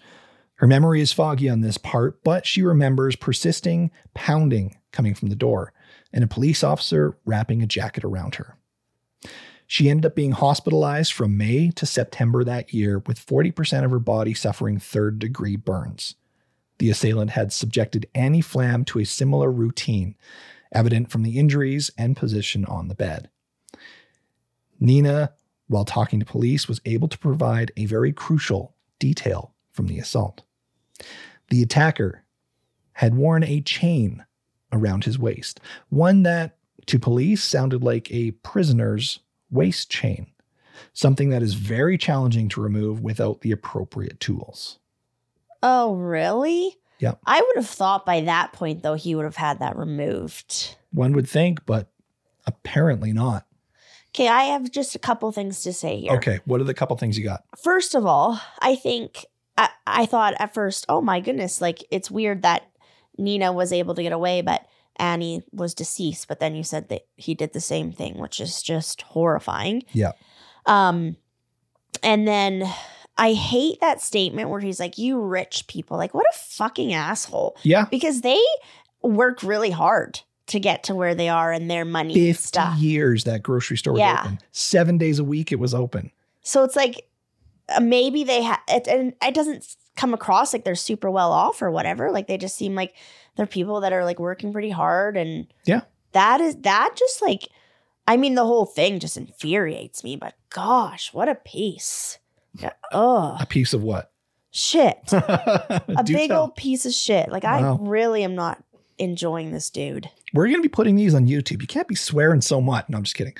Her 0.56 0.68
memory 0.68 1.02
is 1.02 1.12
foggy 1.12 1.50
on 1.50 1.62
this 1.62 1.78
part, 1.78 2.24
but 2.24 2.46
she 2.46 2.62
remembers 2.62 3.16
persisting 3.16 3.92
pounding 4.14 4.78
coming 4.92 5.14
from 5.14 5.30
the 5.30 5.36
door 5.36 5.74
and 6.14 6.24
a 6.24 6.28
police 6.28 6.64
officer 6.64 7.18
wrapping 7.26 7.62
a 7.62 7.68
jacket 7.68 8.04
around 8.04 8.36
her. 8.36 8.56
She 9.66 9.90
ended 9.90 10.06
up 10.06 10.16
being 10.16 10.34
hospitalized 10.34 11.14
from 11.14 11.38
May 11.38 11.72
to 11.72 11.86
September 11.86 12.44
that 12.44 12.74
year, 12.74 13.00
with 13.00 13.26
40% 13.26 13.84
of 13.84 13.92
her 13.92 14.00
body 14.00 14.34
suffering 14.34 14.78
third 14.78 15.20
degree 15.20 15.56
burns. 15.56 16.16
The 16.78 16.90
assailant 16.90 17.32
had 17.32 17.52
subjected 17.52 18.08
Annie 18.14 18.42
Flam 18.42 18.86
to 18.86 19.00
a 19.00 19.06
similar 19.06 19.52
routine, 19.52 20.16
evident 20.72 21.10
from 21.10 21.24
the 21.24 21.40
injuries 21.40 21.92
and 21.98 22.16
position 22.16 22.66
on 22.66 22.88
the 22.88 22.96
bed. 22.96 23.30
Nina, 24.84 25.34
while 25.68 25.86
talking 25.86 26.20
to 26.20 26.26
police, 26.26 26.68
was 26.68 26.82
able 26.86 27.08
to 27.08 27.18
provide 27.18 27.72
a 27.78 27.86
very 27.86 28.12
crucial 28.12 28.76
detail 29.00 29.54
from 29.72 29.88
the 29.88 29.98
assault. 29.98 30.44
The 31.50 31.64
attacker 31.64 32.24
had 32.94 33.16
worn 33.16 33.44
a 33.44 33.62
chain 33.62 34.26
around 34.72 35.06
his 35.06 35.18
waist, 35.18 35.60
one 35.90 36.24
that 36.24 36.58
to 36.88 37.00
police 37.00 37.44
sounded 37.44 37.82
like 37.82 38.12
a 38.12 38.32
prisoner's 38.32 39.20
waist 39.50 39.90
chain, 39.90 40.28
something 40.92 41.30
that 41.30 41.42
is 41.42 41.54
very 41.54 41.98
challenging 41.98 42.50
to 42.50 42.62
remove 42.62 43.02
without 43.02 43.42
the 43.42 43.52
appropriate 43.52 44.20
tools. 44.20 44.80
Oh, 45.62 45.96
really? 45.96 46.78
Yeah. 47.00 47.14
I 47.26 47.40
would 47.40 47.56
have 47.56 47.70
thought 47.70 48.06
by 48.06 48.22
that 48.22 48.52
point, 48.52 48.84
though, 48.84 48.96
he 48.96 49.16
would 49.16 49.26
have 49.26 49.38
had 49.38 49.60
that 49.60 49.78
removed. 49.78 50.76
One 50.92 51.14
would 51.14 51.30
think, 51.30 51.66
but 51.66 51.90
apparently 52.46 53.14
not. 53.14 53.46
Okay, 54.16 54.28
I 54.28 54.44
have 54.44 54.70
just 54.70 54.94
a 54.96 55.00
couple 55.00 55.32
things 55.32 55.64
to 55.64 55.74
say 55.74 56.00
here. 56.02 56.12
Okay, 56.14 56.40
what 56.46 56.62
are 56.62 56.66
the 56.66 56.74
couple 56.76 56.96
things 56.98 57.18
you 57.18 57.24
got? 57.24 57.44
First 57.64 57.96
of 57.96 58.06
all, 58.06 58.40
I 58.62 58.76
think 58.76 59.26
I, 59.58 59.70
I 59.88 60.06
thought 60.06 60.36
at 60.40 60.54
first, 60.54 60.86
oh 60.88 61.02
my 61.02 61.20
goodness, 61.20 61.62
like 61.62 61.84
it's 61.90 62.12
weird 62.12 62.44
that 62.44 62.64
Nina 63.18 63.52
was 63.52 63.74
able 63.74 63.96
to 63.96 64.04
get 64.04 64.12
away, 64.14 64.42
but 64.42 64.68
Annie 64.98 65.42
was 65.52 65.74
deceased. 65.74 66.28
But 66.28 66.40
then 66.40 66.54
you 66.54 66.64
said 66.64 66.90
that 66.90 67.08
he 67.16 67.34
did 67.34 67.54
the 67.54 67.60
same 67.60 67.92
thing, 67.92 68.20
which 68.20 68.40
is 68.40 68.62
just 68.62 69.02
horrifying. 69.02 69.84
Yeah. 69.94 70.12
Um, 70.68 71.18
and 72.04 72.28
then 72.28 72.72
I 73.18 73.34
hate 73.34 73.80
that 73.82 74.00
statement 74.00 74.50
where 74.50 74.60
he's 74.60 74.80
like, 74.80 75.00
"You 75.00 75.20
rich 75.22 75.66
people, 75.68 75.98
like 75.98 76.14
what 76.14 76.26
a 76.32 76.38
fucking 76.38 76.94
asshole," 76.94 77.58
Yeah. 77.64 77.86
because 77.90 78.22
they 78.22 78.40
work 79.02 79.42
really 79.42 79.72
hard 79.72 80.22
to 80.54 80.60
get 80.60 80.84
to 80.86 80.96
where 80.96 81.14
they 81.14 81.30
are 81.30 81.52
and 81.52 81.70
their 81.70 81.86
money 81.86 82.14
and 82.14 82.36
50 82.36 82.42
stuff. 82.48 82.78
years 82.80 83.26
that 83.26 83.44
grocery 83.44 83.78
store 83.78 83.94
was 83.94 84.00
Yeah. 84.00 84.22
open. 84.22 84.40
Seven 84.52 84.98
days 84.98 85.20
a 85.20 85.24
week 85.24 85.52
it 85.52 85.60
was 85.60 85.74
open. 85.74 86.12
So 86.42 86.64
it's 86.64 86.76
like 86.76 87.06
uh, 87.70 87.80
maybe 87.80 88.24
they 88.24 88.42
have, 88.42 88.60
it, 88.68 88.88
and 88.88 89.14
it 89.24 89.34
doesn't 89.34 89.76
come 89.96 90.14
across 90.14 90.52
like 90.54 90.64
they're 90.66 90.76
super 90.76 91.10
well 91.12 91.32
off 91.32 91.62
or 91.62 91.70
whatever. 91.72 92.12
Like 92.12 92.28
they 92.28 92.38
just 92.38 92.58
seem 92.58 92.76
like 92.76 92.94
they're 93.36 93.46
people 93.46 93.80
that 93.82 93.94
are 93.94 94.04
like 94.04 94.20
working 94.20 94.52
pretty 94.52 94.70
hard, 94.72 95.16
and 95.18 95.48
Yeah. 95.66 95.82
that 96.12 96.42
is 96.42 96.56
that 96.58 96.96
just 96.98 97.22
like, 97.22 97.48
I 98.08 98.18
mean, 98.18 98.36
the 98.36 98.46
whole 98.46 98.66
thing 98.66 99.00
just 99.00 99.16
infuriates 99.18 100.04
me. 100.04 100.16
But 100.18 100.34
gosh, 100.50 101.14
what 101.14 101.30
a 101.30 101.36
piece! 101.36 102.20
Yeah, 102.60 102.74
oh 102.92 103.38
A 103.40 103.46
piece 103.46 103.74
of 103.74 103.82
what? 103.84 104.12
shit, 104.52 105.00
a 105.14 106.04
big 106.06 106.30
tell. 106.30 106.42
old 106.42 106.56
piece 106.56 106.86
of 106.86 106.92
shit. 106.94 107.30
Like 107.32 107.44
Wow. 107.44 107.80
I 107.82 107.90
really 107.90 108.24
am 108.24 108.36
not 108.36 108.62
enjoying 108.98 109.52
this 109.52 109.70
dude. 109.70 110.10
We're 110.34 110.46
going 110.48 110.58
to 110.58 110.62
be 110.64 110.70
putting 110.70 110.96
these 110.96 111.14
on 111.14 111.28
YouTube. 111.28 111.62
You 111.62 111.68
can't 111.68 111.88
be 111.88 111.96
swearing 111.96 112.42
so 112.42 112.60
much. 112.62 112.90
No, 112.90 112.98
I'm 112.98 113.04
just 113.04 113.16
kidding. 113.16 113.36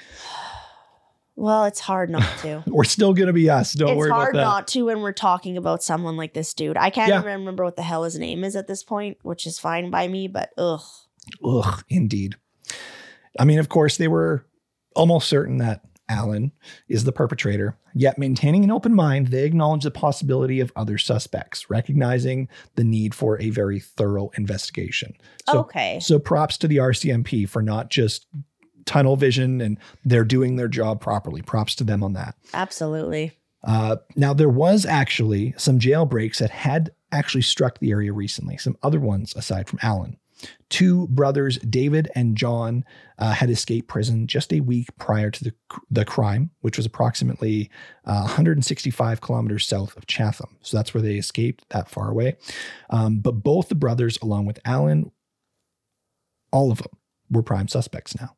Well, 1.36 1.66
it's 1.66 1.80
hard 1.80 2.10
not 2.12 2.28
to. 2.40 2.64
We're 2.68 2.84
still 2.84 3.14
going 3.14 3.28
to 3.28 3.34
be 3.34 3.50
us. 3.50 3.74
Don't 3.74 3.90
it's 3.90 3.98
worry 3.98 4.12
hard 4.12 4.36
about 4.36 4.40
that. 4.40 4.44
not 4.46 4.68
to 4.70 4.86
when 4.86 5.02
we're 5.02 5.14
talking 5.14 5.58
about 5.58 5.82
someone 5.82 6.16
like 6.16 6.34
this 6.36 6.54
dude. 6.54 6.78
I 6.78 6.92
can't 6.92 7.10
Yeah. 7.10 7.20
even 7.22 7.40
remember 7.40 7.64
what 7.64 7.76
the 7.76 7.82
hell 7.82 8.04
his 8.04 8.20
name 8.20 8.44
is 8.44 8.56
at 8.56 8.68
this 8.68 8.84
point, 8.84 9.18
which 9.24 9.48
is 9.48 9.58
fine 9.58 9.90
by 9.90 10.08
me, 10.08 10.28
but 10.28 10.52
ugh. 10.60 10.82
Ugh, 11.44 11.84
indeed. 11.90 12.36
I 13.40 13.46
mean, 13.46 13.58
of 13.58 13.68
course, 13.68 13.98
they 13.98 14.08
were 14.08 14.46
almost 14.96 15.28
certain 15.28 15.58
that 15.58 15.82
Allan 16.10 16.52
is 16.88 17.04
the 17.04 17.12
perpetrator, 17.12 17.78
yet 17.94 18.18
maintaining 18.18 18.64
an 18.64 18.72
open 18.72 18.94
mind, 18.94 19.28
they 19.28 19.46
acknowledge 19.46 19.84
the 19.84 19.92
possibility 19.92 20.60
of 20.60 20.72
other 20.76 20.98
suspects, 20.98 21.70
recognizing 21.70 22.50
the 22.76 22.84
need 22.84 23.16
for 23.16 23.42
a 23.42 23.50
very 23.50 23.80
thorough 23.80 24.30
investigation. 24.38 25.14
So, 25.50 25.60
okay. 25.60 26.00
so 26.02 26.20
props 26.20 26.58
to 26.60 26.68
the 26.68 26.78
RCMP 26.78 27.48
for 27.48 27.62
not 27.62 27.90
just 27.90 28.28
tunnel 28.86 29.16
vision 29.16 29.62
and 29.62 29.78
they're 30.04 30.26
doing 30.26 30.56
their 30.56 30.68
job 30.68 31.00
properly. 31.00 31.42
Props 31.42 31.76
to 31.76 31.84
them 31.84 32.04
on 32.04 32.14
that. 32.14 32.36
Absolutely. 32.54 33.32
Uh, 33.64 33.96
now, 34.16 34.34
there 34.34 34.50
was 34.50 34.86
actually 34.86 35.54
some 35.58 35.80
jailbreaks 35.80 36.38
that 36.40 36.50
had 36.50 36.92
actually 37.14 37.42
struck 37.42 37.80
the 37.80 37.92
area 37.92 38.12
recently, 38.12 38.58
some 38.58 38.76
other 38.84 39.00
ones 39.00 39.34
aside 39.36 39.70
from 39.70 39.80
Allan. 39.82 40.18
Two 40.70 41.08
brothers, 41.10 41.58
David 41.60 42.10
and 42.16 42.36
John, 42.36 42.84
uh, 43.20 43.32
had 43.34 43.50
escaped 43.50 43.88
prison 43.88 44.26
just 44.28 44.52
a 44.52 44.60
week 44.62 44.88
prior 44.98 45.30
to 45.30 45.44
the, 45.44 45.54
the 45.92 46.04
crime, 46.06 46.50
which 46.62 46.78
was 46.78 46.86
approximately 46.86 47.70
uh, 48.06 48.22
165 48.22 49.22
kilometers 49.22 49.68
south 49.68 49.96
of 49.98 50.08
Chatham. 50.08 50.58
So 50.62 50.76
that's 50.78 50.94
where 50.94 51.04
they 51.04 51.16
escaped 51.16 51.64
that 51.70 51.90
far 51.90 52.10
away. 52.10 52.38
Um, 52.90 53.20
but 53.20 53.44
both 53.44 53.70
the 53.70 53.76
brothers, 53.76 54.18
along 54.22 54.46
with 54.46 54.60
Allan, 54.66 55.12
all 56.52 56.72
of 56.72 56.80
them 56.80 56.92
were 57.30 57.44
prime 57.44 57.68
suspects 57.68 58.20
now. 58.20 58.36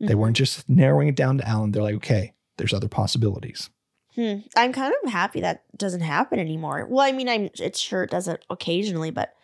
They 0.00 0.14
Mhm. 0.14 0.18
weren't 0.18 0.36
just 0.36 0.68
narrowing 0.68 1.08
it 1.08 1.16
down 1.16 1.38
to 1.38 1.48
Allan. 1.48 1.72
They're 1.72 1.82
like, 1.82 1.96
okay, 1.96 2.34
there's 2.56 2.72
other 2.74 2.88
possibilities. 2.88 3.70
Hmm. 4.14 4.38
I'm 4.56 4.72
kind 4.72 4.92
of 5.04 5.10
happy 5.12 5.40
that 5.42 5.62
doesn't 5.76 6.00
happen 6.00 6.38
anymore. 6.40 6.86
Well, 6.90 7.00
I 7.06 7.12
mean, 7.12 7.28
I'm 7.28 7.50
sure 7.74 8.02
it 8.02 8.10
does 8.10 8.26
it 8.26 8.44
occasionally, 8.50 9.10
but 9.10 9.34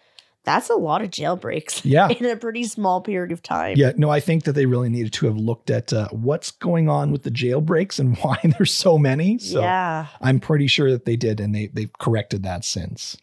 that's 0.44 0.70
a 0.70 0.74
lot 0.76 1.02
of 1.02 1.10
jailbreaks 1.10 1.80
Yeah. 1.84 2.08
in 2.08 2.26
a 2.26 2.36
pretty 2.36 2.64
small 2.64 3.00
period 3.00 3.32
of 3.32 3.42
time. 3.42 3.74
Yeah, 3.76 3.92
no, 3.96 4.10
I 4.10 4.20
think 4.20 4.44
that 4.44 4.52
they 4.52 4.66
really 4.66 4.88
needed 4.90 5.12
to 5.14 5.26
have 5.26 5.36
looked 5.36 5.70
at 5.70 5.92
uh, 5.92 6.08
what's 6.10 6.50
going 6.50 6.88
on 6.88 7.10
with 7.10 7.22
the 7.22 7.30
jailbreaks 7.30 7.98
and 7.98 8.16
why 8.22 8.38
there's 8.42 8.72
so 8.72 8.98
many. 8.98 9.38
So 9.38 9.60
yeah. 9.60 10.06
I'm 10.20 10.40
pretty 10.40 10.66
sure 10.66 10.90
that 10.90 11.04
they 11.06 11.16
did, 11.16 11.40
and 11.40 11.54
they 11.54 11.66
they've 11.68 11.92
corrected 11.98 12.42
that 12.44 12.64
since. 12.64 13.16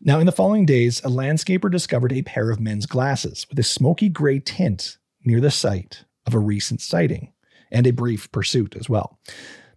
Now, 0.00 0.18
in 0.18 0.26
the 0.26 0.32
following 0.32 0.66
days, 0.66 1.00
a 1.00 1.08
landscaper 1.08 1.70
discovered 1.70 2.12
a 2.12 2.22
pair 2.22 2.50
of 2.50 2.60
men's 2.60 2.84
glasses 2.86 3.46
with 3.48 3.58
a 3.58 3.62
smoky 3.62 4.08
gray 4.10 4.38
tint 4.38 4.98
near 5.24 5.40
the 5.40 5.50
site 5.50 6.04
of 6.26 6.34
a 6.34 6.38
recent 6.38 6.80
sighting 6.82 7.32
and 7.70 7.86
a 7.86 7.90
brief 7.92 8.30
pursuit 8.30 8.76
as 8.76 8.88
well. 8.88 9.18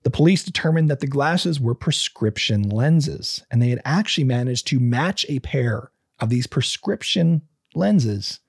The 0.03 0.09
police 0.09 0.43
determined 0.43 0.89
that 0.89 0.99
the 0.99 1.07
glasses 1.07 1.59
were 1.59 1.73
prescription 1.75 2.69
lenses, 2.69 3.43
and 3.51 3.61
they 3.61 3.69
had 3.69 3.81
actually 3.85 4.23
managed 4.25 4.67
to 4.67 4.79
match 4.79 5.25
a 5.29 5.39
pair 5.39 5.91
of 6.19 6.29
these 6.29 6.47
prescription 6.47 7.41
lenses 7.75 8.39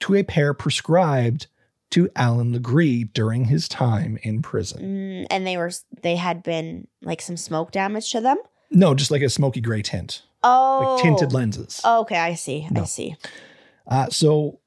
to 0.00 0.14
a 0.14 0.22
pair 0.22 0.54
prescribed 0.54 1.46
to 1.90 2.10
Allan 2.16 2.52
Legere 2.52 3.08
during 3.12 3.46
his 3.46 3.68
time 3.68 4.18
in 4.22 4.42
prison. 4.42 4.82
Mm, 4.82 5.26
and 5.30 5.46
they 5.46 5.56
were 5.56 5.70
they 6.02 6.16
had 6.16 6.42
been 6.42 6.86
like 7.02 7.20
some 7.22 7.36
smoke 7.36 7.70
damage 7.72 8.10
to 8.12 8.20
them. 8.20 8.36
No, 8.70 8.94
just 8.94 9.10
like 9.10 9.22
a 9.22 9.30
smoky 9.30 9.60
gray 9.60 9.80
tint, 9.82 10.22
Oh, 10.44 10.94
like 10.96 11.02
tinted 11.02 11.32
lenses. 11.32 11.80
Okay, 11.84 12.18
I 12.18 12.34
see. 12.34 12.68
I 12.74 12.84
see. 12.84 13.16
Uh, 13.86 14.10
so, 14.10 14.60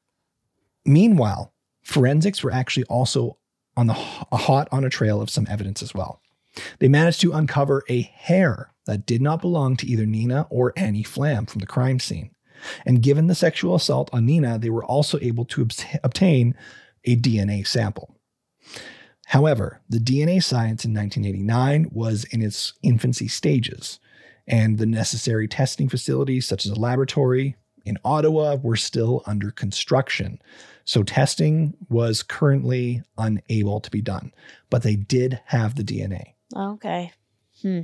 meanwhile, 0.83 1.53
forensics 1.83 2.43
were 2.43 2.51
actually 2.51 2.85
also 2.85 3.37
on 3.77 3.85
the 3.87 3.93
hot 3.93 4.67
on 4.71 4.83
a 4.83 4.89
trail 4.89 5.21
of 5.21 5.29
some 5.29 5.45
evidence 5.49 5.83
as 5.83 5.93
well. 5.93 6.19
They 6.79 6.87
managed 6.87 7.21
to 7.21 7.31
uncover 7.31 7.83
a 7.87 8.01
hair 8.01 8.73
that 8.85 9.05
did 9.05 9.21
not 9.21 9.41
belong 9.41 9.77
to 9.77 9.87
either 9.87 10.05
Nina 10.07 10.47
or 10.49 10.73
Annie 10.75 11.03
Flam 11.03 11.45
from 11.45 11.59
the 11.59 11.67
crime 11.67 11.99
scene. 11.99 12.31
And 12.85 13.01
given 13.01 13.27
the 13.27 13.35
sexual 13.35 13.75
assault 13.75 14.09
on 14.13 14.25
Nina, 14.25 14.57
they 14.57 14.69
were 14.69 14.85
also 14.85 15.19
able 15.21 15.45
to 15.45 15.67
obtain 16.03 16.55
a 17.05 17.15
DNA 17.15 17.65
sample. 17.65 18.15
However, 19.27 19.81
the 19.89 19.97
DNA 19.97 20.43
science 20.43 20.83
in 20.83 20.93
1989 20.93 21.89
was 21.91 22.25
in 22.25 22.41
its 22.41 22.73
infancy 22.83 23.27
stages, 23.27 23.99
and 24.45 24.77
the 24.77 24.85
necessary 24.85 25.47
testing 25.47 25.87
facilities, 25.87 26.45
such 26.45 26.65
as 26.65 26.71
a 26.71 26.79
laboratory 26.79 27.55
in 27.85 27.97
Ottawa, 28.03 28.55
were 28.55 28.75
still 28.75 29.23
under 29.25 29.49
construction. 29.49 30.41
So 30.83 31.03
testing 31.03 31.75
was 31.89 32.23
currently 32.23 33.03
unable 33.17 33.79
to 33.79 33.89
be 33.89 34.01
done, 34.01 34.33
but 34.69 34.83
they 34.83 34.97
did 34.97 35.39
have 35.45 35.75
the 35.75 35.83
DNA. 35.83 36.33
Okay. 36.53 37.13
Hmm. 37.61 37.81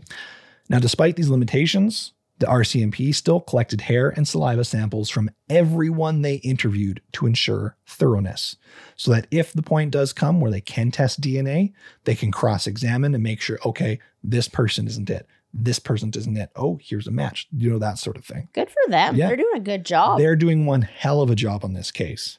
Now, 0.70 0.80
despite 0.80 1.16
these 1.16 1.30
limitations, 1.30 2.12
the 2.40 2.46
RCMP 2.46 3.14
still 3.16 3.40
collected 3.40 3.82
hair 3.82 4.10
and 4.10 4.28
saliva 4.28 4.64
samples 4.64 5.10
from 5.10 5.30
everyone 5.50 6.22
they 6.22 6.36
interviewed 6.36 7.02
to 7.14 7.26
ensure 7.26 7.76
thoroughness, 7.86 8.56
so 8.96 9.12
that 9.12 9.28
if 9.32 9.54
the 9.54 9.64
point 9.64 9.92
does 9.92 10.14
come 10.14 10.40
where 10.40 10.52
they 10.52 10.62
can 10.62 10.92
test 10.92 11.22
DNA, 11.22 11.74
they 12.04 12.16
can 12.16 12.32
cross 12.32 12.68
examine 12.68 13.14
and 13.14 13.24
make 13.24 13.42
sure, 13.42 13.58
okay, 13.66 14.00
this 14.24 14.48
person 14.48 14.88
isn't 14.88 15.10
it. 15.10 15.28
This 15.54 15.80
person 15.80 16.12
isn't 16.16 16.38
it. 16.38 16.52
Oh, 16.56 16.80
here's 16.82 17.08
a 17.08 17.12
match. 17.12 17.48
You 17.56 17.72
know, 17.72 17.80
that 17.80 17.98
sort 17.98 18.18
of 18.18 18.26
thing. 18.26 18.50
Good 18.54 18.70
for 18.70 18.92
them. 18.92 19.16
Yeah. 19.16 19.28
They're 19.28 19.38
doing 19.38 19.56
a 19.56 19.62
good 19.62 19.86
job. 19.86 20.20
They're 20.20 20.36
doing 20.36 20.66
one 20.66 20.84
hell 20.84 21.22
of 21.22 21.32
a 21.32 21.36
job 21.36 21.64
on 21.64 21.74
this 21.74 21.90
case. 21.90 22.38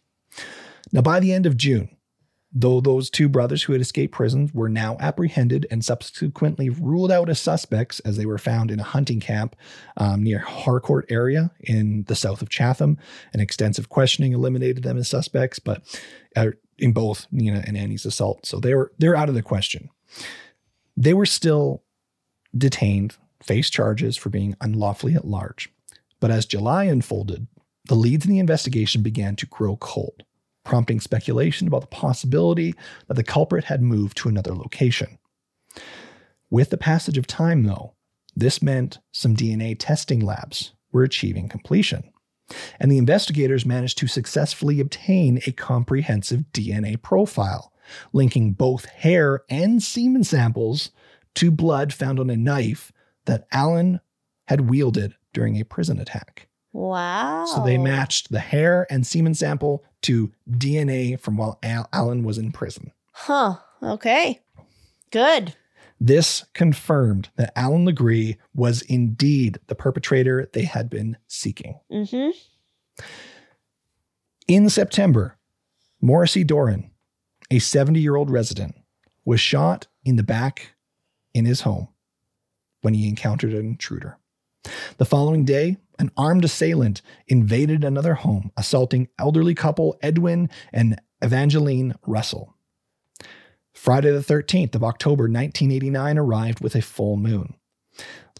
Now, 0.93 1.01
by 1.01 1.19
the 1.19 1.33
end 1.33 1.45
of 1.47 1.57
June, 1.57 1.89
though 2.53 2.81
those 2.81 3.11
two 3.11 3.29
brothers 3.29 3.63
who 3.63 3.73
had 3.73 3.83
escaped 3.83 4.15
prison 4.15 4.51
were 4.55 4.69
now 4.69 4.97
apprehended 5.01 5.67
and 5.71 5.85
subsequently 5.85 6.71
ruled 6.71 7.13
out 7.13 7.29
as 7.29 7.41
suspects 7.41 8.01
as 8.01 8.17
they 8.17 8.25
were 8.25 8.39
found 8.39 8.71
in 8.71 8.81
a 8.81 8.85
hunting 8.85 9.21
camp 9.21 9.55
um, 9.99 10.23
near 10.23 10.39
Harcourt 10.39 11.05
area 11.11 11.51
in 11.61 12.05
the 12.09 12.15
south 12.15 12.41
of 12.41 12.49
Chatham. 12.49 12.97
An 13.35 13.41
extensive 13.41 13.89
questioning 13.89 14.33
eliminated 14.33 14.83
them 14.83 14.97
as 14.97 15.09
suspects, 15.09 15.59
but 15.59 15.83
uh, 16.37 16.53
in 16.79 16.93
both 16.93 17.27
Nina 17.31 17.63
and 17.67 17.77
Annie's 17.77 18.07
assault. 18.07 18.47
So 18.47 18.61
they 18.61 18.75
were 18.75 18.93
they're 18.99 19.17
out 19.17 19.29
of 19.29 19.35
the 19.35 19.43
question. 19.43 19.91
They 20.97 21.15
were 21.15 21.27
still 21.27 21.83
detained, 22.57 23.17
faced 23.43 23.73
charges 23.73 24.17
for 24.17 24.31
being 24.31 24.57
unlawfully 24.61 25.15
at 25.15 25.27
large. 25.27 25.71
But 26.21 26.31
as 26.31 26.47
July 26.47 26.85
unfolded, 26.85 27.47
the 27.87 27.95
leads 27.95 28.25
in 28.25 28.31
the 28.31 28.39
investigation 28.39 29.03
began 29.03 29.37
to 29.37 29.47
grow 29.47 29.77
cold, 29.77 30.25
prompting 30.69 31.01
speculation 31.01 31.67
about 31.67 31.81
the 31.81 31.87
possibility 31.87 32.75
that 33.07 33.15
the 33.15 33.25
culprit 33.25 33.65
had 33.65 33.81
moved 33.81 34.19
to 34.19 34.29
another 34.29 34.55
location. 34.55 35.19
With 36.51 36.69
the 36.69 36.77
passage 36.77 37.17
of 37.17 37.27
time, 37.27 37.65
though, 37.65 37.95
this 38.37 38.61
meant 38.61 38.99
some 39.11 39.35
DNA 39.35 39.77
testing 39.79 40.21
labs 40.21 40.75
were 40.93 41.03
achieving 41.03 41.49
completion. 41.49 42.13
And 42.79 42.93
the 42.93 42.99
investigators 42.99 43.65
managed 43.65 43.97
to 43.99 44.07
successfully 44.07 44.79
obtain 44.79 45.41
a 45.47 45.53
comprehensive 45.53 46.45
DNA 46.53 47.01
profile, 47.01 47.73
linking 48.13 48.53
both 48.53 48.85
hair 48.85 49.45
and 49.49 49.83
semen 49.83 50.23
samples 50.23 50.91
to 51.37 51.51
blood 51.51 51.95
found 51.95 52.21
on 52.21 52.29
a 52.29 52.37
knife 52.37 52.93
that 53.25 53.47
Allan 53.53 54.01
had 54.49 54.69
wielded 54.69 55.15
during 55.33 55.59
a 55.59 55.65
prison 55.65 55.99
attack. 55.99 56.49
Wow. 56.75 57.47
So 57.47 57.65
they 57.65 57.79
matched 57.79 58.31
the 58.31 58.41
hair 58.41 58.87
and 58.91 59.07
semen 59.07 59.33
sample 59.33 59.83
to 60.03 60.33
DNA 60.51 61.19
from 61.19 61.37
while 61.37 61.59
Al- 61.63 61.89
Allan 61.93 62.23
was 62.23 62.39
in 62.39 62.53
prison. 62.53 62.93
Huh. 63.13 63.57
Okay. 63.83 64.41
Good. 65.11 65.55
This 66.01 66.45
confirmed 66.55 67.31
that 67.37 67.53
Allan 67.59 67.85
Legere 67.85 68.37
was 68.55 68.83
indeed 68.83 69.59
the 69.67 69.75
perpetrator 69.75 70.49
they 70.53 70.63
had 70.65 70.89
been 70.89 71.17
seeking. 71.27 71.81
Mm-hmm. 71.91 72.31
In 74.47 74.71
September, 74.71 75.37
Morrissey 76.01 76.45
Doran, 76.45 76.91
a 77.51 77.59
70 77.59 78.01
year 78.01 78.17
old 78.17 78.31
resident, 78.31 78.77
was 79.25 79.41
shot 79.41 79.89
in 80.05 80.17
the 80.17 80.23
back 80.23 80.75
in 81.35 81.45
his 81.45 81.63
home 81.63 81.89
when 82.83 82.95
he 82.95 83.09
encountered 83.09 83.53
an 83.53 83.67
intruder. 83.67 84.19
The 84.99 85.05
following 85.05 85.45
day, 85.45 85.77
an 85.99 86.11
armed 86.17 86.45
assailant 86.45 87.03
invaded 87.27 87.85
another 87.85 88.15
home, 88.15 88.51
assaulting 88.57 89.09
elderly 89.19 89.55
couple 89.55 89.99
Edwin 90.03 90.49
and 90.73 91.01
Evangeline 91.21 91.95
Russell. 92.07 92.55
Friday, 93.73 94.11
the 94.11 94.19
13th 94.19 94.75
of 94.75 94.83
October, 94.83 95.25
1989, 95.25 96.19
arrived 96.19 96.61
with 96.61 96.75
a 96.75 96.83
full 96.83 97.17
moon. 97.17 97.55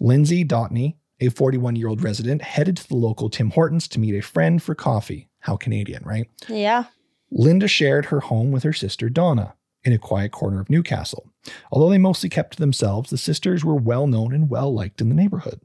Lindsay 0.01 0.45
Daughney, 0.45 0.97
a 1.21 1.29
41 1.29 1.77
year 1.77 1.89
old 1.89 2.03
resident, 2.03 2.43
headed 2.43 2.77
to 2.77 2.89
the 2.89 2.97
local 2.97 3.31
Tim 3.31 3.51
Hortons 3.51 3.89
to 3.89 4.01
meet 4.01 4.15
a 4.15 4.23
friend 4.23 4.63
for 4.63 4.75
coffee. 4.75 5.29
How 5.41 5.57
Canadian, 5.57 6.03
right? 6.05 6.29
Yeah. 6.49 6.85
Linda 7.31 7.69
shared 7.69 8.07
her 8.07 8.21
home 8.21 8.51
with 8.51 8.63
her 8.63 8.73
sister 8.73 9.09
Donna 9.09 9.55
in 9.85 9.93
a 9.93 9.99
quiet 9.99 10.33
corner 10.33 10.61
of 10.61 10.71
Newcastle. 10.71 11.31
Although 11.71 11.91
they 11.91 11.99
mostly 11.99 12.29
kept 12.29 12.55
to 12.55 12.59
themselves, 12.59 13.11
the 13.11 13.19
sisters 13.19 13.65
were 13.65 13.77
well 13.77 14.07
known 14.07 14.35
and 14.35 14.51
well 14.51 14.73
liked 14.73 15.01
in 15.01 15.09
the 15.09 15.15
neighborhood. 15.15 15.61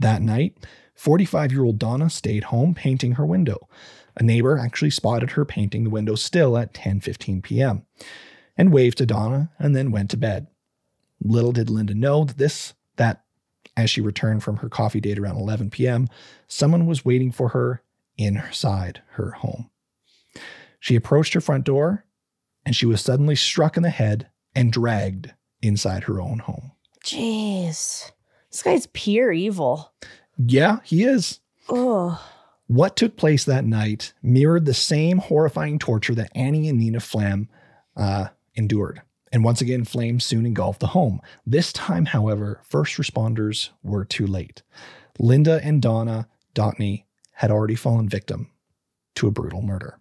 That 0.00 0.22
night, 0.22 0.56
45 0.96 1.52
year 1.52 1.64
old 1.64 1.78
Donna 1.78 2.10
stayed 2.10 2.44
home 2.44 2.74
painting 2.74 3.12
her 3.12 3.24
window. 3.24 3.68
A 4.16 4.22
neighbor 4.22 4.58
actually 4.58 4.90
spotted 4.90 5.32
her 5.32 5.44
painting 5.44 5.84
the 5.84 5.90
window 5.90 6.14
still 6.14 6.56
at 6.56 6.74
10:15 6.74 7.42
p.m. 7.42 7.86
and 8.56 8.72
waved 8.72 8.98
to 8.98 9.06
Donna 9.06 9.50
and 9.58 9.76
then 9.76 9.92
went 9.92 10.10
to 10.10 10.16
bed. 10.16 10.48
Little 11.22 11.52
did 11.52 11.70
Linda 11.70 11.94
know 11.94 12.24
that 12.24 12.38
this 12.38 12.74
that 12.96 13.22
as 13.76 13.90
she 13.90 14.00
returned 14.00 14.42
from 14.42 14.56
her 14.58 14.68
coffee 14.70 15.00
date 15.00 15.18
around 15.18 15.36
11 15.36 15.70
p.m., 15.70 16.08
someone 16.48 16.86
was 16.86 17.04
waiting 17.04 17.30
for 17.30 17.50
her 17.50 17.82
inside 18.16 19.02
her 19.12 19.32
home. 19.32 19.70
She 20.80 20.96
approached 20.96 21.34
her 21.34 21.40
front 21.40 21.64
door 21.64 22.06
and 22.64 22.74
she 22.74 22.86
was 22.86 23.02
suddenly 23.02 23.36
struck 23.36 23.76
in 23.76 23.82
the 23.82 23.90
head 23.90 24.28
and 24.54 24.72
dragged 24.72 25.32
inside 25.60 26.04
her 26.04 26.20
own 26.20 26.38
home. 26.38 26.72
Jeez. 27.04 28.10
This 28.50 28.62
guy's 28.62 28.86
pure 28.94 29.32
evil. 29.32 29.92
Yeah, 30.38 30.78
he 30.84 31.04
is. 31.04 31.40
Oh. 31.68 32.22
What 32.66 32.96
took 32.96 33.16
place 33.16 33.44
that 33.44 33.64
night 33.64 34.12
mirrored 34.22 34.64
the 34.64 34.74
same 34.74 35.18
horrifying 35.18 35.78
torture 35.78 36.14
that 36.14 36.32
Annie 36.34 36.68
and 36.68 36.78
Nina 36.78 37.00
Flam 37.00 37.48
uh, 37.96 38.28
endured. 38.54 39.02
And 39.32 39.44
once 39.44 39.60
again, 39.60 39.84
flames 39.84 40.24
soon 40.24 40.46
engulfed 40.46 40.80
the 40.80 40.88
home. 40.88 41.20
This 41.46 41.72
time, 41.72 42.06
however, 42.06 42.60
first 42.64 42.96
responders 42.96 43.70
were 43.82 44.04
too 44.04 44.26
late. 44.26 44.62
Linda 45.18 45.60
and 45.62 45.82
Donna 45.82 46.28
Daughney 46.54 47.04
had 47.32 47.50
already 47.50 47.74
fallen 47.74 48.08
victim 48.08 48.50
to 49.16 49.26
a 49.26 49.32
brutal 49.32 49.62
murder. 49.62 49.98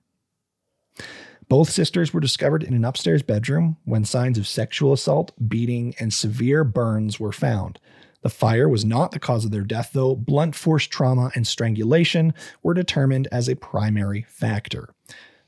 Both 1.47 1.69
sisters 1.69 2.13
were 2.13 2.19
discovered 2.19 2.63
in 2.63 2.73
an 2.73 2.86
upstairs 2.86 3.21
bedroom 3.21 3.77
when 3.83 4.05
signs 4.05 4.38
of 4.38 4.47
sexual 4.47 4.93
assault, 4.93 5.31
beating, 5.47 5.93
and 5.99 6.13
severe 6.13 6.63
burns 6.63 7.19
were 7.19 7.31
found. 7.31 7.79
The 8.26 8.30
fire 8.32 8.67
was 8.67 8.84
not 8.84 9.11
the 9.11 9.19
cause 9.19 9.45
of 9.45 9.51
their 9.51 9.61
death, 9.61 9.91
though 9.93 10.15
blunt 10.15 10.55
force 10.55 10.88
trauma 10.88 11.30
and 11.36 11.45
strangulation 11.45 12.34
were 12.63 12.73
determined 12.73 13.28
as 13.32 13.47
a 13.47 13.55
primary 13.55 14.26
factor. 14.28 14.89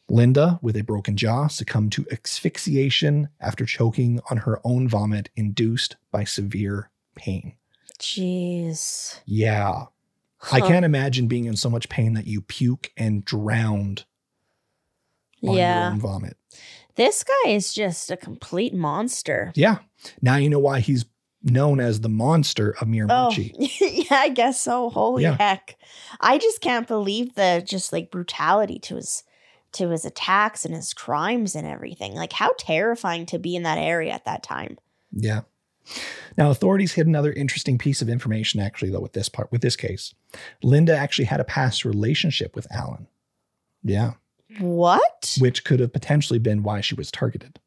Linda, 0.07 0.59
with 0.61 0.77
a 0.77 0.83
broken 0.83 1.17
jaw, 1.17 1.47
succumbed 1.47 1.91
to 1.93 2.05
asphyxiation 2.11 3.29
after 3.41 3.65
choking 3.65 4.19
on 4.29 4.37
her 4.37 4.59
own 4.63 4.87
vomit 4.87 5.31
induced 5.35 5.95
by 6.11 6.23
severe 6.23 6.91
pain. 7.15 7.53
Jeez. 7.97 9.21
Yeah. 9.25 9.85
I 10.51 10.61
can't 10.61 10.85
imagine 10.85 11.25
being 11.27 11.45
in 11.45 11.55
so 11.55 11.71
much 11.71 11.89
pain 11.89 12.13
that 12.13 12.27
you 12.27 12.41
puke 12.41 12.91
and 12.95 13.25
drowned 13.25 14.05
on 15.43 15.55
your 15.55 15.57
Yeah. 15.57 15.89
own 15.93 15.99
vomit. 15.99 16.37
This 16.93 17.23
guy 17.23 17.49
is 17.49 17.73
just 17.73 18.11
a 18.11 18.17
complete 18.17 18.75
monster. 18.75 19.51
Yeah. 19.55 19.79
Now 20.21 20.35
you 20.35 20.47
know 20.47 20.59
why 20.59 20.79
he's 20.79 21.05
known 21.49 21.79
as 21.79 22.01
the 22.01 22.09
monster 22.09 22.71
of 22.81 22.83
Oh, 22.87 22.91
Miramichi. 22.91 23.53
yeah, 24.09 24.17
I 24.17 24.29
guess 24.29 24.59
so. 24.61 24.89
Holy 24.89 25.23
Yeah. 25.23 25.35
heck. 25.37 25.77
I 26.21 26.37
just 26.37 26.61
can't 26.61 26.87
believe 26.87 27.35
the 27.35 27.63
just 27.65 27.91
like 27.93 28.11
brutality 28.11 28.79
to 28.79 28.95
his 28.95 29.23
to 29.73 29.89
his 29.89 30.05
attacks 30.05 30.63
and 30.65 30.73
his 30.73 30.93
crimes 30.93 31.53
and 31.55 31.67
everything. 31.67 32.15
Like 32.15 32.33
how 32.33 32.51
terrifying 32.57 33.25
to 33.27 33.37
be 33.39 33.55
in 33.55 33.63
that 33.63 33.77
area 33.77 34.11
at 34.13 34.25
that 34.25 34.41
time. 34.43 34.77
Yeah. 35.11 35.41
Now, 36.37 36.49
authorities 36.51 36.93
hid 36.93 37.07
another 37.07 37.31
interesting 37.33 37.77
piece 37.77 38.01
of 38.01 38.09
information 38.09 38.59
actually, 38.59 38.91
though, 38.91 38.99
with 38.99 39.13
this 39.13 39.29
part, 39.29 39.51
with 39.51 39.61
this 39.61 39.75
case. 39.75 40.13
Linda 40.63 40.95
actually 40.95 41.25
had 41.25 41.39
a 41.39 41.45
past 41.45 41.85
relationship 41.85 42.55
with 42.55 42.67
Allan. 42.71 43.07
Yeah. 43.83 44.13
What? 44.59 45.37
Which 45.39 45.63
could 45.63 45.79
have 45.79 45.93
potentially 45.93 46.39
been 46.39 46.63
why 46.63 46.81
she 46.81 46.95
was 46.95 47.11
targeted. 47.11 47.59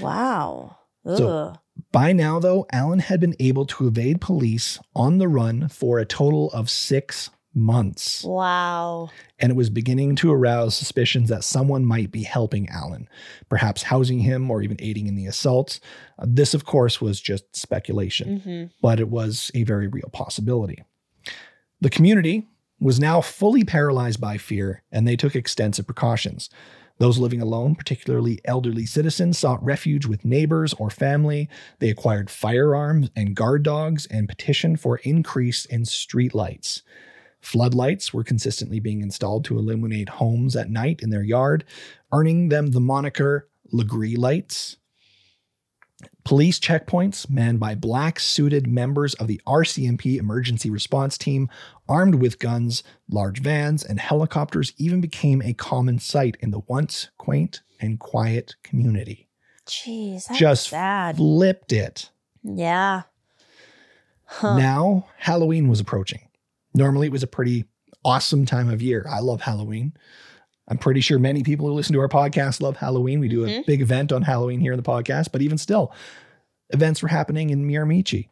Wow. 0.00 0.76
So- 1.04 1.28
Ugh. 1.28 1.58
By 1.92 2.12
now, 2.12 2.38
though, 2.38 2.66
Allan 2.72 2.98
had 2.98 3.20
been 3.20 3.36
able 3.38 3.66
to 3.66 3.86
evade 3.86 4.20
police 4.20 4.78
on 4.94 5.18
the 5.18 5.28
run 5.28 5.68
for 5.68 5.98
a 5.98 6.04
total 6.04 6.50
of 6.50 6.68
six 6.70 7.30
months. 7.54 8.22
wow. 8.24 9.10
and 9.38 9.50
it 9.50 9.56
was 9.56 9.70
beginning 9.70 10.14
to 10.16 10.32
arouse 10.32 10.76
suspicions 10.76 11.28
that 11.28 11.42
someone 11.42 11.84
might 11.84 12.12
be 12.12 12.22
helping 12.22 12.68
Allan, 12.68 13.08
perhaps 13.48 13.84
housing 13.84 14.20
him 14.20 14.50
or 14.50 14.62
even 14.62 14.76
aiding 14.80 15.06
in 15.06 15.16
the 15.16 15.26
assaults. 15.26 15.80
Uh, 16.18 16.26
this, 16.28 16.54
of 16.54 16.64
course, 16.64 17.00
was 17.00 17.20
just 17.20 17.56
speculation, 17.56 18.40
hmm 18.40 18.64
but 18.80 19.00
it 19.00 19.08
was 19.08 19.50
a 19.54 19.64
very 19.64 19.88
real 19.88 20.08
possibility. 20.12 20.84
The 21.80 21.90
community 21.90 22.46
was 22.80 23.00
now 23.00 23.20
fully 23.20 23.64
paralyzed 23.64 24.20
by 24.20 24.36
fear, 24.38 24.82
and 24.92 25.06
they 25.06 25.16
took 25.16 25.34
extensive 25.34 25.86
precautions. 25.86 26.48
Those 26.98 27.18
living 27.18 27.40
alone, 27.40 27.76
particularly 27.76 28.40
elderly 28.44 28.84
citizens, 28.84 29.38
sought 29.38 29.64
refuge 29.64 30.06
with 30.06 30.24
neighbors 30.24 30.74
or 30.74 30.90
family. 30.90 31.48
They 31.78 31.90
acquired 31.90 32.28
firearms 32.28 33.10
and 33.14 33.36
guard 33.36 33.62
dogs 33.62 34.06
and 34.06 34.28
petitioned 34.28 34.80
for 34.80 34.96
increase 34.98 35.64
in 35.64 35.84
street 35.84 36.34
lights. 36.34 36.82
Floodlights 37.40 38.12
were 38.12 38.24
consistently 38.24 38.80
being 38.80 39.00
installed 39.00 39.44
to 39.44 39.58
illuminate 39.58 40.08
homes 40.08 40.56
at 40.56 40.70
night 40.70 41.00
in 41.00 41.10
their 41.10 41.22
yard, 41.22 41.64
earning 42.12 42.48
them 42.48 42.72
the 42.72 42.80
moniker 42.80 43.48
Legere 43.70 44.18
lights. 44.18 44.77
Police 46.28 46.60
checkpoints, 46.60 47.30
manned 47.30 47.58
by 47.58 47.74
black 47.74 48.20
suited 48.20 48.66
members 48.66 49.14
of 49.14 49.28
the 49.28 49.40
RCMP 49.46 50.18
emergency 50.18 50.68
response 50.68 51.16
team, 51.16 51.48
armed 51.88 52.16
with 52.16 52.38
guns, 52.38 52.82
large 53.08 53.40
vans, 53.40 53.82
and 53.82 53.98
helicopters, 53.98 54.74
even 54.76 55.00
became 55.00 55.40
a 55.40 55.54
common 55.54 55.98
sight 55.98 56.36
in 56.40 56.50
the 56.50 56.58
once 56.66 57.08
quaint 57.16 57.62
and 57.80 57.98
quiet 57.98 58.56
community. 58.62 59.26
Jeez. 59.66 60.26
That's 60.26 60.38
Just 60.38 60.68
sad. 60.68 61.16
flipped 61.16 61.72
it. 61.72 62.10
yeah. 62.42 63.04
Huh. 64.26 64.58
Now, 64.58 65.06
Halloween 65.16 65.66
was 65.66 65.80
approaching. 65.80 66.28
Normally, 66.74 67.06
it 67.06 67.12
was 67.12 67.22
a 67.22 67.26
pretty 67.26 67.64
awesome 68.04 68.44
time 68.44 68.68
of 68.68 68.82
year. 68.82 69.06
I 69.08 69.20
love 69.20 69.40
Halloween. 69.40 69.94
I'm 70.68 70.78
pretty 70.78 71.00
sure 71.00 71.18
many 71.18 71.42
people 71.42 71.66
who 71.66 71.72
listen 71.72 71.94
to 71.94 72.00
our 72.00 72.08
podcast 72.08 72.60
love 72.60 72.76
Halloween. 72.76 73.20
We 73.20 73.28
do 73.28 73.44
a 73.44 73.48
Mhm. 73.48 73.66
big 73.66 73.80
event 73.80 74.12
on 74.12 74.22
Halloween 74.22 74.60
here 74.60 74.72
in 74.72 74.76
the 74.76 74.82
podcast, 74.82 75.32
but 75.32 75.40
even 75.42 75.56
still, 75.58 75.92
events 76.70 77.02
were 77.02 77.08
happening 77.08 77.50
in 77.50 77.66
Miramichi. 77.66 78.28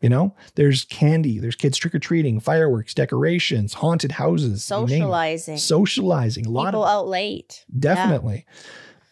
You 0.00 0.10
know, 0.10 0.34
there's 0.54 0.84
candy, 0.84 1.38
there's 1.38 1.56
kids 1.56 1.78
trick 1.78 1.94
or 1.94 1.98
treating, 1.98 2.38
fireworks, 2.38 2.92
decorations, 2.94 3.74
haunted 3.74 4.12
houses, 4.12 4.68
you 4.70 4.76
name 4.76 4.86
it. 4.86 4.90
Socializing. 4.90 5.56
socializing, 5.56 6.46
a 6.46 6.50
lot 6.50 6.66
of 6.66 6.72
People 6.72 6.84
of 6.84 6.88
out 6.90 7.08
late. 7.08 7.64
Definitely. 7.76 8.44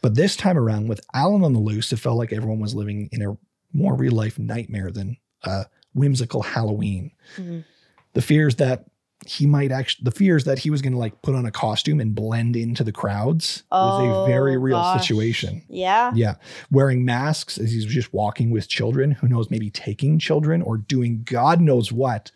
But 0.03 0.15
this 0.17 0.37
time 0.37 0.59
around, 0.59 0.89
with 0.89 1.01
Allan 1.15 1.45
on 1.45 1.55
the 1.55 1.61
loose, 1.61 1.93
it 1.93 1.99
felt 1.99 2.19
like 2.19 2.33
everyone 2.33 2.61
was 2.61 2.75
living 2.75 3.09
in 3.11 3.23
a 3.23 3.37
more 3.73 3.95
real 3.97 4.13
life 4.13 4.39
nightmare 4.39 4.91
than 4.91 5.17
a 5.45 5.65
whimsical 5.95 6.43
Halloween. 6.43 7.13
Mhm. 7.39 7.65
The 8.13 8.23
fears 8.23 8.57
that 8.57 8.85
he 9.27 9.47
might 9.47 9.71
actually, 9.73 10.05
the 10.05 10.11
fears 10.11 10.45
that 10.45 10.59
he 10.61 10.71
was 10.71 10.83
going 10.83 10.93
to 10.93 10.99
like 10.99 11.23
put 11.23 11.35
on 11.35 11.47
a 11.47 11.51
costume 11.51 12.01
and 12.01 12.15
blend 12.15 12.57
into 12.57 12.83
the 12.85 12.93
crowds 12.93 13.63
oh, 13.71 13.87
was 13.87 13.99
a 14.27 14.31
very 14.31 14.57
Oh, 14.57 14.61
real 14.61 14.77
gosh. 14.79 15.01
situation. 15.01 15.63
Yeah. 15.69 16.13
Yeah. 16.15 16.35
Wearing 16.71 17.05
masks 17.05 17.59
as 17.59 17.73
he's 17.73 17.85
just 17.87 18.13
walking 18.13 18.51
with 18.51 18.69
children, 18.69 19.13
who 19.13 19.29
knows, 19.29 19.51
maybe 19.51 19.71
taking 19.71 20.19
children 20.19 20.63
or 20.63 20.77
doing 20.77 21.23
God 21.25 21.61
knows 21.61 21.93
what. 21.93 22.31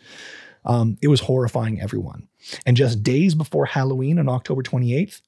Um, 0.64 0.96
it 1.02 1.08
was 1.08 1.20
horrifying 1.20 1.80
everyone. 1.80 2.28
And 2.64 2.76
just 2.76 3.02
days 3.02 3.34
before 3.34 3.66
Halloween 3.66 4.18
on 4.18 4.28
October 4.28 4.62
28th, 4.62 5.20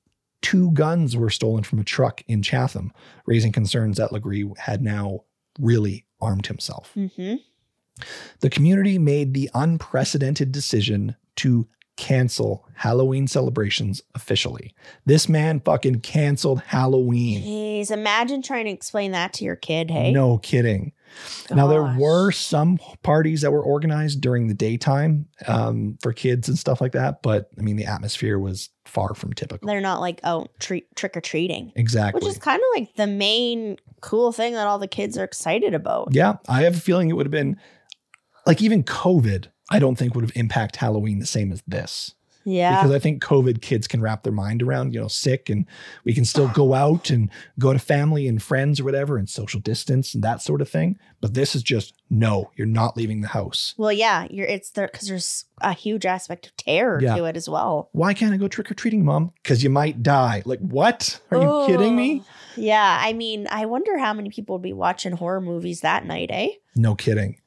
two 0.42 0.70
guns 0.72 1.16
were 1.16 1.30
stolen 1.30 1.64
from 1.64 1.78
a 1.80 1.84
truck 1.84 2.22
in 2.28 2.42
Chatham, 2.42 2.92
raising 3.26 3.52
concerns 3.52 3.96
that 3.96 4.12
Legere 4.12 4.52
had 4.58 4.82
now 4.82 5.24
really 5.58 6.04
armed 6.20 6.46
himself. 6.46 6.92
hmm 6.94 7.34
The 8.40 8.50
community 8.50 8.98
made 8.98 9.34
the 9.34 9.50
unprecedented 9.54 10.52
decision 10.52 11.16
to 11.38 11.68
cancel 11.98 12.64
Halloween 12.74 13.26
celebrations 13.26 14.00
officially. 14.14 14.72
This 15.04 15.28
man 15.28 15.60
fucking 15.60 16.00
canceled 16.00 16.62
Halloween. 16.62 17.42
Jeez, 17.42 17.90
imagine 17.90 18.40
trying 18.40 18.66
to 18.66 18.70
explain 18.70 19.10
that 19.12 19.32
to 19.34 19.44
your 19.44 19.56
kid. 19.56 19.90
Hey. 19.90 20.12
No 20.12 20.38
kidding. 20.38 20.92
Now 21.50 21.66
there 21.66 21.82
were 21.82 22.30
some 22.30 22.78
parties 23.02 23.40
that 23.40 23.50
were 23.50 23.62
organized 23.62 24.20
during 24.20 24.46
the 24.46 24.54
daytime 24.54 25.26
um, 25.46 25.98
for 26.02 26.12
kids 26.12 26.48
and 26.48 26.58
stuff 26.58 26.80
like 26.80 26.92
that, 26.92 27.22
but 27.22 27.48
I 27.58 27.62
mean 27.62 27.76
the 27.76 27.86
atmosphere 27.86 28.38
was 28.38 28.68
far 28.84 29.14
from 29.14 29.32
typical. 29.32 29.66
They're 29.66 29.80
not 29.80 30.00
like 30.00 30.20
oh 30.24 30.46
treat 30.60 30.94
trick 30.96 31.16
or 31.16 31.20
treating, 31.20 31.72
exactly. 31.74 32.20
which 32.20 32.30
is 32.30 32.38
kind 32.38 32.60
of 32.60 32.80
like 32.80 32.94
the 32.94 33.06
main 33.06 33.78
cool 34.00 34.32
thing 34.32 34.52
that 34.52 34.66
all 34.66 34.78
the 34.78 34.86
kids 34.86 35.18
are 35.18 35.24
excited 35.24 35.74
about. 35.74 36.08
yeah, 36.12 36.36
I 36.48 36.62
have 36.62 36.76
a 36.76 36.80
feeling 36.80 37.08
it 37.08 37.14
would 37.14 37.26
have 37.26 37.32
been 37.32 37.58
like 38.46 38.62
even 38.62 38.84
COVID. 38.84 39.48
I 39.70 39.78
don't 39.78 39.96
think 39.96 40.14
would 40.14 40.24
have 40.24 40.36
impacted 40.36 40.80
Halloween 40.80 41.18
the 41.18 41.26
same 41.26 41.52
as 41.52 41.62
this. 41.66 42.14
Yeah. 42.44 42.80
because 42.80 42.94
I 42.96 42.98
think 42.98 43.22
COVID 43.22 43.60
kids 43.60 43.86
can 43.86 44.00
wrap 44.00 44.22
their 44.22 44.32
mind 44.32 44.62
around, 44.62 44.94
you 44.94 45.00
know, 45.00 45.08
sick 45.08 45.50
and 45.50 45.66
we 46.04 46.14
can 46.14 46.24
still 46.24 46.48
go 46.48 46.72
out 46.84 47.10
and 47.10 47.28
go 47.58 47.74
to 47.74 47.78
family 47.78 48.26
and 48.26 48.42
friends 48.42 48.80
or 48.80 48.84
whatever 48.84 49.18
and 49.18 49.28
social 49.28 49.60
distance 49.60 50.14
and 50.14 50.24
that 50.24 50.40
sort 50.40 50.62
of 50.62 50.68
thing. 50.70 50.98
But 51.20 51.34
this 51.34 51.54
is 51.54 51.62
just 51.62 51.92
no, 52.08 52.50
you're 52.56 52.66
not 52.66 52.96
leaving 52.96 53.20
the 53.20 53.28
house. 53.28 53.74
well, 53.76 53.92
yeah, 53.92 54.26
you're 54.30 54.46
it's 54.46 54.70
there 54.70 54.88
because 54.90 55.08
there's 55.08 55.44
a 55.60 55.74
huge 55.74 56.06
aspect 56.06 56.46
of 56.46 56.56
terror 56.56 56.98
Yeah. 57.02 57.16
to 57.16 57.24
it 57.26 57.36
as 57.36 57.50
well. 57.50 57.90
Why 57.92 58.14
can't 58.14 58.32
I 58.32 58.38
go 58.38 58.48
trick 58.48 58.70
or 58.70 58.74
treating, 58.74 59.04
mom? 59.04 59.32
Because 59.42 59.62
you 59.62 59.68
might 59.68 60.02
die. 60.02 60.42
Like, 60.46 60.60
what? 60.60 61.20
Are 61.30 61.36
you 61.42 61.64
kidding 61.66 61.96
me? 61.96 62.22
Yeah, 62.56 62.98
I 62.98 63.12
mean, 63.12 63.46
I 63.50 63.66
wonder 63.66 63.98
how 63.98 64.14
many 64.14 64.30
people 64.30 64.54
would 64.54 64.62
be 64.62 64.72
watching 64.72 65.12
horror 65.12 65.42
movies 65.42 65.82
that 65.82 66.06
night, 66.06 66.30
eh? 66.32 66.48
No 66.74 66.94
kidding. 66.94 67.40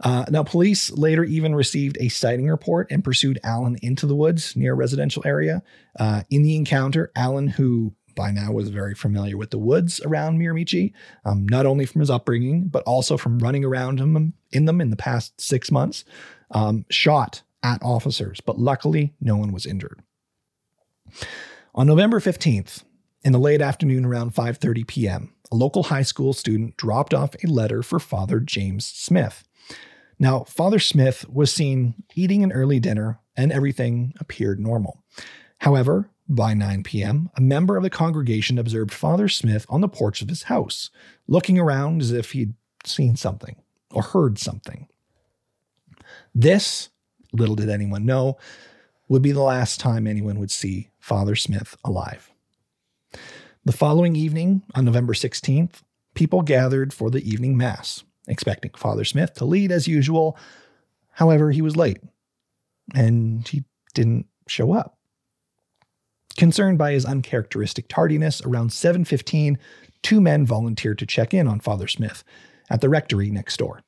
Uh, 0.00 0.24
now, 0.30 0.42
police 0.42 0.90
later 0.90 1.24
even 1.24 1.54
received 1.54 1.98
a 2.00 2.08
sighting 2.08 2.48
report 2.48 2.86
and 2.90 3.02
pursued 3.02 3.40
Allan 3.42 3.76
into 3.82 4.06
the 4.06 4.14
woods 4.14 4.54
near 4.54 4.72
a 4.72 4.76
residential 4.76 5.22
area. 5.26 5.62
Uh, 5.98 6.22
in 6.30 6.42
the 6.42 6.54
encounter, 6.54 7.10
Allan, 7.16 7.48
who 7.48 7.94
by 8.14 8.30
now 8.30 8.52
was 8.52 8.68
very 8.68 8.94
familiar 8.94 9.36
with 9.36 9.50
the 9.50 9.58
woods 9.58 10.00
around 10.04 10.38
Miramichi, 10.38 10.92
um, 11.24 11.46
not 11.48 11.66
only 11.66 11.86
from 11.86 12.00
his 12.00 12.10
upbringing, 12.10 12.68
but 12.68 12.82
also 12.82 13.16
from 13.16 13.38
running 13.38 13.64
around 13.64 14.00
him 14.00 14.34
in 14.50 14.64
them 14.64 14.80
in 14.80 14.90
the 14.90 14.96
past 14.96 15.40
six 15.40 15.70
months, 15.70 16.04
um, 16.50 16.84
shot 16.90 17.42
at 17.62 17.82
officers, 17.82 18.40
but 18.40 18.58
luckily 18.58 19.14
no 19.20 19.36
one 19.36 19.52
was 19.52 19.66
injured. 19.66 20.02
On 21.74 21.86
November 21.86 22.18
15th, 22.18 22.82
in 23.22 23.32
the 23.32 23.38
late 23.38 23.60
afternoon 23.60 24.04
around 24.04 24.34
5:30 24.34 24.86
p.m., 24.86 25.34
a 25.50 25.56
local 25.56 25.84
high 25.84 26.02
school 26.02 26.32
student 26.32 26.76
dropped 26.76 27.14
off 27.14 27.34
a 27.42 27.46
letter 27.46 27.82
for 27.82 27.98
Father 27.98 28.40
James 28.40 28.84
Smith. 28.84 29.47
Now, 30.18 30.44
Father 30.44 30.78
Smith 30.78 31.28
was 31.28 31.52
seen 31.52 31.94
eating 32.14 32.42
an 32.42 32.52
early 32.52 32.80
dinner 32.80 33.20
and 33.36 33.52
everything 33.52 34.14
appeared 34.18 34.58
normal. 34.58 35.02
However, 35.58 36.10
by 36.28 36.54
9 36.54 36.82
p.m., 36.82 37.30
a 37.36 37.40
member 37.40 37.76
of 37.76 37.82
the 37.82 37.90
congregation 37.90 38.58
observed 38.58 38.92
Father 38.92 39.28
Smith 39.28 39.64
on 39.68 39.80
the 39.80 39.88
porch 39.88 40.20
of 40.20 40.28
his 40.28 40.44
house, 40.44 40.90
looking 41.26 41.58
around 41.58 42.02
as 42.02 42.12
if 42.12 42.32
he'd 42.32 42.54
seen 42.84 43.16
something 43.16 43.56
or 43.92 44.02
heard 44.02 44.38
something. 44.38 44.88
This, 46.34 46.90
little 47.32 47.54
did 47.54 47.70
anyone 47.70 48.04
know, 48.04 48.36
would 49.08 49.22
be 49.22 49.32
the 49.32 49.40
last 49.40 49.80
time 49.80 50.06
anyone 50.06 50.38
would 50.38 50.50
see 50.50 50.90
Father 50.98 51.34
Smith 51.34 51.76
alive. 51.84 52.30
The 53.64 53.72
following 53.72 54.16
evening, 54.16 54.62
on 54.74 54.84
November 54.84 55.14
16th, 55.14 55.82
people 56.14 56.42
gathered 56.42 56.92
for 56.92 57.10
the 57.10 57.26
evening 57.28 57.56
mass, 57.56 58.04
expecting 58.28 58.70
Father 58.76 59.04
Smith 59.04 59.34
to 59.34 59.44
lead 59.44 59.72
as 59.72 59.88
usual. 59.88 60.38
However, 61.12 61.50
he 61.50 61.62
was 61.62 61.76
late 61.76 61.98
and 62.94 63.46
he 63.46 63.64
didn't 63.94 64.26
show 64.46 64.72
up. 64.72 64.98
Concerned 66.36 66.78
by 66.78 66.92
his 66.92 67.04
uncharacteristic 67.04 67.88
tardiness, 67.88 68.40
around 68.42 68.70
7:15, 68.70 69.58
two 70.02 70.20
men 70.20 70.46
volunteered 70.46 70.98
to 70.98 71.06
check 71.06 71.34
in 71.34 71.48
on 71.48 71.58
Father 71.58 71.88
Smith 71.88 72.22
at 72.70 72.80
the 72.80 72.88
rectory 72.88 73.30
next 73.30 73.56
door. 73.56 73.80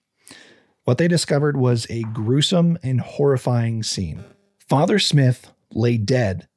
What 0.84 0.99
they 0.99 1.07
discovered 1.07 1.57
was 1.57 1.86
a 1.88 2.03
gruesome 2.03 2.78
and 2.82 3.01
horrifying 3.01 3.82
scene. 3.82 4.24
Father 4.68 4.99
Smith 4.99 5.53
lay 5.72 5.97
dead 5.97 6.49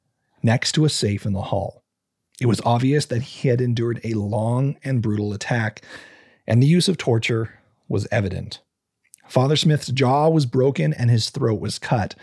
next 0.42 0.72
to 0.72 0.84
a 0.84 0.90
safe 0.90 1.24
in 1.24 1.32
the 1.32 1.42
hall. 1.42 1.84
It 2.40 2.46
was 2.46 2.60
obvious 2.64 3.06
that 3.06 3.22
he 3.22 3.48
had 3.48 3.60
endured 3.60 4.00
a 4.02 4.14
long 4.14 4.76
and 4.82 5.00
brutal 5.00 5.32
attack, 5.32 5.82
and 6.46 6.60
the 6.60 6.66
use 6.66 6.88
of 6.88 6.98
torture 6.98 7.60
was 7.88 8.06
evident. 8.10 8.60
Father 9.28 9.56
Smith's 9.56 9.88
jaw 9.88 10.28
was 10.28 10.46
broken 10.46 10.92
and 10.92 11.10
his 11.10 11.30
throat 11.30 11.60
was 11.60 11.78
cut. 11.78 12.14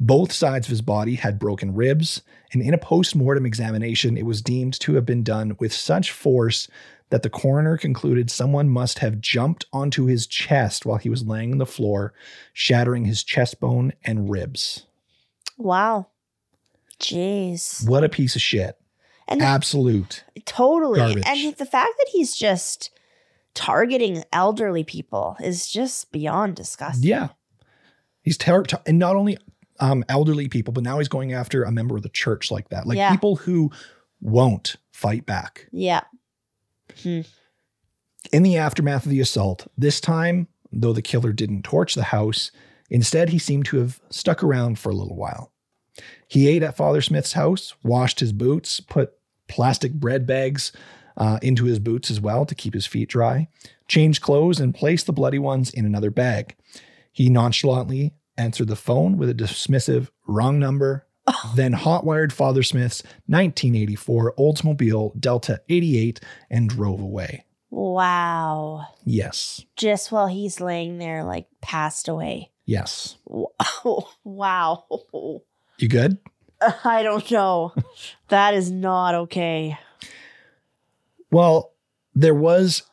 Both 0.00 0.32
sides 0.32 0.66
of 0.66 0.70
his 0.70 0.82
body 0.82 1.14
had 1.14 1.38
broken 1.38 1.74
ribs, 1.74 2.22
and 2.52 2.60
in 2.60 2.74
a 2.74 2.78
post 2.78 3.14
mortem 3.14 3.46
examination, 3.46 4.16
it 4.16 4.26
was 4.26 4.42
deemed 4.42 4.78
to 4.80 4.94
have 4.94 5.06
been 5.06 5.22
done 5.22 5.56
with 5.60 5.72
such 5.72 6.10
force 6.10 6.68
that 7.10 7.22
the 7.22 7.30
coroner 7.30 7.76
concluded 7.76 8.30
someone 8.30 8.68
must 8.68 8.98
have 8.98 9.20
jumped 9.20 9.66
onto 9.72 10.06
his 10.06 10.26
chest 10.26 10.84
while 10.84 10.98
he 10.98 11.08
was 11.08 11.24
laying 11.24 11.52
on 11.52 11.58
the 11.58 11.66
floor, 11.66 12.12
shattering 12.52 13.04
his 13.04 13.22
chest 13.22 13.60
bone 13.60 13.92
and 14.04 14.30
ribs. 14.30 14.86
Wow. 15.56 16.08
Jeez. 16.98 17.86
What 17.86 18.04
a 18.04 18.08
piece 18.08 18.34
of 18.34 18.42
shit. 18.42 18.76
And 19.28 19.42
Absolute. 19.42 20.24
totally. 20.44 20.98
Garbage. 20.98 21.24
And 21.26 21.54
the 21.54 21.66
fact 21.66 21.94
that 21.98 22.08
he's 22.10 22.34
just 22.36 22.90
targeting 23.54 24.24
elderly 24.32 24.84
people 24.84 25.36
is 25.42 25.68
just 25.68 26.10
beyond 26.12 26.56
disgusting. 26.56 27.08
Yeah. 27.08 27.28
He's 28.22 28.36
ter- 28.38 28.62
ter- 28.64 28.80
and 28.86 28.98
not 28.98 29.16
only 29.16 29.38
um, 29.80 30.04
elderly 30.08 30.48
people, 30.48 30.72
but 30.72 30.84
now 30.84 30.98
he's 30.98 31.08
going 31.08 31.32
after 31.32 31.62
a 31.64 31.72
member 31.72 31.96
of 31.96 32.02
the 32.02 32.08
church 32.08 32.50
like 32.50 32.68
that, 32.70 32.86
like 32.86 32.96
Yeah. 32.96 33.10
people 33.10 33.36
who 33.36 33.70
won't 34.20 34.76
fight 34.92 35.26
back. 35.26 35.68
Yeah. 35.72 36.02
In 37.04 38.42
the 38.42 38.56
aftermath 38.56 39.04
of 39.04 39.10
the 39.10 39.20
assault, 39.20 39.66
this 39.76 40.00
time, 40.00 40.48
though 40.72 40.92
the 40.92 41.02
killer 41.02 41.32
didn't 41.32 41.62
torch 41.62 41.94
the 41.94 42.04
house, 42.04 42.50
instead 42.90 43.28
he 43.30 43.38
seemed 43.38 43.66
to 43.66 43.78
have 43.78 44.00
stuck 44.10 44.42
around 44.42 44.78
for 44.78 44.90
a 44.90 44.94
little 44.94 45.16
while. 45.16 45.52
He 46.26 46.48
ate 46.48 46.62
at 46.62 46.76
Father 46.76 47.00
Smith's 47.02 47.34
house, 47.34 47.74
washed 47.82 48.20
his 48.20 48.32
boots, 48.32 48.80
put 48.80 49.12
plastic 49.48 49.92
bread 49.92 50.26
bags 50.26 50.72
uh, 51.16 51.38
into 51.42 51.64
his 51.64 51.78
boots 51.78 52.10
as 52.10 52.20
well 52.20 52.44
to 52.46 52.54
keep 52.54 52.74
his 52.74 52.86
feet 52.86 53.08
dry, 53.08 53.48
changed 53.88 54.22
clothes, 54.22 54.60
and 54.60 54.74
placed 54.74 55.06
the 55.06 55.12
bloody 55.12 55.38
ones 55.38 55.70
in 55.70 55.86
another 55.86 56.10
bag. 56.10 56.56
He 57.12 57.28
nonchalantly 57.28 58.14
answered 58.36 58.68
the 58.68 58.76
phone 58.76 59.16
with 59.16 59.28
a 59.28 59.34
dismissive 59.34 60.08
wrong 60.26 60.58
number, 60.58 61.06
then 61.54 61.72
hotwired 61.72 62.32
Father 62.32 62.62
Smith's 62.62 63.02
1984 63.26 64.34
Oldsmobile 64.38 65.18
Delta 65.20 65.60
88 65.68 66.20
and 66.50 66.68
drove 66.68 67.00
away. 67.00 67.44
Wow. 67.70 68.86
Yes. 69.04 69.64
Just 69.76 70.12
while 70.12 70.28
he's 70.28 70.60
laying 70.60 70.98
there, 70.98 71.24
like 71.24 71.46
passed 71.60 72.08
away. 72.08 72.50
Yes. 72.66 73.16
wow. 74.24 74.84
You 75.76 75.88
good? 75.88 76.18
I 76.84 77.02
don't 77.02 77.28
know. 77.32 77.74
that 78.28 78.54
is 78.54 78.70
not 78.70 79.16
okay. 79.16 79.76
Well, 81.34 81.72
there 82.14 82.32
was 82.34 82.84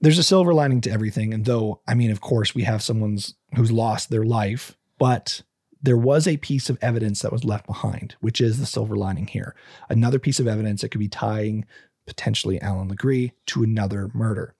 there's 0.00 0.18
a 0.18 0.22
silver 0.22 0.54
lining 0.54 0.80
to 0.80 0.90
everything 0.90 1.34
and 1.34 1.44
though 1.44 1.82
I 1.86 1.94
mean 1.94 2.10
of 2.10 2.22
course 2.22 2.54
we 2.54 2.62
have 2.62 2.82
someone's 2.82 3.34
who's 3.54 3.70
lost 3.70 4.08
their 4.08 4.24
life, 4.24 4.74
but 4.98 5.42
there 5.82 5.98
was 5.98 6.26
a 6.26 6.38
piece 6.38 6.70
of 6.70 6.78
evidence 6.80 7.20
that 7.20 7.30
was 7.32 7.44
left 7.44 7.66
behind, 7.66 8.16
which 8.20 8.40
is 8.40 8.58
the 8.58 8.64
silver 8.64 8.96
lining 8.96 9.26
here. 9.26 9.54
Another 9.90 10.18
piece 10.18 10.40
of 10.40 10.48
evidence 10.48 10.80
that 10.80 10.88
could 10.88 10.98
be 10.98 11.08
tying 11.08 11.66
potentially 12.06 12.58
Allan 12.62 12.88
Legere 12.88 13.32
to 13.48 13.62
another 13.62 14.10
murder. 14.14 14.54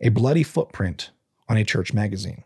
A 0.00 0.08
bloody 0.08 0.42
footprint 0.42 1.10
on 1.46 1.58
a 1.58 1.64
church 1.64 1.92
magazine. 1.92 2.42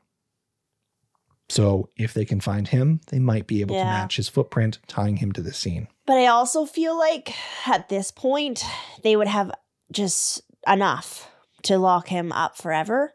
So 1.48 1.88
if 1.96 2.12
they 2.12 2.24
can 2.24 2.40
find 2.40 2.66
him, 2.66 3.00
they 3.12 3.20
might 3.20 3.46
be 3.46 3.60
able 3.60 3.76
to 3.76 3.84
match 3.84 4.16
his 4.16 4.28
footprint, 4.28 4.80
tying 4.88 5.18
him 5.18 5.30
to 5.32 5.40
the 5.40 5.52
scene. 5.52 5.86
But 6.06 6.18
I 6.18 6.26
also 6.26 6.64
feel 6.66 6.96
like 6.96 7.34
at 7.66 7.88
this 7.88 8.10
point, 8.10 8.64
they 9.02 9.16
would 9.16 9.26
have 9.26 9.50
just 9.90 10.42
enough 10.66 11.30
to 11.62 11.78
lock 11.78 12.08
him 12.08 12.32
up 12.32 12.56
forever. 12.56 13.12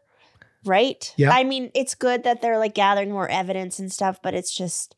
Right? 0.64 1.12
Yeah. 1.16 1.30
I 1.32 1.42
mean, 1.42 1.72
it's 1.74 1.96
good 1.96 2.22
that 2.22 2.40
they're 2.40 2.58
like 2.58 2.74
gathering 2.74 3.10
more 3.10 3.28
evidence 3.28 3.80
and 3.80 3.90
stuff, 3.90 4.20
but 4.22 4.34
it's 4.34 4.54
just, 4.54 4.94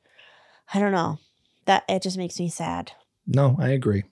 I 0.75 0.79
don't 0.79 0.93
know. 0.93 1.19
That 1.65 1.85
it 1.89 2.03
just 2.03 2.19
makes 2.19 2.39
me 2.39 2.51
sad. 2.51 2.93
No, 3.27 3.57
I 3.59 3.71
agree. 3.71 4.05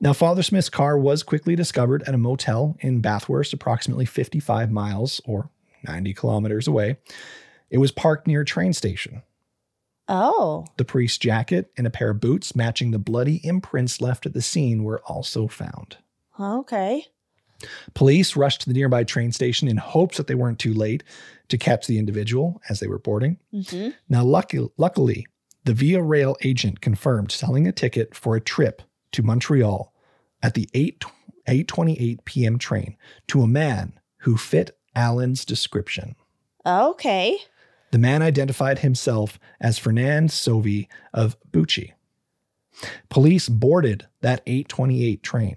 Now, 0.00 0.12
Father 0.12 0.42
Smith's 0.42 0.70
car 0.70 0.96
was 0.96 1.24
quickly 1.24 1.56
discovered 1.56 2.04
at 2.04 2.14
a 2.14 2.18
motel 2.18 2.76
in 2.80 3.00
Bathurst, 3.00 3.52
approximately 3.52 4.06
55 4.06 4.70
miles 4.70 5.20
or 5.24 5.50
90 5.86 6.14
kilometers 6.14 6.68
away. 6.68 6.98
It 7.68 7.78
was 7.78 7.90
parked 7.90 8.26
near 8.26 8.42
a 8.42 8.44
train 8.44 8.72
station. 8.72 9.22
Oh. 10.10 10.66
The 10.76 10.84
priest's 10.84 11.18
jacket 11.18 11.70
and 11.76 11.86
a 11.86 11.90
pair 11.90 12.10
of 12.10 12.20
boots 12.20 12.56
matching 12.56 12.90
the 12.90 12.98
bloody 12.98 13.40
imprints 13.44 14.00
left 14.00 14.26
at 14.26 14.34
the 14.34 14.42
scene 14.42 14.82
were 14.82 15.00
also 15.06 15.46
found. 15.46 15.98
Okay. 16.38 17.06
Police 17.94 18.34
rushed 18.34 18.62
to 18.62 18.68
the 18.68 18.74
nearby 18.74 19.04
train 19.04 19.30
station 19.30 19.68
in 19.68 19.76
hopes 19.76 20.16
that 20.16 20.26
they 20.26 20.34
weren't 20.34 20.58
too 20.58 20.74
late 20.74 21.04
to 21.48 21.56
catch 21.56 21.86
the 21.86 21.98
individual 21.98 22.60
as 22.68 22.80
they 22.80 22.88
were 22.88 22.98
boarding. 22.98 23.38
Mm-hmm. 23.54 23.90
Now, 24.08 24.24
lucky, 24.24 24.66
luckily, 24.76 25.26
the 25.64 25.74
Via 25.74 26.02
Rail 26.02 26.36
agent 26.42 26.80
confirmed 26.80 27.30
selling 27.30 27.68
a 27.68 27.72
ticket 27.72 28.14
for 28.14 28.34
a 28.34 28.40
trip 28.40 28.82
to 29.12 29.22
Montreal 29.22 29.92
at 30.42 30.54
the 30.54 30.68
8 30.74 31.04
8:28 31.48 32.24
p.m. 32.24 32.58
train 32.58 32.96
to 33.28 33.42
a 33.42 33.46
man 33.46 33.98
who 34.18 34.36
fit 34.36 34.78
Allan's 34.94 35.44
description. 35.44 36.14
Okay. 36.66 37.38
The 37.90 37.98
man 37.98 38.22
identified 38.22 38.80
himself 38.80 39.38
as 39.60 39.78
Fernand 39.78 40.30
Savoie 40.30 40.86
of 41.12 41.36
Bucci. 41.50 41.92
Police 43.08 43.48
boarded 43.48 44.06
that 44.20 44.42
828 44.46 45.22
train, 45.22 45.56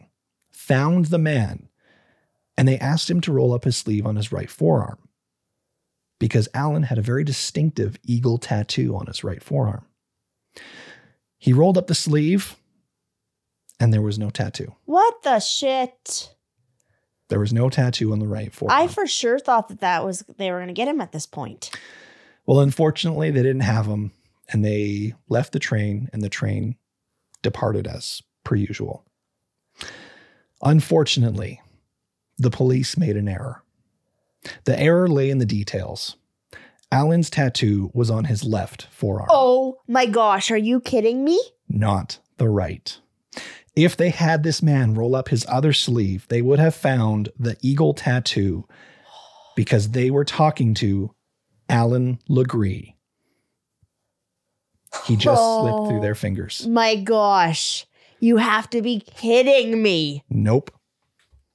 found 0.51 1.05
the 1.05 1.19
man, 1.19 1.69
and 2.57 2.67
they 2.67 2.79
asked 2.79 3.09
him 3.09 3.21
to 3.21 3.31
roll 3.31 3.53
up 3.53 3.63
his 3.63 3.77
sleeve 3.77 4.05
on 4.05 4.15
his 4.15 4.31
right 4.31 4.49
forearm 4.49 4.97
because 6.19 6.47
Allan 6.53 6.83
had 6.83 6.97
a 6.97 7.01
very 7.01 7.23
distinctive 7.23 7.97
eagle 8.03 8.37
tattoo 8.37 8.95
on 8.95 9.07
his 9.07 9.23
right 9.23 9.43
forearm. 9.43 9.85
He 11.37 11.53
rolled 11.53 11.77
up 11.77 11.87
the 11.87 11.95
sleeve 11.95 12.55
and 13.79 13.93
there 13.93 14.01
was 14.01 14.17
no 14.17 14.29
tattoo. 14.29 14.73
What 14.85 15.23
the 15.23 15.39
shit? 15.39 16.33
There 17.27 17.39
was 17.39 17.51
no 17.51 17.69
tattoo 17.69 18.11
on 18.11 18.19
the 18.19 18.27
right 18.27 18.53
forearm. 18.53 18.79
I 18.79 18.87
for 18.87 19.07
sure 19.07 19.39
thought 19.39 19.67
that 19.67 19.81
that 19.81 20.05
was 20.05 20.23
they 20.37 20.51
were 20.51 20.59
going 20.59 20.67
to 20.67 20.73
get 20.73 20.87
him 20.87 21.01
at 21.01 21.11
this 21.11 21.25
point. 21.25 21.69
Well, 22.45 22.59
unfortunately, 22.59 23.31
they 23.31 23.43
didn't 23.43 23.61
have 23.61 23.85
him 23.85 24.11
and 24.51 24.63
they 24.63 25.13
left 25.29 25.53
the 25.53 25.59
train 25.59 26.09
and 26.11 26.21
the 26.21 26.29
train 26.29 26.75
departed 27.41 27.87
as 27.87 28.21
per 28.43 28.55
usual. 28.55 29.05
Unfortunately, 30.61 31.61
the 32.37 32.49
police 32.49 32.97
made 32.97 33.17
an 33.17 33.27
error. 33.27 33.63
The 34.65 34.79
error 34.79 35.07
lay 35.07 35.29
in 35.29 35.37
the 35.37 35.45
details. 35.45 36.15
Allan's 36.91 37.29
tattoo 37.29 37.89
was 37.93 38.09
on 38.09 38.25
his 38.25 38.43
left 38.43 38.87
forearm, 38.91 39.27
Oh 39.31 39.77
my 39.87 40.05
gosh, 40.05 40.51
are 40.51 40.57
you 40.57 40.79
kidding 40.79 41.23
me? 41.23 41.41
not 41.69 42.19
the 42.37 42.47
right. 42.49 42.99
If 43.75 43.97
they 43.97 44.09
had 44.11 44.43
this 44.43 44.61
man 44.61 44.93
roll 44.93 45.15
up 45.15 45.29
his 45.29 45.43
other 45.49 45.73
sleeve, 45.73 46.27
they 46.27 46.41
would 46.43 46.59
have 46.59 46.75
found 46.75 47.29
the 47.39 47.57
eagle 47.61 47.95
tattoo 47.95 48.67
because 49.55 49.89
they 49.89 50.11
were 50.11 50.25
talking 50.25 50.75
to 50.75 51.12
Allan 51.69 52.19
Legere. 52.27 52.93
He 55.05 55.15
just 55.15 55.41
slipped 55.41 55.87
through 55.89 56.01
their 56.01 56.11
oh 56.11 56.15
fingers. 56.15 56.67
My 56.67 56.95
gosh. 56.95 57.85
You 58.19 58.37
have 58.37 58.69
to 58.69 58.81
be 58.81 58.99
kidding 59.01 59.81
me. 59.81 60.23
Nope. 60.29 60.71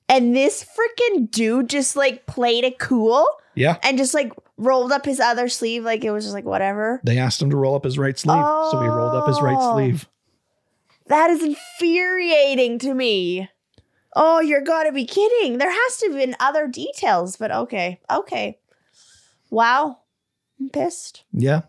And 0.09 0.35
this 0.35 0.65
freaking 0.65 1.31
dude 1.31 1.69
just 1.71 1.97
like 1.97 2.27
played 2.27 2.65
it 2.65 2.79
cool 2.79 3.27
Yeah. 3.55 3.77
and 3.83 3.97
just 3.97 4.13
like 4.15 4.33
rolled 4.57 4.91
up 4.93 5.05
his 5.05 5.21
other 5.21 5.49
sleeve 5.49 5.85
like 5.85 6.05
it 6.05 6.11
was 6.11 6.25
just 6.25 6.35
like 6.35 6.45
whatever. 6.45 7.01
They 7.05 7.19
asked 7.19 7.41
him 7.41 7.51
to 7.51 7.57
roll 7.57 7.75
up 7.77 7.85
his 7.85 7.97
right 7.99 8.19
sleeve, 8.19 8.43
so 8.71 8.81
he 8.81 8.89
rolled 8.89 9.15
up 9.15 9.29
his 9.29 9.41
right 9.41 9.57
Oh. 9.59 9.75
sleeve. 9.75 10.09
That 11.07 11.31
is 11.31 11.43
infuriating 11.43 12.79
to 12.81 12.93
me. 12.93 13.49
Oh, 14.17 14.41
you're 14.41 14.63
gotta 14.63 14.93
be 14.93 15.07
kidding. 15.07 15.59
There 15.59 15.71
has 15.71 15.97
to 15.99 16.07
have 16.09 16.17
been 16.17 16.37
other 16.41 16.67
details, 16.67 17.37
but 17.37 17.51
okay. 17.53 18.01
Okay. 18.11 18.59
Wow. 19.51 19.99
I'm 20.61 20.71
pissed. 20.71 21.25
Yeah. 21.33 21.63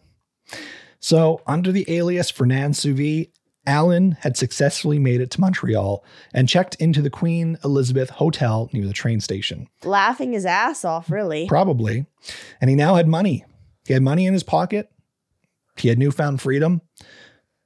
So, 0.99 1.41
under 1.47 1.71
the 1.71 1.85
alias 1.87 2.29
Fernand 2.29 2.75
Savoie, 2.75 3.31
Allan 3.65 4.13
had 4.21 4.35
successfully 4.35 4.97
made 4.99 5.21
it 5.21 5.29
to 5.31 5.41
Montreal 5.41 6.03
and 6.33 6.49
checked 6.49 6.75
into 6.75 7.01
the 7.01 7.09
Queen 7.09 7.57
Elizabeth 7.63 8.09
Hotel 8.09 8.69
near 8.73 8.87
the 8.87 8.93
train 8.93 9.21
station. 9.21 9.67
Laughing 9.83 10.33
his 10.33 10.45
ass 10.45 10.83
off, 10.83 11.11
really. 11.11 11.47
Probably. 11.47 12.05
And 12.59 12.69
he 12.69 12.75
now 12.75 12.95
had 12.95 13.07
money. 13.07 13.45
He 13.85 13.93
had 13.93 14.01
money 14.01 14.25
in 14.25 14.33
his 14.33 14.43
pocket. 14.43 14.91
He 15.77 15.87
had 15.87 15.99
newfound 15.99 16.41
freedom. 16.41 16.81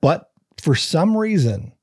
But 0.02 0.30
for 0.62 0.76
some 0.76 1.16
reason, 1.16 1.74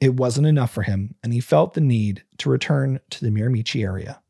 it 0.00 0.14
wasn't 0.14 0.46
enough 0.46 0.70
for 0.70 0.82
him, 0.82 1.14
and 1.22 1.32
he 1.32 1.40
felt 1.40 1.74
the 1.74 1.80
need 1.80 2.24
to 2.38 2.50
return 2.50 3.00
to 3.10 3.24
the 3.24 3.30
Miramichi 3.30 3.84
area. 3.84 4.20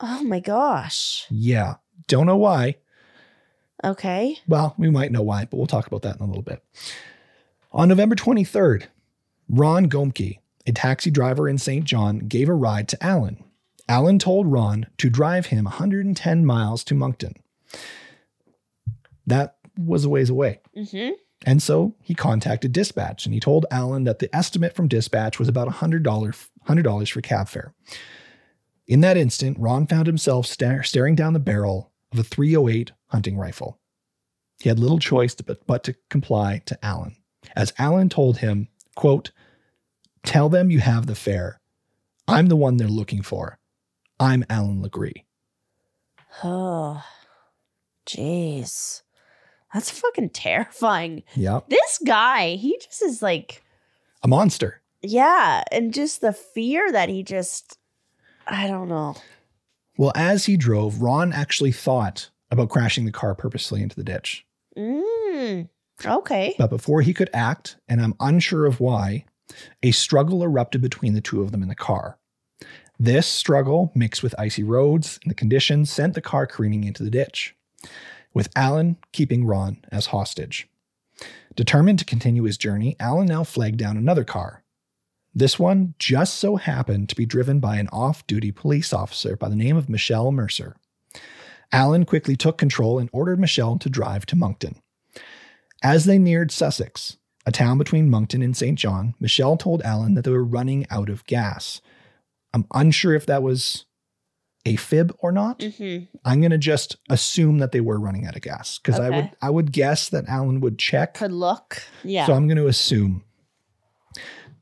Oh 0.00 0.24
my 0.24 0.40
gosh. 0.40 1.26
Yeah. 1.30 1.74
Don't 2.06 2.26
know 2.26 2.36
why. 2.36 2.76
Okay. 3.84 4.38
Well, 4.46 4.74
we 4.78 4.90
might 4.90 5.12
know 5.12 5.22
why, 5.22 5.44
but 5.44 5.56
we'll 5.56 5.66
talk 5.66 5.86
about 5.86 6.02
that 6.02 6.16
in 6.16 6.22
a 6.22 6.26
little 6.26 6.42
bit. 6.42 6.62
On 7.72 7.88
November 7.88 8.14
23rd, 8.14 8.84
Ron 9.48 9.88
Gomke, 9.88 10.38
a 10.66 10.72
taxi 10.72 11.10
driver 11.10 11.48
in 11.48 11.58
St. 11.58 11.84
John, 11.84 12.20
gave 12.20 12.48
a 12.48 12.54
ride 12.54 12.88
to 12.88 13.02
Allan. 13.04 13.42
Allan 13.88 14.18
told 14.18 14.46
Ron 14.46 14.86
to 14.98 15.10
drive 15.10 15.46
him 15.46 15.64
110 15.64 16.46
miles 16.46 16.84
to 16.84 16.94
Moncton. 16.94 17.34
That 19.26 19.56
was 19.76 20.04
a 20.04 20.08
ways 20.08 20.30
away. 20.30 20.60
Mm-hmm. 20.76 21.12
And 21.44 21.62
so 21.62 21.94
he 22.00 22.14
contacted 22.14 22.72
dispatch 22.72 23.26
and 23.26 23.34
he 23.34 23.40
told 23.40 23.66
Allan 23.70 24.04
that 24.04 24.20
the 24.20 24.34
estimate 24.34 24.74
from 24.74 24.88
dispatch 24.88 25.38
was 25.38 25.48
about 25.48 25.68
$100, 25.68 26.02
$100 26.02 27.10
for 27.12 27.20
cab 27.20 27.48
fare. 27.48 27.74
In 28.86 29.00
that 29.00 29.16
instant, 29.16 29.58
Ron 29.58 29.86
found 29.86 30.06
himself 30.06 30.46
sta- 30.46 30.82
staring 30.82 31.14
down 31.14 31.32
the 31.32 31.40
barrel 31.40 31.91
of 32.12 32.18
a 32.18 32.22
308 32.22 32.92
hunting 33.08 33.36
rifle. 33.36 33.78
He 34.60 34.68
had 34.68 34.78
little 34.78 34.98
choice 34.98 35.34
to, 35.36 35.42
but, 35.44 35.66
but 35.66 35.82
to 35.84 35.94
comply 36.10 36.62
to 36.66 36.84
Allan, 36.84 37.16
as 37.56 37.72
Allan 37.78 38.08
told 38.08 38.38
him, 38.38 38.68
quote, 38.94 39.32
Tell 40.24 40.48
them 40.48 40.70
you 40.70 40.78
have 40.80 41.06
the 41.06 41.16
fare. 41.16 41.60
I'm 42.28 42.46
the 42.46 42.56
one 42.56 42.76
they're 42.76 42.86
looking 42.86 43.22
for. 43.22 43.58
I'm 44.20 44.44
Allan 44.48 44.80
Legere. 44.82 45.24
Oh, 46.44 47.02
jeez. 48.06 49.02
That's 49.74 49.90
fucking 49.90 50.30
terrifying. 50.30 51.24
Yeah. 51.34 51.60
This 51.68 51.98
guy, 52.06 52.56
he 52.56 52.78
just 52.82 53.02
is 53.02 53.22
like, 53.22 53.62
A 54.22 54.28
monster. 54.28 54.80
yeah. 55.02 55.64
And 55.72 55.92
just 55.92 56.20
the 56.20 56.32
fear 56.32 56.92
that 56.92 57.08
he 57.08 57.22
just, 57.24 57.78
I 58.46 58.68
don't 58.68 58.88
know. 58.88 59.16
Well, 60.02 60.10
as 60.16 60.46
he 60.46 60.56
drove, 60.56 61.00
Ron 61.00 61.32
actually 61.32 61.70
thought 61.70 62.28
about 62.50 62.70
crashing 62.70 63.04
the 63.04 63.12
car 63.12 63.36
purposely 63.36 63.80
into 63.84 63.94
the 63.94 64.02
ditch. 64.02 64.44
Mm, 64.76 65.68
okay. 66.04 66.56
But 66.58 66.70
before 66.70 67.02
he 67.02 67.14
could 67.14 67.30
act, 67.32 67.76
and 67.86 68.00
I'm 68.00 68.16
unsure 68.18 68.66
of 68.66 68.80
why, 68.80 69.26
a 69.80 69.92
struggle 69.92 70.42
erupted 70.42 70.82
between 70.82 71.14
the 71.14 71.20
two 71.20 71.40
of 71.40 71.52
them 71.52 71.62
in 71.62 71.68
the 71.68 71.76
car. 71.76 72.18
This 72.98 73.28
struggle, 73.28 73.92
mixed 73.94 74.24
with 74.24 74.34
icy 74.40 74.64
roads 74.64 75.20
and 75.22 75.30
the 75.30 75.36
conditions, 75.36 75.88
sent 75.88 76.14
the 76.14 76.20
car 76.20 76.48
careening 76.48 76.82
into 76.82 77.04
the 77.04 77.08
ditch, 77.08 77.54
with 78.34 78.48
Allan 78.56 78.96
keeping 79.12 79.44
Ron 79.44 79.84
as 79.92 80.06
hostage. 80.06 80.68
Determined 81.54 82.00
to 82.00 82.04
continue 82.04 82.42
his 82.42 82.58
journey, 82.58 82.96
Allan 82.98 83.26
now 83.26 83.44
flagged 83.44 83.76
down 83.76 83.96
another 83.96 84.24
car. 84.24 84.61
This 85.34 85.58
one 85.58 85.94
just 85.98 86.36
so 86.36 86.56
happened 86.56 87.08
to 87.08 87.16
be 87.16 87.26
driven 87.26 87.58
by 87.58 87.76
an 87.76 87.88
off 87.88 88.26
duty 88.26 88.52
police 88.52 88.92
officer 88.92 89.36
by 89.36 89.48
the 89.48 89.56
name 89.56 89.76
of 89.76 89.88
Michelle 89.88 90.30
Mercer. 90.30 90.76
Allan 91.72 92.04
quickly 92.04 92.36
took 92.36 92.58
control 92.58 92.98
and 92.98 93.08
ordered 93.12 93.40
Michelle 93.40 93.78
to 93.78 93.88
drive 93.88 94.26
to 94.26 94.36
Moncton. 94.36 94.82
As 95.82 96.04
they 96.04 96.18
neared 96.18 96.50
Sussex, 96.50 97.16
a 97.46 97.52
town 97.52 97.78
between 97.78 98.10
Moncton 98.10 98.42
and 98.42 98.56
St. 98.56 98.78
John, 98.78 99.14
Michelle 99.18 99.56
told 99.56 99.82
Allan 99.82 100.14
that 100.14 100.24
they 100.24 100.30
were 100.30 100.44
running 100.44 100.86
out 100.90 101.08
of 101.08 101.24
gas. 101.24 101.80
I'm 102.52 102.66
unsure 102.74 103.14
if 103.14 103.26
that 103.26 103.42
was 103.42 103.86
a 104.64 104.76
fib 104.76 105.16
or 105.18 105.32
not. 105.32 105.58
Mm-hmm. 105.60 106.04
I'm 106.24 106.40
going 106.40 106.52
to 106.52 106.58
just 106.58 106.96
assume 107.08 107.58
that 107.58 107.72
they 107.72 107.80
were 107.80 107.98
running 107.98 108.26
out 108.26 108.36
of 108.36 108.42
gas 108.42 108.78
because 108.78 109.00
I 109.00 109.10
would 109.10 109.30
I 109.40 109.50
would 109.50 109.72
guess 109.72 110.08
that 110.10 110.28
Allan 110.28 110.60
would 110.60 110.78
check. 110.78 111.14
Could 111.14 111.32
look. 111.32 111.82
Yeah. 112.04 112.26
So 112.26 112.34
I'm 112.34 112.46
going 112.46 112.58
to 112.58 112.68
assume. 112.68 113.24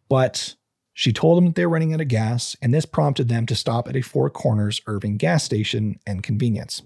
But 0.08 0.54
she 1.00 1.14
told 1.14 1.38
them 1.38 1.46
that 1.46 1.54
they 1.54 1.64
were 1.64 1.72
running 1.72 1.94
out 1.94 2.00
of 2.02 2.08
gas, 2.08 2.54
and 2.60 2.74
this 2.74 2.84
prompted 2.84 3.30
them 3.30 3.46
to 3.46 3.54
stop 3.54 3.88
at 3.88 3.96
a 3.96 4.02
Four 4.02 4.28
Corners 4.28 4.82
Irving 4.86 5.16
gas 5.16 5.42
station 5.42 5.98
and 6.06 6.22
convenience. 6.22 6.82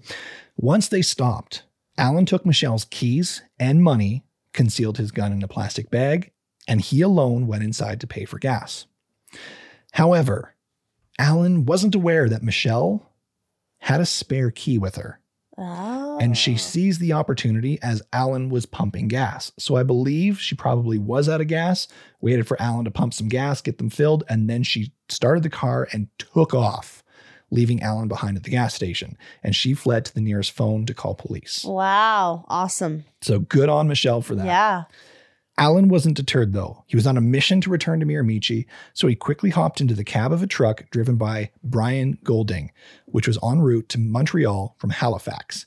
Once 0.55 0.87
they 0.87 1.01
stopped, 1.01 1.63
Allan 1.97 2.25
took 2.25 2.45
Michelle's 2.45 2.85
keys 2.85 3.41
and 3.59 3.83
money, 3.83 4.23
concealed 4.53 4.99
his 4.99 5.11
gun 5.11 5.33
in 5.33 5.43
a 5.43 5.49
plastic 5.49 5.91
bag, 5.91 6.31
and 6.65 6.79
he 6.79 7.01
alone 7.01 7.45
went 7.45 7.65
inside 7.65 7.99
to 7.99 8.07
pay 8.07 8.23
for 8.23 8.39
gas. 8.39 8.85
However, 9.91 10.55
Allan 11.19 11.65
wasn't 11.65 11.93
aware 11.93 12.29
that 12.29 12.41
Michelle 12.41 13.11
had 13.79 13.99
a 13.99 14.05
spare 14.05 14.49
key 14.49 14.77
with 14.77 14.95
her, 14.95 15.19
Oh. 15.57 16.17
and 16.19 16.37
she 16.37 16.55
oh. 16.55 16.57
seized 16.57 16.99
the 16.99 17.13
opportunity 17.13 17.79
as 17.81 18.01
Allan 18.11 18.49
was 18.49 18.65
pumping 18.65 19.07
gas. 19.07 19.51
So 19.57 19.77
I 19.77 19.83
believe 19.83 20.39
she 20.39 20.55
probably 20.55 20.97
was 20.97 21.29
out 21.29 21.39
of 21.39 21.47
gas, 21.47 21.87
waited 22.19 22.45
for 22.47 22.61
Allan 22.61 22.85
to 22.85 22.91
pump 22.91 23.13
some 23.13 23.29
gas, 23.29 23.61
get 23.61 23.77
them 23.77 23.89
filled, 23.89 24.23
and 24.27 24.49
then 24.49 24.63
she 24.63 24.91
started 25.07 25.43
the 25.43 25.49
car 25.49 25.87
and 25.93 26.09
took 26.17 26.53
off, 26.53 27.03
leaving 27.51 27.81
Allan 27.81 28.09
behind 28.09 28.35
at 28.35 28.43
the 28.43 28.49
gas 28.49 28.73
station. 28.73 29.17
And 29.43 29.55
she 29.55 29.73
fled 29.73 30.03
to 30.05 30.13
the 30.13 30.21
nearest 30.21 30.51
phone 30.51 30.85
to 30.87 30.93
call 30.93 31.15
police. 31.15 31.63
Wow. 31.63 32.43
Awesome. 32.49 33.05
So 33.21 33.39
good 33.39 33.69
on 33.69 33.87
Michelle 33.87 34.21
for 34.21 34.35
that. 34.35 34.45
Yeah. 34.45 34.83
Allan 35.57 35.87
wasn't 35.87 36.17
deterred 36.17 36.51
though. 36.53 36.83
He 36.87 36.95
was 36.97 37.07
on 37.07 37.17
a 37.17 37.21
mission 37.21 37.61
to 37.61 37.69
return 37.69 37.99
to 38.01 38.05
Miramichi, 38.05 38.65
so 38.93 39.07
he 39.07 39.15
quickly 39.15 39.49
hopped 39.51 39.79
into 39.79 39.93
the 39.93 40.03
cab 40.03 40.31
of 40.33 40.43
a 40.43 40.47
truck 40.47 40.89
driven 40.91 41.15
by 41.15 41.51
Brian 41.63 42.17
Golding, 42.23 42.71
which 43.05 43.27
was 43.27 43.39
en 43.43 43.61
route 43.61 43.87
to 43.89 43.99
Montreal 43.99 44.75
from 44.77 44.89
Halifax. 44.89 45.65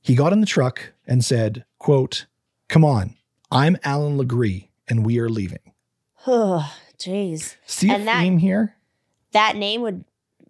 He 0.00 0.14
got 0.14 0.32
in 0.32 0.40
the 0.40 0.46
truck 0.46 0.92
and 1.06 1.24
said, 1.24 1.64
quote, 1.78 2.26
Come 2.68 2.84
on, 2.84 3.16
I'm 3.50 3.76
Allan 3.82 4.16
Legere, 4.16 4.68
and 4.88 5.04
we 5.04 5.18
are 5.18 5.28
leaving. 5.28 5.72
Oh, 6.26 6.72
jeez. 6.98 7.56
See 7.66 7.90
a 7.90 7.94
And 7.94 8.06
that- 8.08 8.20
theme 8.22 8.38
here? 8.38 8.74
That 9.32 9.56
name 9.56 9.82
would 9.82 10.04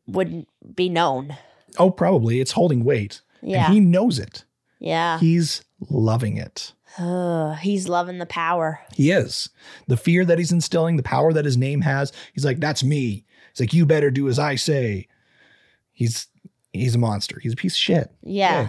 wouldn't 0.07 0.49
be 0.77 0.89
known. 0.89 1.37
Oh, 1.79 1.91
probably. 1.91 2.41
It's 2.41 2.53
holding 2.53 2.85
weight. 2.85 3.21
Yeah. 3.43 3.65
And 3.67 3.75
he 3.75 3.81
knows 3.81 4.19
it. 4.19 4.45
Yeah. 4.79 5.19
He's 5.19 5.63
loving 5.91 6.37
it. 6.39 6.73
He's 6.97 7.89
loving 7.89 8.19
the 8.19 8.27
power. 8.27 8.81
He 8.95 9.11
is. 9.11 9.51
The 9.87 9.97
fear 9.97 10.25
that 10.25 10.39
he's 10.39 10.53
instilling, 10.53 10.97
the 10.97 11.03
power 11.03 11.33
that 11.33 11.45
his 11.45 11.57
name 11.57 11.83
has, 11.83 12.13
he's 12.33 12.45
like, 12.45 12.61
that's 12.61 12.83
me. 12.83 13.25
He's 13.53 13.61
like, 13.61 13.73
you 13.73 13.87
better 13.87 14.11
do 14.11 14.29
as 14.29 14.39
I 14.39 14.57
say. 14.57 15.07
He's 15.93 16.27
he's 16.73 16.95
a 16.95 16.99
monster. 16.99 17.41
He's 17.41 17.53
a 17.53 17.57
piece 17.57 17.75
of 17.75 17.81
shit. 17.81 18.13
Yeah. 18.23 18.69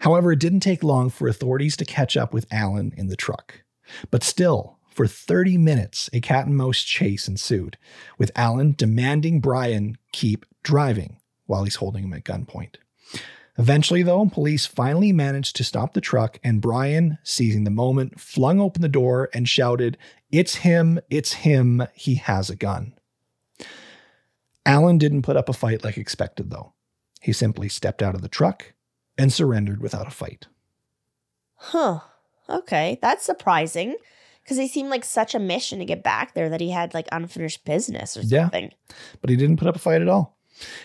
However, 0.00 0.32
it 0.32 0.40
didn't 0.40 0.60
take 0.60 0.82
long 0.82 1.10
for 1.10 1.28
authorities 1.28 1.76
to 1.76 1.84
catch 1.84 2.16
up 2.16 2.32
with 2.32 2.46
Allan 2.50 2.92
in 2.96 3.08
the 3.08 3.16
truck. 3.16 3.62
But 4.10 4.22
still, 4.22 4.78
for 4.90 5.06
30 5.06 5.58
minutes, 5.58 6.08
a 6.12 6.20
cat 6.20 6.46
and 6.46 6.56
mouse 6.56 6.82
chase 6.82 7.28
ensued, 7.28 7.76
with 8.18 8.32
Allan 8.34 8.74
demanding 8.76 9.40
Brian 9.40 9.96
keep 10.12 10.44
driving 10.62 11.18
while 11.46 11.64
he's 11.64 11.76
holding 11.76 12.04
him 12.04 12.12
at 12.12 12.24
gunpoint. 12.24 12.76
Eventually, 13.58 14.04
though, 14.04 14.24
police 14.26 14.66
finally 14.66 15.12
managed 15.12 15.56
to 15.56 15.64
stop 15.64 15.92
the 15.92 16.00
truck, 16.00 16.38
and 16.44 16.60
Brian, 16.60 17.18
seizing 17.24 17.64
the 17.64 17.70
moment, 17.70 18.20
flung 18.20 18.60
open 18.60 18.82
the 18.82 18.88
door 18.88 19.28
and 19.34 19.48
shouted, 19.48 19.98
It's 20.30 20.56
him, 20.56 21.00
it's 21.10 21.32
him, 21.32 21.86
he 21.92 22.14
has 22.16 22.50
a 22.50 22.56
gun. 22.56 22.94
Allan 24.64 24.98
didn't 24.98 25.22
put 25.22 25.36
up 25.36 25.48
a 25.48 25.52
fight 25.52 25.82
like 25.82 25.96
expected, 25.98 26.50
though. 26.50 26.72
He 27.20 27.32
simply 27.32 27.68
stepped 27.68 28.02
out 28.02 28.14
of 28.14 28.22
the 28.22 28.28
truck 28.28 28.74
and 29.16 29.32
surrendered 29.32 29.80
without 29.80 30.06
a 30.06 30.10
fight. 30.10 30.46
Huh. 31.56 32.00
Okay. 32.48 32.98
That's 33.02 33.24
surprising. 33.24 33.96
Because 34.42 34.56
he 34.56 34.68
seemed 34.68 34.90
like 34.90 35.04
such 35.04 35.34
a 35.34 35.38
mission 35.40 35.78
to 35.80 35.84
get 35.84 36.02
back 36.04 36.34
there 36.34 36.48
that 36.48 36.60
he 36.60 36.70
had 36.70 36.94
like 36.94 37.08
unfinished 37.10 37.64
business 37.64 38.16
or 38.16 38.20
Yeah. 38.20 38.44
something. 38.44 38.70
But 39.20 39.30
he 39.30 39.36
didn't 39.36 39.56
put 39.56 39.68
up 39.68 39.76
a 39.76 39.80
fight 39.80 40.00
at 40.00 40.08
all. 40.08 40.38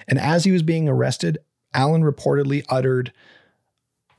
And 0.08 0.18
as 0.20 0.44
he 0.44 0.52
was 0.52 0.64
being 0.64 0.90
arrested, 0.90 1.38
Allan 1.74 2.04
reportedly 2.04 2.64
uttered, 2.70 3.12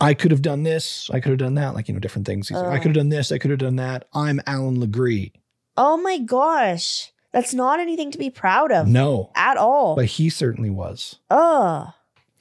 I 0.01 0.15
could 0.15 0.31
have 0.33 0.43
done 0.43 0.63
this, 0.65 1.09
I 1.13 1.21
could 1.21 1.31
have 1.31 1.39
done 1.39 1.55
that, 1.55 1.75
like, 1.75 1.89
you 1.89 1.95
know, 1.95 2.01
different 2.01 2.27
things. 2.27 2.49
He's 2.49 2.59
like, 2.59 2.67
I 2.67 2.79
could 2.79 2.89
have 2.89 2.95
done 2.97 3.09
this, 3.11 3.31
I 3.33 3.39
could 3.39 3.51
have 3.51 3.61
done 3.61 3.77
that. 3.77 4.07
I'm 4.13 4.41
Allan 4.47 4.81
Legere. 4.81 5.29
Oh 5.77 5.97
my 5.97 6.19
gosh. 6.19 7.13
That's 7.33 7.55
not 7.55 7.81
anything 7.81 8.11
to 8.13 8.19
be 8.19 8.31
proud 8.31 8.71
of 8.71 8.87
No, 8.87 9.31
at 9.35 9.57
all. 9.57 9.97
but 9.97 10.05
he 10.07 10.29
certainly 10.31 10.71
was. 10.71 11.19
oh, 11.31 11.93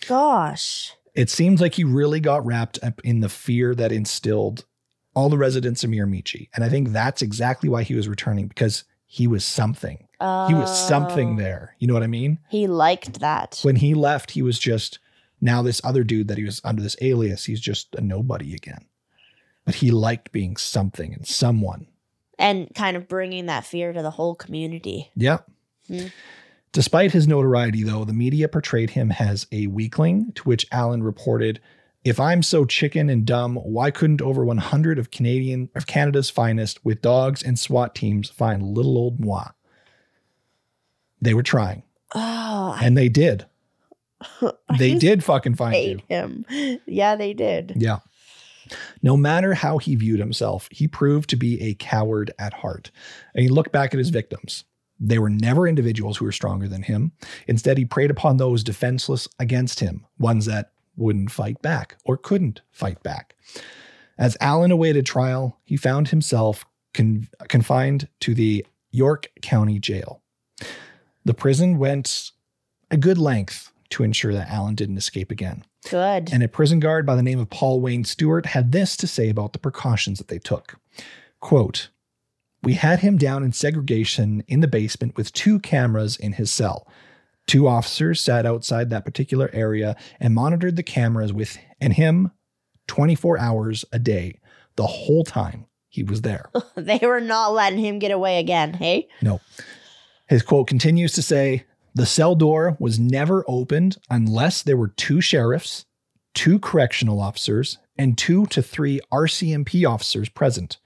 gosh. 0.08 0.94
It 1.16 1.30
seems 1.30 1.62
like 1.62 1.76
he 1.76 1.84
really 1.84 2.20
got 2.20 2.46
wrapped 2.46 2.80
up 2.84 3.00
in 3.04 3.20
the 3.20 3.30
fear 3.30 3.76
that 3.76 3.92
instilled 3.92 4.66
all 5.16 5.30
the 5.30 5.38
residents 5.38 5.84
of 5.84 5.92
Miramichi. 5.92 6.50
And 6.56 6.64
I 6.64 6.70
think 6.70 6.90
that's 6.90 7.22
exactly 7.22 7.70
why 7.70 7.84
he 7.84 7.94
was 7.94 8.08
returning 8.08 8.48
because 8.48 8.84
he 9.06 9.28
was 9.28 9.46
something. 9.46 10.08
He 10.20 10.54
was 10.56 10.76
something 10.88 11.34
Oh. 11.34 11.38
there. 11.38 11.76
You 11.80 11.88
know 11.88 11.94
what 11.94 12.02
I 12.04 12.08
mean? 12.08 12.40
He 12.50 12.66
liked 12.66 13.20
that. 13.20 13.60
When 13.62 13.76
he 13.76 13.94
left, 13.94 14.32
he 14.32 14.42
was 14.42 14.58
just 14.58 14.98
now 15.44 15.62
this 15.62 15.82
other 15.84 16.04
dude 16.04 16.28
that 16.30 16.38
he 16.38 16.44
was 16.44 16.62
under 16.64 16.82
this 16.82 16.96
alias. 17.02 17.46
He's 17.46 17.60
just 17.62 17.94
a 17.96 18.02
nobody 18.02 18.56
again. 18.56 18.86
But 19.66 19.76
he 19.76 19.92
liked 19.92 20.32
being 20.32 20.58
something 20.58 21.14
and 21.14 21.28
someone. 21.28 21.88
and 22.40 22.74
kind 22.74 22.98
of 22.98 23.08
bringing 23.08 23.46
that 23.46 23.66
fear 23.66 23.94
to 23.94 24.02
the 24.02 24.12
whole 24.12 24.34
community. 24.36 25.12
Yep. 25.16 25.46
Hmm. 25.88 26.08
Despite 26.72 27.12
his 27.12 27.28
notoriety, 27.28 27.84
though, 27.84 28.04
the 28.04 28.14
media 28.14 28.48
portrayed 28.50 28.90
him 28.92 29.12
as 29.20 29.46
a 29.52 29.68
weakling, 29.68 30.32
to 30.34 30.44
which 30.44 30.66
Allan 30.72 31.04
reported, 31.04 31.62
If 32.04 32.20
I'm 32.20 32.42
so 32.42 32.66
chicken 32.66 33.10
and 33.10 33.26
dumb, 33.26 33.56
why 33.58 33.92
couldn't 33.92 34.22
over 34.22 34.44
100 34.44 34.98
of 34.98 35.12
Canadian 35.12 35.70
of 35.76 35.86
Canada's 35.86 36.32
finest 36.32 36.84
with 36.84 37.02
dogs 37.02 37.44
and 37.44 37.60
SWAT 37.60 37.94
teams 37.94 38.30
find 38.30 38.64
little 38.64 38.98
old 38.98 39.20
moi? 39.20 39.50
They 41.22 41.34
were 41.36 41.44
trying, 41.44 41.84
Oh, 42.16 42.78
and 42.82 42.98
they 42.98 43.08
did. 43.10 43.46
They 44.78 44.96
did 44.96 45.24
fucking 45.24 45.56
find 45.56 45.76
you. 45.76 46.00
him. 46.08 46.46
Yeah, 46.86 47.16
they 47.16 47.34
did. 47.34 47.74
Yeah. 47.78 48.00
No 49.02 49.18
matter 49.18 49.54
how 49.54 49.78
he 49.78 49.96
viewed 49.96 50.20
himself, 50.20 50.68
he 50.72 50.88
proved 50.88 51.30
to 51.30 51.36
be 51.36 51.62
a 51.62 51.76
coward 51.76 52.32
at 52.40 52.54
heart. 52.54 52.92
And 53.36 53.44
he 53.44 53.50
looked 53.50 53.72
back 53.72 53.94
at 53.94 53.98
his 53.98 54.10
victims. 54.10 54.64
They 55.00 55.20
were 55.20 55.30
never 55.30 55.68
individuals 55.68 56.18
who 56.18 56.26
were 56.26 56.32
stronger 56.32 56.68
than 56.68 56.84
him. 56.84 57.12
Instead, 57.48 57.78
he 57.78 57.86
preyed 57.86 58.10
upon 58.10 58.38
those 58.38 58.64
defenseless 58.64 59.28
against 59.38 59.80
him, 59.82 60.06
ones 60.18 60.46
that 60.46 60.72
wouldn't 60.96 61.32
fight 61.32 61.62
back 61.62 61.98
or 62.06 62.16
couldn't 62.16 62.62
fight 62.72 63.04
back. 63.04 63.36
As 64.18 64.38
Allan 64.40 64.72
awaited 64.72 65.06
trial, 65.06 65.60
he 65.66 65.76
found 65.76 66.10
himself 66.10 66.66
con- 66.94 67.28
confined 67.50 68.08
to 68.22 68.34
the 68.34 68.66
York 68.92 69.28
County 69.42 69.80
Jail. 69.80 70.22
The 71.26 71.34
prison 71.34 71.78
went 71.80 72.32
a 72.92 72.98
good 72.98 73.18
length 73.18 73.72
to 73.94 74.04
ensure 74.04 74.34
that 74.34 74.50
Allan 74.50 74.76
didn't 74.76 74.98
escape 74.98 75.32
again. 75.32 75.64
Good. 75.90 76.32
And 76.32 76.44
a 76.44 76.48
prison 76.48 76.80
guard 76.80 77.06
by 77.06 77.16
the 77.16 77.24
name 77.24 77.40
of 77.40 77.50
Paul 77.50 77.82
Wayne 77.82 78.04
Stewart 78.04 78.48
had 78.48 78.72
this 78.72 78.96
to 78.98 79.08
say 79.08 79.30
about 79.30 79.54
the 79.54 79.60
precautions 79.60 80.18
that 80.18 80.28
they 80.28 80.40
took. 80.40 80.80
Quote, 81.40 81.90
we 82.64 82.74
had 82.74 83.00
him 83.00 83.18
down 83.18 83.44
in 83.44 83.52
segregation 83.52 84.44
in 84.48 84.62
the 84.62 84.68
basement 84.68 85.18
with 85.18 85.34
two 85.34 85.60
cameras 85.60 86.16
in 86.16 86.34
his 86.34 86.52
cell. 86.52 86.88
Two 87.46 87.68
officers 87.68 88.22
sat 88.22 88.46
outside 88.46 88.90
that 88.90 89.04
particular 89.04 89.50
area 89.52 89.98
and 90.20 90.34
monitored 90.34 90.78
the 90.78 90.84
cameras 90.84 91.34
with 91.34 91.58
and 91.82 91.94
him 91.94 92.32
24 92.88 93.38
hours 93.38 93.84
a 93.92 94.00
day, 94.00 94.40
the 94.76 94.88
whole 94.88 95.24
time 95.24 95.66
he 95.90 96.04
was 96.04 96.22
there. 96.22 96.50
they 96.76 97.00
were 97.02 97.22
not 97.22 97.54
letting 97.54 97.80
him 97.80 98.00
get 98.00 98.12
away 98.12 98.40
again. 98.40 98.74
Hey, 98.74 99.08
No. 99.22 99.42
His 100.28 100.42
quote 100.42 100.68
continues 100.68 101.12
to 101.14 101.22
say 101.22 101.66
The 101.96 102.06
cell 102.06 102.36
door 102.36 102.76
was 102.80 103.00
never 103.00 103.44
opened 103.48 103.98
unless 104.10 104.64
there 104.64 104.78
were 104.78 104.88
two 104.88 105.22
sheriffs, 105.22 105.86
two 106.34 106.58
correctional 106.60 107.22
officers, 107.22 107.78
and 107.98 108.18
two 108.18 108.48
to 108.48 108.62
three 108.64 109.00
RCMP 109.12 109.88
officers 109.88 110.30
present. 110.30 110.78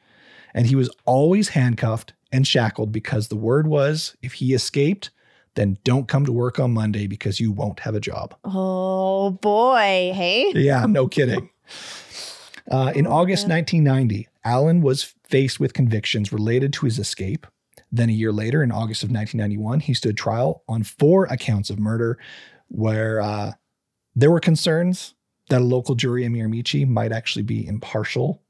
And 0.54 0.68
he 0.68 0.76
was 0.76 0.90
always 1.06 1.50
handcuffed 1.50 2.14
and 2.32 2.46
shackled 2.46 2.92
because 2.92 3.28
the 3.28 3.38
word 3.38 3.68
was 3.68 4.18
if 4.22 4.34
he 4.34 4.54
escaped, 4.54 5.12
then 5.56 5.78
don't 5.84 6.08
come 6.08 6.26
to 6.26 6.32
work 6.32 6.60
on 6.60 6.74
Monday 6.74 7.08
because 7.08 7.40
you 7.40 7.52
won't 7.52 7.80
have 7.82 7.96
a 7.96 8.00
job. 8.00 8.36
oh 8.44 9.32
boy. 9.32 10.12
Hey, 10.14 10.52
Yeah, 10.54 10.86
no 10.86 11.08
kidding. 11.08 11.50
Uh, 12.70 12.92
in 12.96 13.08
August 13.08 13.48
1990, 13.48 14.28
Allan 14.44 14.82
was 14.82 15.16
faced 15.24 15.60
with 15.60 15.74
convictions 15.74 16.34
related 16.34 16.74
to 16.74 16.86
his 16.86 17.00
escape. 17.00 17.48
Then, 17.92 18.10
a 18.10 18.14
year 18.14 18.32
later, 18.32 18.64
in 18.64 18.72
August 18.72 19.04
of 19.04 19.10
1991, 19.12 19.80
he 19.82 19.94
stood 19.94 20.18
trial 20.18 20.64
on 20.68 20.84
four 20.84 21.26
accounts 21.26 21.70
of 21.70 21.80
murder 21.80 22.18
where 22.68 23.22
uh, 23.22 23.54
there 24.16 24.32
were 24.32 24.40
concerns 24.40 25.14
that 25.50 25.62
a 25.62 25.64
local 25.64 25.96
jury 25.96 26.26
in 26.26 26.34
Miramichi 26.34 26.88
might 26.88 27.14
actually 27.14 27.44
be 27.44 27.66
impartial. 27.66 28.42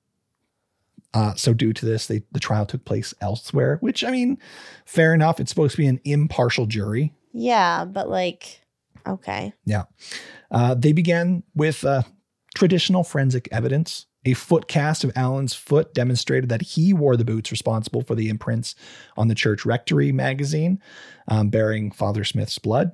Uh, 1.13 1.35
so, 1.35 1.53
due 1.53 1.71
to 1.73 1.85
this, 1.85 2.07
they, 2.07 2.23
the 2.31 2.39
trial 2.39 2.65
took 2.65 2.83
place 2.83 3.13
elsewhere, 3.21 3.77
which, 3.81 4.03
I 4.03 4.11
mean, 4.11 4.39
fair 4.85 5.13
enough. 5.13 5.39
It's 5.39 5.49
supposed 5.49 5.73
to 5.73 5.81
be 5.81 5.87
an 5.87 6.01
impartial 6.03 6.65
jury. 6.65 7.13
yeah, 7.31 7.85
but 7.85 8.09
like, 8.09 8.61
okay. 9.07 9.53
Yeah. 9.65 9.83
Uh, 10.49 10.73
they 10.73 10.93
began 10.93 11.43
with 11.55 11.83
uh, 11.85 12.03
traditional 12.55 13.03
forensic 13.03 13.47
evidence. 13.51 14.07
A 14.27 14.33
foot 14.33 14.67
cast 14.67 15.05
of 15.05 15.13
Allan's 15.15 15.53
foot 15.53 15.93
demonstrated 15.93 16.49
that 16.49 16.61
he 16.61 16.91
wore 16.91 17.15
the 17.15 17.23
boots 17.23 17.49
responsible 17.49 18.01
for 18.01 18.13
the 18.13 18.27
imprints 18.27 18.75
on 19.15 19.29
the 19.29 19.35
church 19.35 19.65
rectory 19.65 20.11
magazine 20.11 20.81
um, 21.29 21.47
bearing 21.47 21.91
Father 21.91 22.25
Smith's 22.25 22.59
blood. 22.59 22.91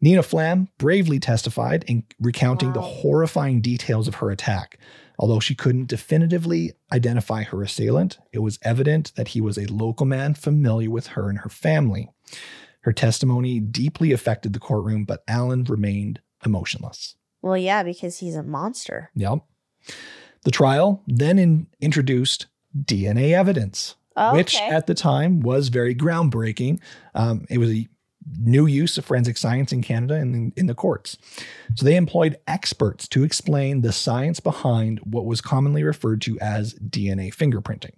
Nina 0.00 0.22
Flam 0.22 0.68
bravely 0.78 1.18
testified 1.18 1.82
in 1.88 2.04
recounting 2.20 2.74
the 2.74 2.80
horrifying 2.80 3.60
details 3.60 4.06
of 4.06 4.14
her 4.16 4.30
attack. 4.30 4.78
Although 5.18 5.40
she 5.40 5.56
couldn't 5.56 5.88
definitively 5.88 6.74
identify 6.92 7.42
her 7.42 7.60
assailant, 7.64 8.18
it 8.32 8.38
was 8.38 8.60
evident 8.62 9.12
that 9.16 9.28
he 9.28 9.40
was 9.40 9.58
a 9.58 9.66
local 9.66 10.06
man 10.06 10.34
familiar 10.34 10.90
with 10.90 11.08
her 11.08 11.28
and 11.28 11.40
her 11.40 11.48
family. 11.48 12.08
Her 12.82 12.92
testimony 12.92 13.58
deeply 13.58 14.12
affected 14.12 14.52
the 14.52 14.60
courtroom, 14.60 15.06
but 15.06 15.24
Allan 15.26 15.64
remained 15.64 16.20
emotionless. 16.46 17.16
Well, 17.40 17.58
yeah, 17.58 17.82
because 17.82 18.18
he's 18.20 18.36
a 18.36 18.44
monster. 18.44 19.10
Yep. 19.16 19.40
The 20.44 20.50
trial 20.50 21.02
then 21.06 21.38
in- 21.38 21.66
introduced 21.80 22.46
DNA 22.76 23.32
evidence, 23.32 23.96
Oh, 24.16 24.34
which 24.34 24.56
at 24.60 24.86
the 24.86 24.94
time 24.94 25.40
was 25.40 25.68
very 25.68 25.94
groundbreaking. 25.94 26.80
Um, 27.14 27.46
it 27.48 27.58
was 27.58 27.70
a 27.70 27.88
new 28.38 28.66
use 28.66 28.98
of 28.98 29.04
forensic 29.04 29.36
science 29.36 29.72
in 29.72 29.82
Canada 29.82 30.14
and 30.14 30.34
in, 30.34 30.52
in 30.56 30.66
the 30.66 30.74
courts. 30.74 31.16
So 31.76 31.84
they 31.84 31.96
employed 31.96 32.36
experts 32.46 33.08
to 33.08 33.24
explain 33.24 33.80
the 33.80 33.92
science 33.92 34.38
behind 34.38 35.00
what 35.00 35.24
was 35.24 35.40
commonly 35.40 35.82
referred 35.82 36.20
to 36.22 36.38
as 36.40 36.74
DNA 36.74 37.34
fingerprinting. 37.34 37.94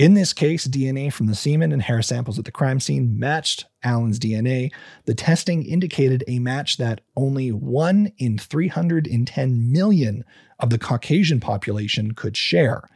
In 0.00 0.14
this 0.14 0.32
case, 0.32 0.66
DNA 0.66 1.12
from 1.12 1.26
the 1.26 1.34
semen 1.34 1.72
and 1.72 1.82
hair 1.82 2.00
samples 2.00 2.38
at 2.38 2.46
the 2.46 2.50
crime 2.50 2.80
scene 2.80 3.18
matched 3.18 3.66
Allan's 3.84 4.18
DNA. 4.18 4.72
The 5.04 5.12
testing 5.12 5.62
indicated 5.62 6.24
a 6.26 6.38
match 6.38 6.78
that 6.78 7.02
only 7.18 7.52
1 7.52 8.10
in 8.16 8.38
310 8.38 9.70
million 9.70 10.24
of 10.58 10.70
the 10.70 10.78
Caucasian 10.78 11.38
population 11.38 12.12
could 12.12 12.34
share. 12.34 12.88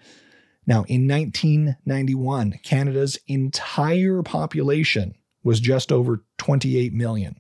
Now, 0.67 0.85
in 0.89 1.07
1991, 1.07 2.61
Canada's 2.63 3.19
entire 3.27 4.23
population 4.23 5.15
was 5.43 5.61
just 5.61 5.93
over 5.93 6.25
28 6.39 6.95
million, 6.95 7.39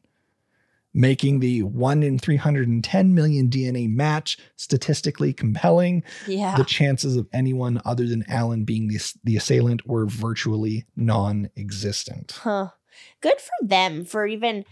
making 0.94 1.40
the 1.40 1.62
1 1.64 2.02
in 2.04 2.18
310 2.18 3.14
million 3.14 3.50
DNA 3.50 3.88
match 3.92 4.38
statistically 4.56 5.32
compelling 5.32 6.02
Yeah. 6.26 6.56
the 6.56 6.64
chances 6.64 7.16
of 7.16 7.26
anyone 7.32 7.82
other 7.84 8.06
than 8.06 8.24
Allan 8.28 8.64
being 8.64 8.88
the, 8.88 9.00
the 9.24 9.36
assailant 9.36 9.86
were 9.86 10.06
virtually 10.06 10.86
non 10.96 11.50
existent. 11.56 12.38
Huh. 12.42 12.70
Good 13.20 13.40
for 13.40 13.66
them 13.66 14.04
for 14.04 14.26
even 14.26 14.64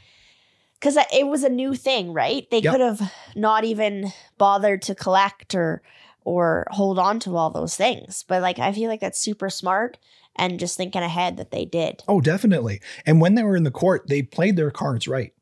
because 0.79 0.97
it 1.13 1.27
was 1.27 1.45
a 1.45 1.49
new 1.49 1.75
thing, 1.75 2.13
right? 2.13 2.49
They 2.51 2.59
Yep. 2.61 2.73
could 2.73 2.81
have 2.81 3.13
not 3.37 3.65
even 3.65 4.13
bothered 4.39 4.83
to 4.83 4.95
collect 4.95 5.55
or 5.55 5.83
or 6.25 6.69
hold 6.71 7.01
on 7.01 7.19
to 7.19 7.37
all 7.37 7.51
those 7.51 7.75
things. 7.75 8.25
But 8.29 8.43
like, 8.43 8.61
I 8.61 8.73
feel 8.73 8.89
like 8.89 9.01
that's 9.01 9.19
super 9.19 9.51
smart 9.51 9.99
and 10.37 10.61
just 10.61 10.77
thinking 10.77 11.03
ahead 11.03 11.37
that 11.37 11.51
they 11.51 11.65
did. 11.65 12.01
Oh, 12.07 12.21
definitely. 12.21 12.81
And 13.05 13.21
when 13.21 13.35
they 13.35 13.43
were 13.43 13.57
in 13.57 13.65
the 13.65 13.73
court, 13.73 14.07
they 14.07 14.23
played 14.23 14.55
their 14.57 14.71
cards 14.71 15.09
right. 15.09 15.33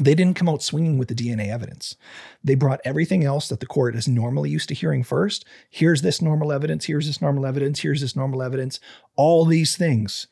They 0.00 0.14
didn't 0.14 0.36
come 0.36 0.48
out 0.48 0.62
swinging 0.62 0.96
with 0.96 1.08
the 1.08 1.14
DNA 1.14 1.48
evidence. 1.48 1.96
They 2.42 2.54
brought 2.54 2.80
everything 2.84 3.24
else 3.24 3.48
that 3.48 3.60
the 3.60 3.66
court 3.66 3.96
is 3.96 4.06
normally 4.06 4.50
used 4.50 4.68
to 4.68 4.74
hearing 4.74 5.02
first. 5.02 5.44
Here's 5.70 6.02
this 6.02 6.22
normal 6.22 6.52
evidence. 6.52 6.84
Here's 6.84 7.06
this 7.06 7.20
normal 7.20 7.46
evidence. 7.46 7.80
Here's 7.80 8.00
this 8.00 8.14
normal 8.14 8.42
evidence. 8.42 8.78
All 9.16 9.44
these 9.44 9.76
things. 9.76 10.28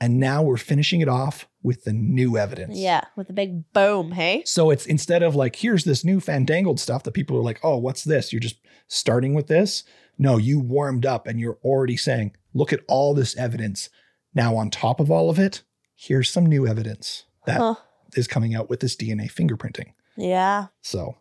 And 0.00 0.20
now 0.20 0.42
we're 0.42 0.58
finishing 0.58 1.00
it 1.00 1.08
off 1.08 1.48
with 1.62 1.84
the 1.84 1.92
new 1.92 2.36
evidence. 2.36 2.78
Yeah, 2.78 3.02
with 3.16 3.30
a 3.30 3.32
big 3.32 3.72
boom, 3.72 4.12
hey? 4.12 4.42
So 4.44 4.70
it's 4.70 4.86
instead 4.86 5.22
of 5.22 5.34
like, 5.34 5.56
here's 5.56 5.84
this 5.84 6.04
new 6.04 6.20
fandangled 6.20 6.78
stuff 6.78 7.02
that 7.02 7.14
people 7.14 7.36
are 7.36 7.42
like, 7.42 7.58
oh, 7.64 7.78
what's 7.78 8.04
this? 8.04 8.32
You're 8.32 8.40
just 8.40 8.60
starting 8.86 9.34
with 9.34 9.48
this. 9.48 9.82
No, 10.18 10.36
you 10.36 10.60
warmed 10.60 11.04
up 11.04 11.26
and 11.26 11.40
you're 11.40 11.58
already 11.64 11.96
saying, 11.96 12.36
look 12.54 12.72
at 12.72 12.84
all 12.88 13.14
this 13.14 13.36
evidence. 13.36 13.90
Now, 14.34 14.56
on 14.56 14.70
top 14.70 15.00
of 15.00 15.10
all 15.10 15.30
of 15.30 15.38
it, 15.38 15.62
here's 15.96 16.30
some 16.30 16.46
new 16.46 16.66
evidence 16.66 17.24
that 17.46 17.76
is 18.14 18.26
coming 18.26 18.54
out 18.54 18.68
with 18.68 18.80
this 18.80 18.96
DNA 18.96 19.30
fingerprinting. 19.32 19.92
Yeah. 20.16 20.66
So 20.82 21.16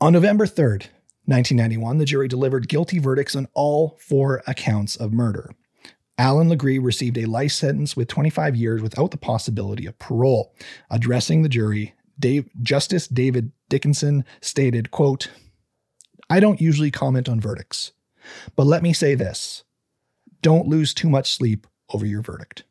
on 0.00 0.12
November 0.12 0.46
3rd, 0.46 0.88
1991, 1.26 1.98
the 1.98 2.04
jury 2.04 2.28
delivered 2.28 2.68
guilty 2.68 2.98
verdicts 2.98 3.34
on 3.34 3.48
all 3.54 3.96
four 3.98 4.42
accounts 4.46 4.96
of 4.96 5.12
murder. 5.12 5.54
Allan 6.18 6.48
Legere 6.48 6.80
received 6.80 7.18
a 7.18 7.24
life 7.24 7.52
sentence 7.52 7.96
with 7.96 8.08
25 8.08 8.54
years 8.54 8.82
without 8.82 9.10
the 9.10 9.16
possibility 9.16 9.86
of 9.86 9.98
parole. 9.98 10.54
Addressing 10.90 11.42
the 11.42 11.48
jury, 11.48 11.94
Dave, 12.18 12.48
Justice 12.62 13.08
David 13.08 13.52
Dickinson 13.68 14.24
stated, 14.40 14.90
quote, 14.90 15.30
I 16.30 16.40
don't 16.40 16.60
usually 16.60 16.90
comment 16.90 17.28
on 17.28 17.40
verdicts, 17.40 17.92
but 18.54 18.66
let 18.66 18.82
me 18.82 18.92
say 18.92 19.14
this. 19.14 19.64
Don't 20.42 20.68
lose 20.68 20.94
too 20.94 21.08
much 21.08 21.32
sleep 21.32 21.66
over 21.92 22.06
your 22.06 22.22
verdict. 22.22 22.64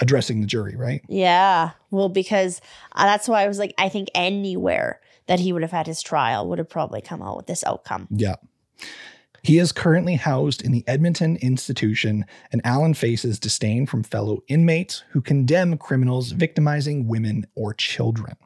Addressing 0.00 0.40
the 0.40 0.46
jury, 0.46 0.76
right? 0.76 1.02
Yeah. 1.08 1.70
Well, 1.90 2.08
because 2.08 2.60
uh, 2.92 3.04
that's 3.04 3.28
why 3.28 3.42
I 3.42 3.48
was 3.48 3.58
like, 3.58 3.74
I 3.78 3.88
think 3.88 4.08
anywhere 4.14 5.00
that 5.26 5.40
he 5.40 5.52
would 5.52 5.62
have 5.62 5.70
had 5.70 5.86
his 5.86 6.02
trial 6.02 6.48
would 6.48 6.58
have 6.58 6.68
probably 6.68 7.00
come 7.00 7.22
out 7.22 7.36
with 7.36 7.46
this 7.46 7.64
outcome. 7.64 8.08
Yeah. 8.10 8.36
He 9.42 9.58
is 9.58 9.72
currently 9.72 10.14
housed 10.14 10.62
in 10.62 10.70
the 10.70 10.84
Edmonton 10.86 11.36
Institution, 11.36 12.26
and 12.52 12.60
Allan 12.64 12.94
faces 12.94 13.40
disdain 13.40 13.86
from 13.86 14.04
fellow 14.04 14.42
inmates 14.46 15.02
who 15.10 15.20
condemn 15.20 15.78
criminals 15.78 16.30
victimizing 16.30 17.08
women 17.08 17.46
or 17.56 17.74
children. 17.74 18.36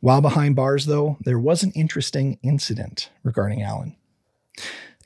While 0.00 0.20
behind 0.20 0.54
bars, 0.54 0.86
though, 0.86 1.18
there 1.20 1.40
was 1.40 1.64
an 1.64 1.72
interesting 1.72 2.38
incident 2.44 3.10
regarding 3.24 3.62
Allan. 3.62 3.96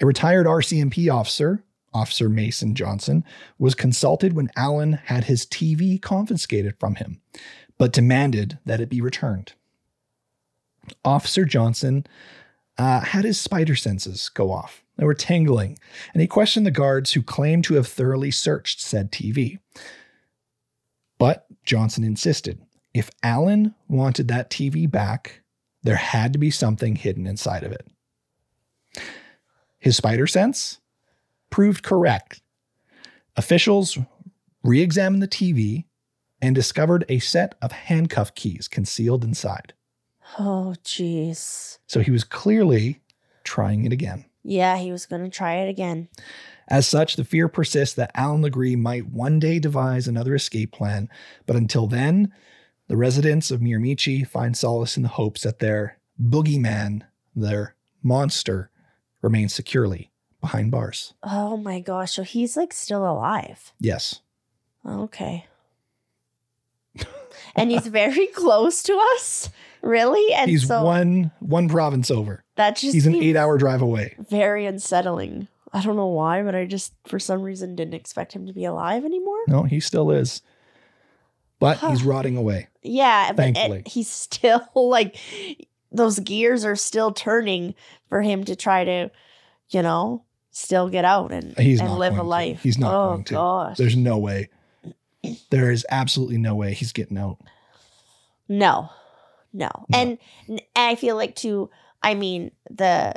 A 0.01 0.05
retired 0.05 0.47
RCMP 0.47 1.11
officer, 1.13 1.65
Officer 1.95 2.29
Mason 2.29 2.75
Johnson, 2.75 3.25
was 3.59 3.75
consulted 3.75 4.33
when 4.33 4.51
Allan 4.57 4.95
had 4.95 5.25
his 5.25 5.47
TV 5.47 6.01
confiscated 6.01 6.75
from 6.79 6.97
him, 6.97 7.21
but 7.79 7.93
demanded 7.93 8.59
that 8.65 8.81
it 8.81 8.89
be 8.89 9.01
returned. 9.01 9.53
Officer 11.05 11.45
Johnson 11.45 12.07
uh, 12.79 13.01
had 13.01 13.25
his 13.25 13.41
spider 13.41 13.77
senses 13.77 14.29
go 14.29 14.51
off. 14.51 14.83
They 14.97 15.05
were 15.05 15.15
tingling, 15.15 15.79
and 16.13 16.21
he 16.21 16.27
questioned 16.27 16.67
the 16.67 16.71
guards 16.71 17.13
who 17.13 17.23
claimed 17.23 17.65
to 17.65 17.75
have 17.75 17.87
thoroughly 17.87 18.31
searched 18.31 18.81
said 18.81 19.11
TV. 19.11 19.59
But 21.19 21.47
Johnson 21.65 22.05
insisted 22.05 22.61
if 22.95 23.11
Allan 23.23 23.75
wanted 23.89 24.29
that 24.29 24.51
TV 24.51 24.91
back, 24.91 25.43
there 25.83 25.97
had 25.97 26.33
to 26.33 26.39
be 26.39 26.51
something 26.51 26.97
hidden 26.97 27.27
inside 27.27 27.63
of 27.63 27.73
it. 27.73 27.87
His 29.79 29.97
spider 29.97 30.27
sense 30.27 30.79
proved 31.53 31.85
correct. 31.85 32.43
Officials 33.37 33.97
re 34.65 34.81
examined 34.81 35.23
the 35.23 35.29
TV 35.29 35.85
and 36.41 36.57
discovered 36.57 37.05
a 37.09 37.21
set 37.21 37.55
of 37.63 37.71
handcuff 37.71 38.35
keys 38.35 38.67
concealed 38.67 39.23
inside. 39.23 39.75
Oh, 40.39 40.75
jeez. 40.83 41.79
So 41.87 42.01
he 42.01 42.11
was 42.11 42.25
clearly 42.25 43.01
trying 43.45 43.85
it 43.85 43.93
again. 43.93 44.25
Yeah, 44.43 44.77
he 44.79 44.91
was 44.91 45.07
going 45.07 45.23
to 45.23 45.31
try 45.31 45.57
it 45.57 45.69
again. 45.69 46.09
As 46.67 46.89
such, 46.89 47.15
the 47.15 47.25
fear 47.25 47.49
persists 47.49 47.95
that 47.95 48.11
Allan 48.15 48.43
Legere 48.43 48.77
might 48.77 49.07
one 49.07 49.39
day 49.39 49.59
devise 49.59 50.09
another 50.09 50.35
escape 50.35 50.73
plan, 50.73 51.09
but 51.47 51.55
until 51.55 51.87
then, 51.87 52.33
the 52.89 52.97
residents 52.97 53.51
of 53.51 53.61
Miramichi 53.61 54.27
find 54.27 54.57
solace 54.57 54.97
in 54.97 55.03
the 55.03 55.09
hopes 55.11 55.43
that 55.43 55.61
their 55.61 55.99
boogeyman, 56.21 57.03
their 57.37 57.77
monster, 58.03 58.71
remains 59.21 59.55
securely 59.55 60.12
behind 60.43 60.71
bars. 60.71 61.15
Oh 61.23 61.57
my 61.57 61.81
gosh. 61.81 62.13
So 62.13 62.23
he's 62.23 62.55
like 62.59 62.75
still 62.75 63.11
alive. 63.11 63.73
Yes. 63.81 64.21
Okay. 64.87 65.47
and 67.57 67.71
he's 67.71 67.87
very 67.87 68.27
close 68.35 68.83
to 68.83 68.93
us. 69.15 69.49
Really? 69.81 70.33
And 70.35 70.51
He's 70.51 70.67
so 70.69 70.85
one 70.85 71.31
one 71.41 71.69
province 71.69 72.11
over. 72.11 72.45
that 72.57 72.77
just 72.77 72.93
He's 72.95 73.07
an 73.07 73.17
eight 73.17 73.37
hour 73.37 73.57
drive 73.59 73.83
away. 73.83 74.15
very 74.19 74.67
unsettling. 74.67 75.49
I 75.73 75.81
don't 75.83 75.97
know 75.97 76.07
why, 76.09 76.43
but 76.43 76.55
I 76.55 76.67
just 76.67 76.93
for 77.07 77.19
some 77.19 77.43
reason 77.43 77.75
didn't 77.75 77.95
expect 77.95 78.33
him 78.35 78.47
to 78.47 78.53
be 78.53 78.65
alive 78.65 79.05
anymore. 79.05 79.39
No, 79.49 79.63
he 79.63 79.81
still 79.81 80.11
is. 80.11 80.43
But 81.59 81.79
he's 81.79 82.03
rotting 82.03 82.37
away. 82.37 82.69
Yeah, 82.83 83.33
but 83.33 83.49
it- 83.49 83.55
Thankfully. 83.55 83.83
he's 83.87 84.09
still 84.11 84.69
like 84.75 85.17
those 85.91 86.19
gears 86.21 86.65
are 86.65 86.77
still 86.77 87.13
turning 87.13 87.75
for 88.09 88.23
him 88.23 88.45
to 88.45 88.55
try 88.57 88.85
to, 88.85 89.11
you 89.71 89.83
know, 89.83 90.25
still 90.53 90.89
get 90.89 91.05
out 91.05 91.33
and, 91.33 91.57
He's 91.59 91.81
and 91.81 91.89
not 91.89 91.99
live 91.99 92.13
a 92.13 92.17
going 92.17 92.25
to. 92.27 92.29
life. 92.31 92.63
He's 92.63 92.79
not 92.79 92.95
oh, 92.95 93.09
going 93.15 93.25
to. 93.25 93.35
gosh. 93.35 93.77
There's 93.79 93.97
no 93.97 94.19
way. 94.19 94.49
There 95.51 95.71
is 95.71 95.85
absolutely 95.91 96.39
no 96.39 96.55
way 96.55 96.75
he's 96.75 96.93
getting 96.93 97.19
out. 97.19 97.39
No, 98.49 98.91
no. 99.53 99.71
And, 99.93 100.19
and 100.49 100.63
I 100.77 100.95
feel 100.95 101.17
like 101.17 101.35
too, 101.37 101.71
I 102.03 102.15
mean, 102.15 102.51
the 102.71 103.15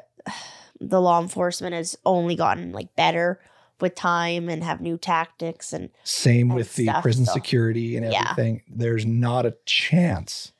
the 0.79 1.01
law 1.01 1.21
enforcement 1.21 1.73
has 1.73 1.97
only 2.05 2.35
gotten 2.35 2.71
like 2.71 2.95
better 2.95 3.39
with 3.81 3.95
time 3.95 4.49
and 4.49 4.63
have 4.63 4.81
new 4.81 4.97
tactics 4.97 5.73
and 5.73 5.89
Same 6.03 6.49
and 6.51 6.55
with 6.57 6.75
the 6.75 6.85
stuff, 6.85 7.01
prison 7.01 7.25
so- 7.25 7.33
security 7.33 7.97
and 7.97 8.11
Yeah. 8.11 8.31
everything. 8.31 8.61
There's 8.69 9.05
not 9.05 9.45
a 9.45 9.55
chance. 9.65 10.51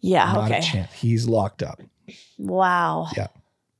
yeah, 0.00 0.32
not 0.32 0.50
okay. 0.50 0.58
a 0.58 0.62
chance. 0.62 0.92
He's 0.92 1.26
locked 1.26 1.62
up. 1.62 1.80
Wow. 2.38 3.08
Yeah. 3.16 3.26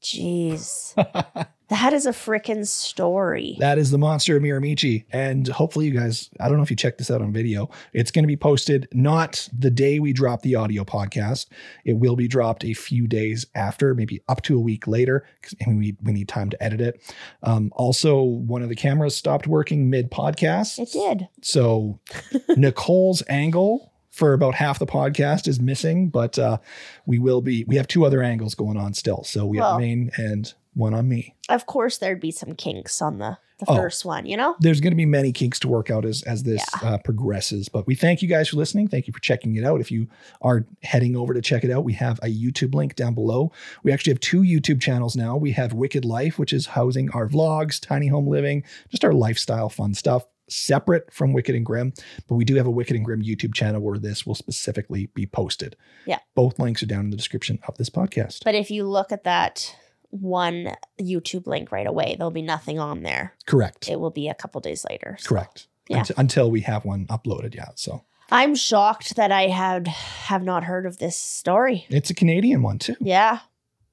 Jeez. 0.03 0.93
That 1.69 1.93
is 1.93 2.07
a 2.07 2.13
freaking 2.13 2.65
story. 2.67 3.57
That 3.59 3.77
is 3.79 3.91
the 3.91 3.99
monster 3.99 4.37
of 4.37 4.43
Miramichi. 4.43 5.05
And 5.11 5.49
hopefully, 5.49 5.87
you 5.87 5.93
guys, 5.99 6.31
I 6.39 6.49
don't 6.49 6.59
know 6.59 6.63
if 6.63 6.71
you 6.71 6.77
checked 6.77 6.99
this 6.99 7.11
out 7.11 7.21
on 7.23 7.33
video. 7.33 7.69
It's 7.93 8.11
going 8.13 8.23
to 8.23 8.29
be 8.29 8.37
posted 8.37 8.87
not 8.93 9.49
the 9.57 9.71
day 9.71 9.99
we 9.99 10.13
drop 10.13 10.43
the 10.43 10.55
audio 10.55 10.85
podcast. 10.85 11.47
It 11.85 11.95
will 11.95 12.15
be 12.15 12.29
dropped 12.29 12.65
a 12.65 12.73
few 12.73 13.09
days 13.09 13.47
after, 13.57 13.95
maybe 13.95 14.21
up 14.29 14.43
to 14.43 14.57
a 14.57 14.61
week 14.61 14.87
later, 14.87 15.27
because 15.41 15.57
we, 15.67 15.97
we 16.03 16.13
need 16.13 16.29
time 16.29 16.51
to 16.51 16.63
edit 16.63 16.81
it. 16.81 17.15
Um, 17.43 17.73
also, 17.75 18.23
one 18.23 18.63
of 18.63 18.69
the 18.69 18.77
cameras 18.77 19.17
stopped 19.17 19.47
working 19.49 19.91
mid 19.91 20.11
podcast. 20.11 20.79
It 20.79 20.93
did. 20.93 21.29
So 21.43 21.99
Nicole's 22.57 23.23
angle 23.29 23.93
for 24.11 24.33
about 24.33 24.55
half 24.55 24.79
the 24.79 24.87
podcast 24.87 25.47
is 25.49 25.61
missing, 25.61 26.09
but 26.09 26.39
uh, 26.39 26.59
we 27.07 27.19
will 27.19 27.43
be, 27.43 27.65
we 27.65 27.77
have 27.77 27.87
two 27.89 28.07
other 28.07 28.23
angles 28.23 28.55
going 28.55 28.77
on 28.77 28.95
still. 28.95 29.25
So 29.25 29.45
we 29.47 29.59
Well- 29.59 29.73
have 29.73 29.81
main 29.81 30.11
and 30.17 30.55
one 30.77 30.95
on 30.95 31.09
me. 31.09 31.35
Of 31.49 31.67
course, 31.67 31.99
there'd 31.99 32.21
be 32.21 32.31
some 32.31 32.55
kinks 32.55 33.01
on 33.03 33.19
the, 33.19 33.39
the 33.59 33.65
Oh. 33.69 33.77
first 33.77 34.05
one, 34.05 34.27
you 34.27 34.37
know? 34.37 34.55
there's 34.61 34.81
going 34.81 34.91
to 34.93 34.97
be 34.97 35.07
many 35.07 35.33
kinks 35.33 35.59
to 35.61 35.69
work 35.69 35.91
out 35.91 36.05
as 36.05 36.23
as 36.25 36.43
this 36.43 36.63
uh, 36.83 36.99
progresses. 36.99 37.69
But 37.69 37.87
we 37.87 37.95
thank 37.95 38.21
you 38.21 38.29
guys 38.29 38.49
for 38.51 38.57
listening. 38.57 38.89
Thank 38.89 39.07
you 39.07 39.13
for 39.15 39.21
checking 39.21 39.57
it 39.57 39.65
out. 39.65 39.81
If 39.81 39.91
you 39.91 40.07
are 40.43 40.67
heading 40.83 41.17
over 41.17 41.33
to 41.33 41.41
check 41.41 41.65
it 41.65 41.71
out, 41.71 41.83
we 41.85 41.95
have 41.95 42.19
a 42.23 42.27
YouTube 42.27 42.75
link 42.75 42.95
down 42.95 43.15
below. 43.15 43.51
We 43.83 43.93
actually 43.93 44.13
have 44.13 44.21
two 44.21 44.43
YouTube 44.43 44.81
channels 44.83 45.17
now. 45.17 45.37
We 45.37 45.53
have 45.53 45.73
Wicked 45.73 46.05
Life, 46.05 46.39
which 46.39 46.53
is 46.53 46.67
housing 46.67 47.11
our 47.13 47.27
vlogs, 47.29 47.81
tiny 47.81 48.09
home 48.09 48.27
living, 48.29 48.63
just 48.91 49.05
our 49.05 49.15
lifestyle 49.15 49.69
fun 49.71 49.95
stuff. 49.95 50.27
Separate 50.49 51.13
from 51.13 51.33
Wicked 51.33 51.57
and 51.57 51.67
Grim, 51.67 51.93
but 52.29 52.37
we 52.37 52.45
do 52.45 52.55
have 52.55 52.69
a 52.69 52.71
Wicked 52.71 52.95
and 52.95 53.05
Grim 53.05 53.21
YouTube 53.21 53.53
channel 53.53 53.81
where 53.81 53.99
this 53.99 54.25
will 54.25 54.37
specifically 54.37 55.07
be 55.13 55.27
posted. 55.27 55.75
Yeah. 56.07 56.21
Both 56.37 56.61
links 56.61 56.85
are 56.85 56.87
down 56.87 57.01
in 57.07 57.11
the 57.11 57.17
description 57.17 57.59
of 57.67 57.77
this 57.79 57.91
podcast. 57.91 58.45
But 58.45 58.55
if 58.55 58.71
you 58.71 58.85
look 58.85 59.11
at 59.11 59.25
that 59.25 59.75
one 60.21 60.75
YouTube 61.01 61.47
link 61.47 61.71
right 61.73 61.87
away, 61.87 62.15
there'll 62.17 62.31
be 62.31 62.43
nothing 62.43 62.79
on 62.79 63.03
there. 63.03 63.35
Correct. 63.47 63.89
It 63.89 64.01
will 64.01 64.11
be 64.11 64.29
a 64.29 64.35
couple 64.35 64.61
days 64.61 64.85
later. 64.89 65.17
so. 65.21 65.29
Correct. 65.29 65.67
Yeah. 65.89 65.99
Unt- 65.99 66.11
until 66.17 66.51
we 66.51 66.63
have 66.63 66.85
one 66.85 67.07
uploaded. 67.07 67.55
Yeah. 67.55 67.69
So 67.77 68.03
I'm 68.31 68.55
shocked 68.55 69.17
that 69.17 69.31
I 69.31 69.47
had 69.49 69.87
have 69.89 70.43
not 70.43 70.65
heard 70.65 70.85
of 70.87 70.99
this 70.99 71.17
story. 71.17 71.87
it's 71.89 72.11
a 72.11 72.15
Canadian 72.15 72.63
one 72.63 72.79
too. 72.79 72.97
Yeah. 73.01 73.39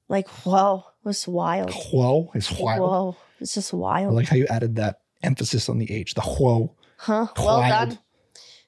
Like, 0.08 0.28
whoa, 0.28 0.84
it 1.02 1.06
was 1.08 1.26
wild. 1.28 1.72
Whoa 1.92 2.30
it's 2.34 2.50
wild. 2.52 2.80
Whoa. 2.80 3.16
It's 3.40 3.54
just 3.54 3.72
I 3.72 3.76
wild. 3.76 4.14
like 4.14 4.28
how 4.28 4.36
you 4.36 4.46
added 4.48 4.76
that 4.76 5.00
emphasis 5.22 5.68
on 5.68 5.78
the 5.78 5.90
H, 5.90 6.14
the 6.14 6.20
whoa. 6.20 6.74
huh? 6.98 7.28
Well 7.38 7.58
wild. 7.60 7.88
done. 7.90 7.98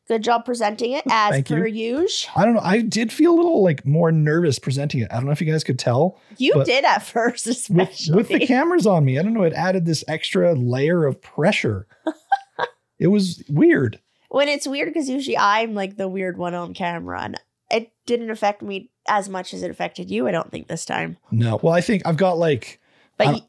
Good 0.09 0.23
job 0.23 0.45
presenting 0.45 0.93
it 0.93 1.05
as 1.11 1.31
Thank 1.33 1.51
you. 1.51 1.65
usual. 1.65 2.31
I 2.37 2.45
don't 2.45 2.55
know. 2.55 2.61
I 2.63 2.81
did 2.81 3.13
feel 3.13 3.33
a 3.33 3.37
little 3.37 3.63
like 3.63 3.85
more 3.85 4.13
nervous 4.13 4.59
presenting 4.61 5.01
it. 5.01 5.09
I 5.11 5.17
don't 5.17 5.27
know 5.27 5.33
if 5.33 5.41
you 5.41 5.51
guys 5.51 5.65
could 5.65 5.79
tell. 5.81 6.21
You 6.39 6.63
did 6.65 6.85
at 6.85 6.99
first, 7.03 7.47
With, 7.47 7.57
especially. 7.57 8.15
with 8.17 8.29
the 8.29 8.47
cameras 8.47 8.87
on 8.87 9.05
me, 9.05 9.19
I 9.19 9.23
don't 9.23 9.35
know. 9.35 9.43
It 9.43 9.53
added 9.53 9.85
this 9.85 10.05
extra 10.07 10.55
layer 10.55 11.07
of 11.07 11.21
pressure. 11.21 11.87
it 12.99 13.09
was 13.09 13.43
weird. 13.49 13.99
when 14.29 14.49
it's 14.49 14.67
weird 14.67 14.89
because 14.93 15.09
usually 15.09 15.37
I'm 15.39 15.75
like 15.75 15.97
the 15.97 16.09
weird 16.09 16.39
one 16.39 16.55
on 16.55 16.73
camera, 16.73 17.23
and 17.23 17.41
it 17.71 17.91
didn't 18.07 18.31
affect 18.31 18.63
me 18.63 18.91
as 19.09 19.29
much 19.29 19.53
as 19.55 19.63
it 19.65 19.71
affected 19.73 20.09
you. 20.11 20.29
I 20.29 20.31
don't 20.31 20.51
think 20.53 20.69
this 20.69 20.85
time. 20.85 21.17
No. 21.33 21.59
Well, 21.63 21.73
I 21.75 21.81
think 21.81 22.03
I've 22.07 22.17
got 22.17 22.39
like, 22.39 22.81
But 23.17 23.43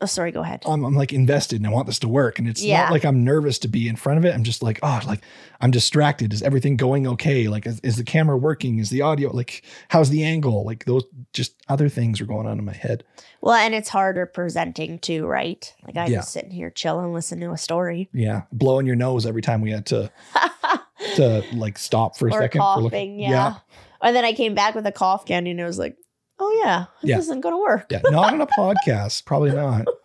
oh, 0.00 0.06
sorry. 0.06 0.30
Go 0.32 0.40
ahead. 0.42 0.62
I'm, 0.66 0.84
I'm 0.84 0.94
like 0.94 1.12
invested 1.12 1.56
and 1.56 1.66
I 1.66 1.70
want 1.70 1.86
this 1.86 1.98
to 2.00 2.08
work. 2.08 2.38
And 2.38 2.48
it's 2.48 2.62
Yeah. 2.62 2.82
not 2.82 2.92
like 2.92 3.04
I'm 3.04 3.24
nervous 3.24 3.58
to 3.60 3.68
be 3.68 3.88
in 3.88 3.96
front 3.96 4.18
of 4.18 4.24
it. 4.24 4.34
I'm 4.34 4.44
just 4.44 4.62
like, 4.62 4.78
oh, 4.82 5.00
like 5.06 5.20
I'm 5.60 5.70
distracted. 5.70 6.32
Is 6.32 6.42
everything 6.42 6.76
going 6.76 7.06
okay? 7.06 7.48
Like, 7.48 7.66
is, 7.66 7.80
is 7.80 7.96
the 7.96 8.04
camera 8.04 8.36
working? 8.36 8.78
Is 8.78 8.90
the 8.90 9.02
audio 9.02 9.30
like, 9.34 9.62
how's 9.88 10.10
the 10.10 10.22
angle? 10.24 10.64
Like, 10.64 10.84
those 10.84 11.04
just 11.32 11.54
other 11.68 11.88
things 11.88 12.20
are 12.20 12.26
going 12.26 12.46
on 12.46 12.58
in 12.58 12.64
my 12.64 12.74
head. 12.74 13.04
Well, 13.40 13.54
and 13.54 13.74
it's 13.74 13.88
harder 13.88 14.26
presenting 14.26 14.98
too, 14.98 15.26
right? 15.26 15.72
Like 15.86 15.96
I'm 15.96 16.10
Yeah. 16.10 16.18
just 16.18 16.32
sitting 16.32 16.50
here 16.50 16.70
chilling, 16.70 17.12
listening 17.14 17.48
to 17.48 17.52
a 17.54 17.58
story 17.58 18.08
Yeah, 18.12 18.42
blowing 18.52 18.86
your 18.86 18.96
nose 18.96 19.24
every 19.26 19.42
time 19.42 19.60
we 19.60 19.70
had 19.70 19.86
to 19.86 20.10
to 21.16 21.44
like 21.54 21.78
stop 21.78 22.16
for 22.16 22.28
a 22.28 22.32
or 22.34 22.40
second. 22.42 22.60
coughing. 22.60 23.18
yeah. 23.18 23.54
And 24.02 24.14
then 24.14 24.24
I 24.24 24.34
came 24.34 24.54
back 24.54 24.74
with 24.74 24.86
a 24.86 24.92
cough 24.92 25.24
candy, 25.24 25.50
and 25.52 25.60
it 25.60 25.64
was 25.64 25.78
like, 25.78 25.96
oh 26.38 26.60
yeah, 26.64 26.86
this 27.02 27.08
Yeah. 27.10 27.18
isn't 27.18 27.40
gonna 27.40 27.58
work. 27.58 27.86
yeah, 27.90 28.00
not 28.04 28.32
on 28.34 28.40
a 28.40 28.46
podcast, 28.46 29.24
probably 29.24 29.52
not. 29.52 29.86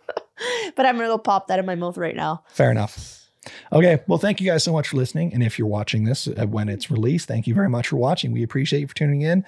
But 0.74 0.86
I'm 0.86 0.96
gonna 0.96 1.06
go 1.08 1.18
pop 1.18 1.46
that 1.48 1.58
in 1.60 1.66
my 1.66 1.76
mouth 1.76 1.96
right 1.96 2.16
now. 2.16 2.42
Fair 2.50 2.70
enough. 2.72 3.28
Okay, 3.72 4.00
well, 4.08 4.18
thank 4.18 4.40
you 4.40 4.46
guys 4.50 4.64
so 4.64 4.72
much 4.72 4.88
for 4.88 4.96
listening. 4.96 5.32
And 5.34 5.42
if 5.42 5.58
you're 5.58 5.68
watching 5.68 6.04
this 6.04 6.26
uh, 6.28 6.46
when 6.46 6.68
it's 6.68 6.90
released, 6.90 7.28
thank 7.28 7.46
you 7.46 7.54
very 7.54 7.68
much 7.68 7.88
for 7.88 7.96
watching. 7.96 8.32
We 8.32 8.42
appreciate 8.42 8.80
you 8.80 8.86
for 8.88 8.94
tuning 8.94 9.22
in. 9.22 9.44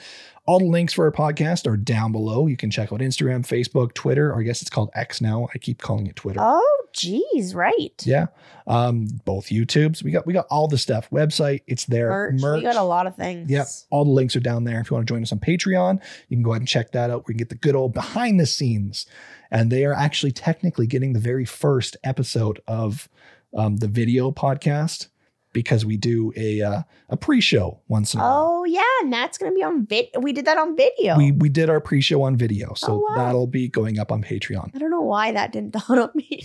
All 0.47 0.59
the 0.59 0.67
links 0.67 0.93
for 0.93 1.07
our 1.07 1.13
podcast 1.13 1.67
are 1.67 1.77
down 1.77 2.13
below. 2.13 2.47
You 2.47 2.57
can 2.57 2.71
check 2.71 2.93
out 2.93 3.01
Instagram, 3.01 3.47
Facebook, 3.47 3.95
Twitter, 3.95 4.31
or 4.31 4.41
I 4.41 4.43
guess 4.43 4.61
it's 4.61 4.71
called 4.71 4.91
X 4.95 5.23
now. 5.23 5.49
I 5.55 5.59
keep 5.59 5.79
calling 5.79 6.07
it 6.07 6.17
Twitter. 6.17 6.41
Oh, 6.43 6.87
geez, 6.93 7.55
right. 7.55 7.95
Yeah, 8.05 8.27
um, 8.67 9.07
both 9.25 9.47
YouTubes. 9.47 10.03
We 10.03 10.11
got 10.11 10.27
we 10.27 10.35
got 10.35 10.47
all 10.51 10.69
the 10.69 10.77
stuff. 10.77 11.09
Website, 11.11 11.63
it's 11.67 11.87
there. 11.87 12.33
Merch. 12.33 12.59
We 12.59 12.63
got 12.63 12.77
a 12.77 12.83
lot 12.83 13.07
of 13.07 13.17
things. 13.17 13.51
Yep. 13.51 13.67
All 13.91 14.05
the 14.05 14.11
links 14.11 14.37
are 14.37 14.41
down 14.41 14.65
there. 14.65 14.81
If 14.81 14.91
you 14.91 14.95
want 14.95 15.07
to 15.07 15.13
join 15.13 15.23
us 15.23 15.33
on 15.33 15.39
Patreon, 15.39 16.03
you 16.29 16.37
can 16.37 16.43
go 16.43 16.51
ahead 16.51 16.61
and 16.61 16.69
check 16.69 16.93
that 16.93 17.11
out. 17.11 17.27
We 17.27 17.33
can 17.33 17.39
get 17.39 17.49
the 17.49 17.55
good 17.55 17.75
old 17.75 17.95
behind 17.95 18.39
the 18.39 18.47
scenes. 18.47 19.07
And 19.51 19.71
they 19.73 19.85
are 19.85 19.95
actually 19.95 20.33
technically 20.33 20.87
getting 20.87 21.13
the 21.13 21.21
very 21.21 21.45
first 21.45 21.97
episode 22.05 22.61
of 22.67 23.09
um, 23.57 23.77
the 23.77 23.89
video 23.89 24.31
podcast 24.31 25.09
because 25.55 25.87
we 25.87 25.97
do 25.97 26.31
a 26.37 26.61
uh, 26.61 26.83
a 27.09 27.17
pre-show 27.17 27.81
once 27.89 28.13
in 28.13 28.21
a 28.21 28.23
while. 28.23 28.45
Oh 28.61 28.65
yeah, 28.65 28.83
and 29.01 29.11
that's 29.11 29.39
gonna 29.39 29.53
be 29.55 29.63
on 29.63 29.87
vid. 29.87 30.09
We 30.21 30.35
did 30.35 30.45
that 30.45 30.59
on 30.59 30.77
video. 30.77 31.17
We 31.17 31.33
we 31.33 31.49
did 31.49 31.71
our 31.71 31.81
pre-show 31.81 32.21
on 32.23 32.37
video. 32.37 32.75
So 32.75 32.93
Oh, 32.93 32.99
wow. 33.09 33.15
that'll 33.25 33.47
be 33.47 33.69
going 33.69 33.99
up 33.99 34.13
on 34.13 34.23
Patreon. 34.23 34.71
I 34.75 34.79
don't 34.79 34.91
know 34.91 35.01
why 35.01 35.33
that 35.33 35.53
didn't 35.53 35.73
dawn 35.89 35.99
on 35.99 36.11
me. 36.15 36.45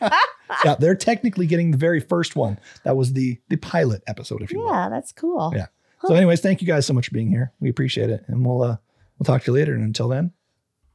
yeah, 0.64 0.74
they're 0.78 0.94
technically 0.94 1.46
getting 1.46 1.70
the 1.70 1.78
very 1.78 2.00
first 2.00 2.36
one. 2.36 2.58
That 2.84 2.96
was 2.96 3.14
the 3.14 3.40
the 3.48 3.56
pilot 3.56 4.02
episode, 4.06 4.42
if 4.42 4.52
you 4.52 4.58
will. 4.60 4.68
yeah, 4.70 4.90
that's 4.90 5.12
cool. 5.12 5.52
Yeah. 5.56 5.66
So, 6.06 6.14
anyways, 6.14 6.40
thank 6.40 6.60
you 6.60 6.66
guys 6.66 6.84
so 6.86 6.92
much 6.94 7.08
for 7.08 7.14
being 7.14 7.30
here. 7.30 7.52
We 7.60 7.68
appreciate 7.70 8.10
it. 8.10 8.24
And 8.26 8.44
we'll 8.44 8.62
uh 8.62 8.76
we'll 9.18 9.24
talk 9.24 9.42
to 9.44 9.50
you 9.52 9.54
later. 9.54 9.74
And 9.74 9.84
until 9.84 10.08
then. 10.08 10.32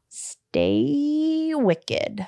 Stay 0.09 1.53
wicked. 1.55 2.27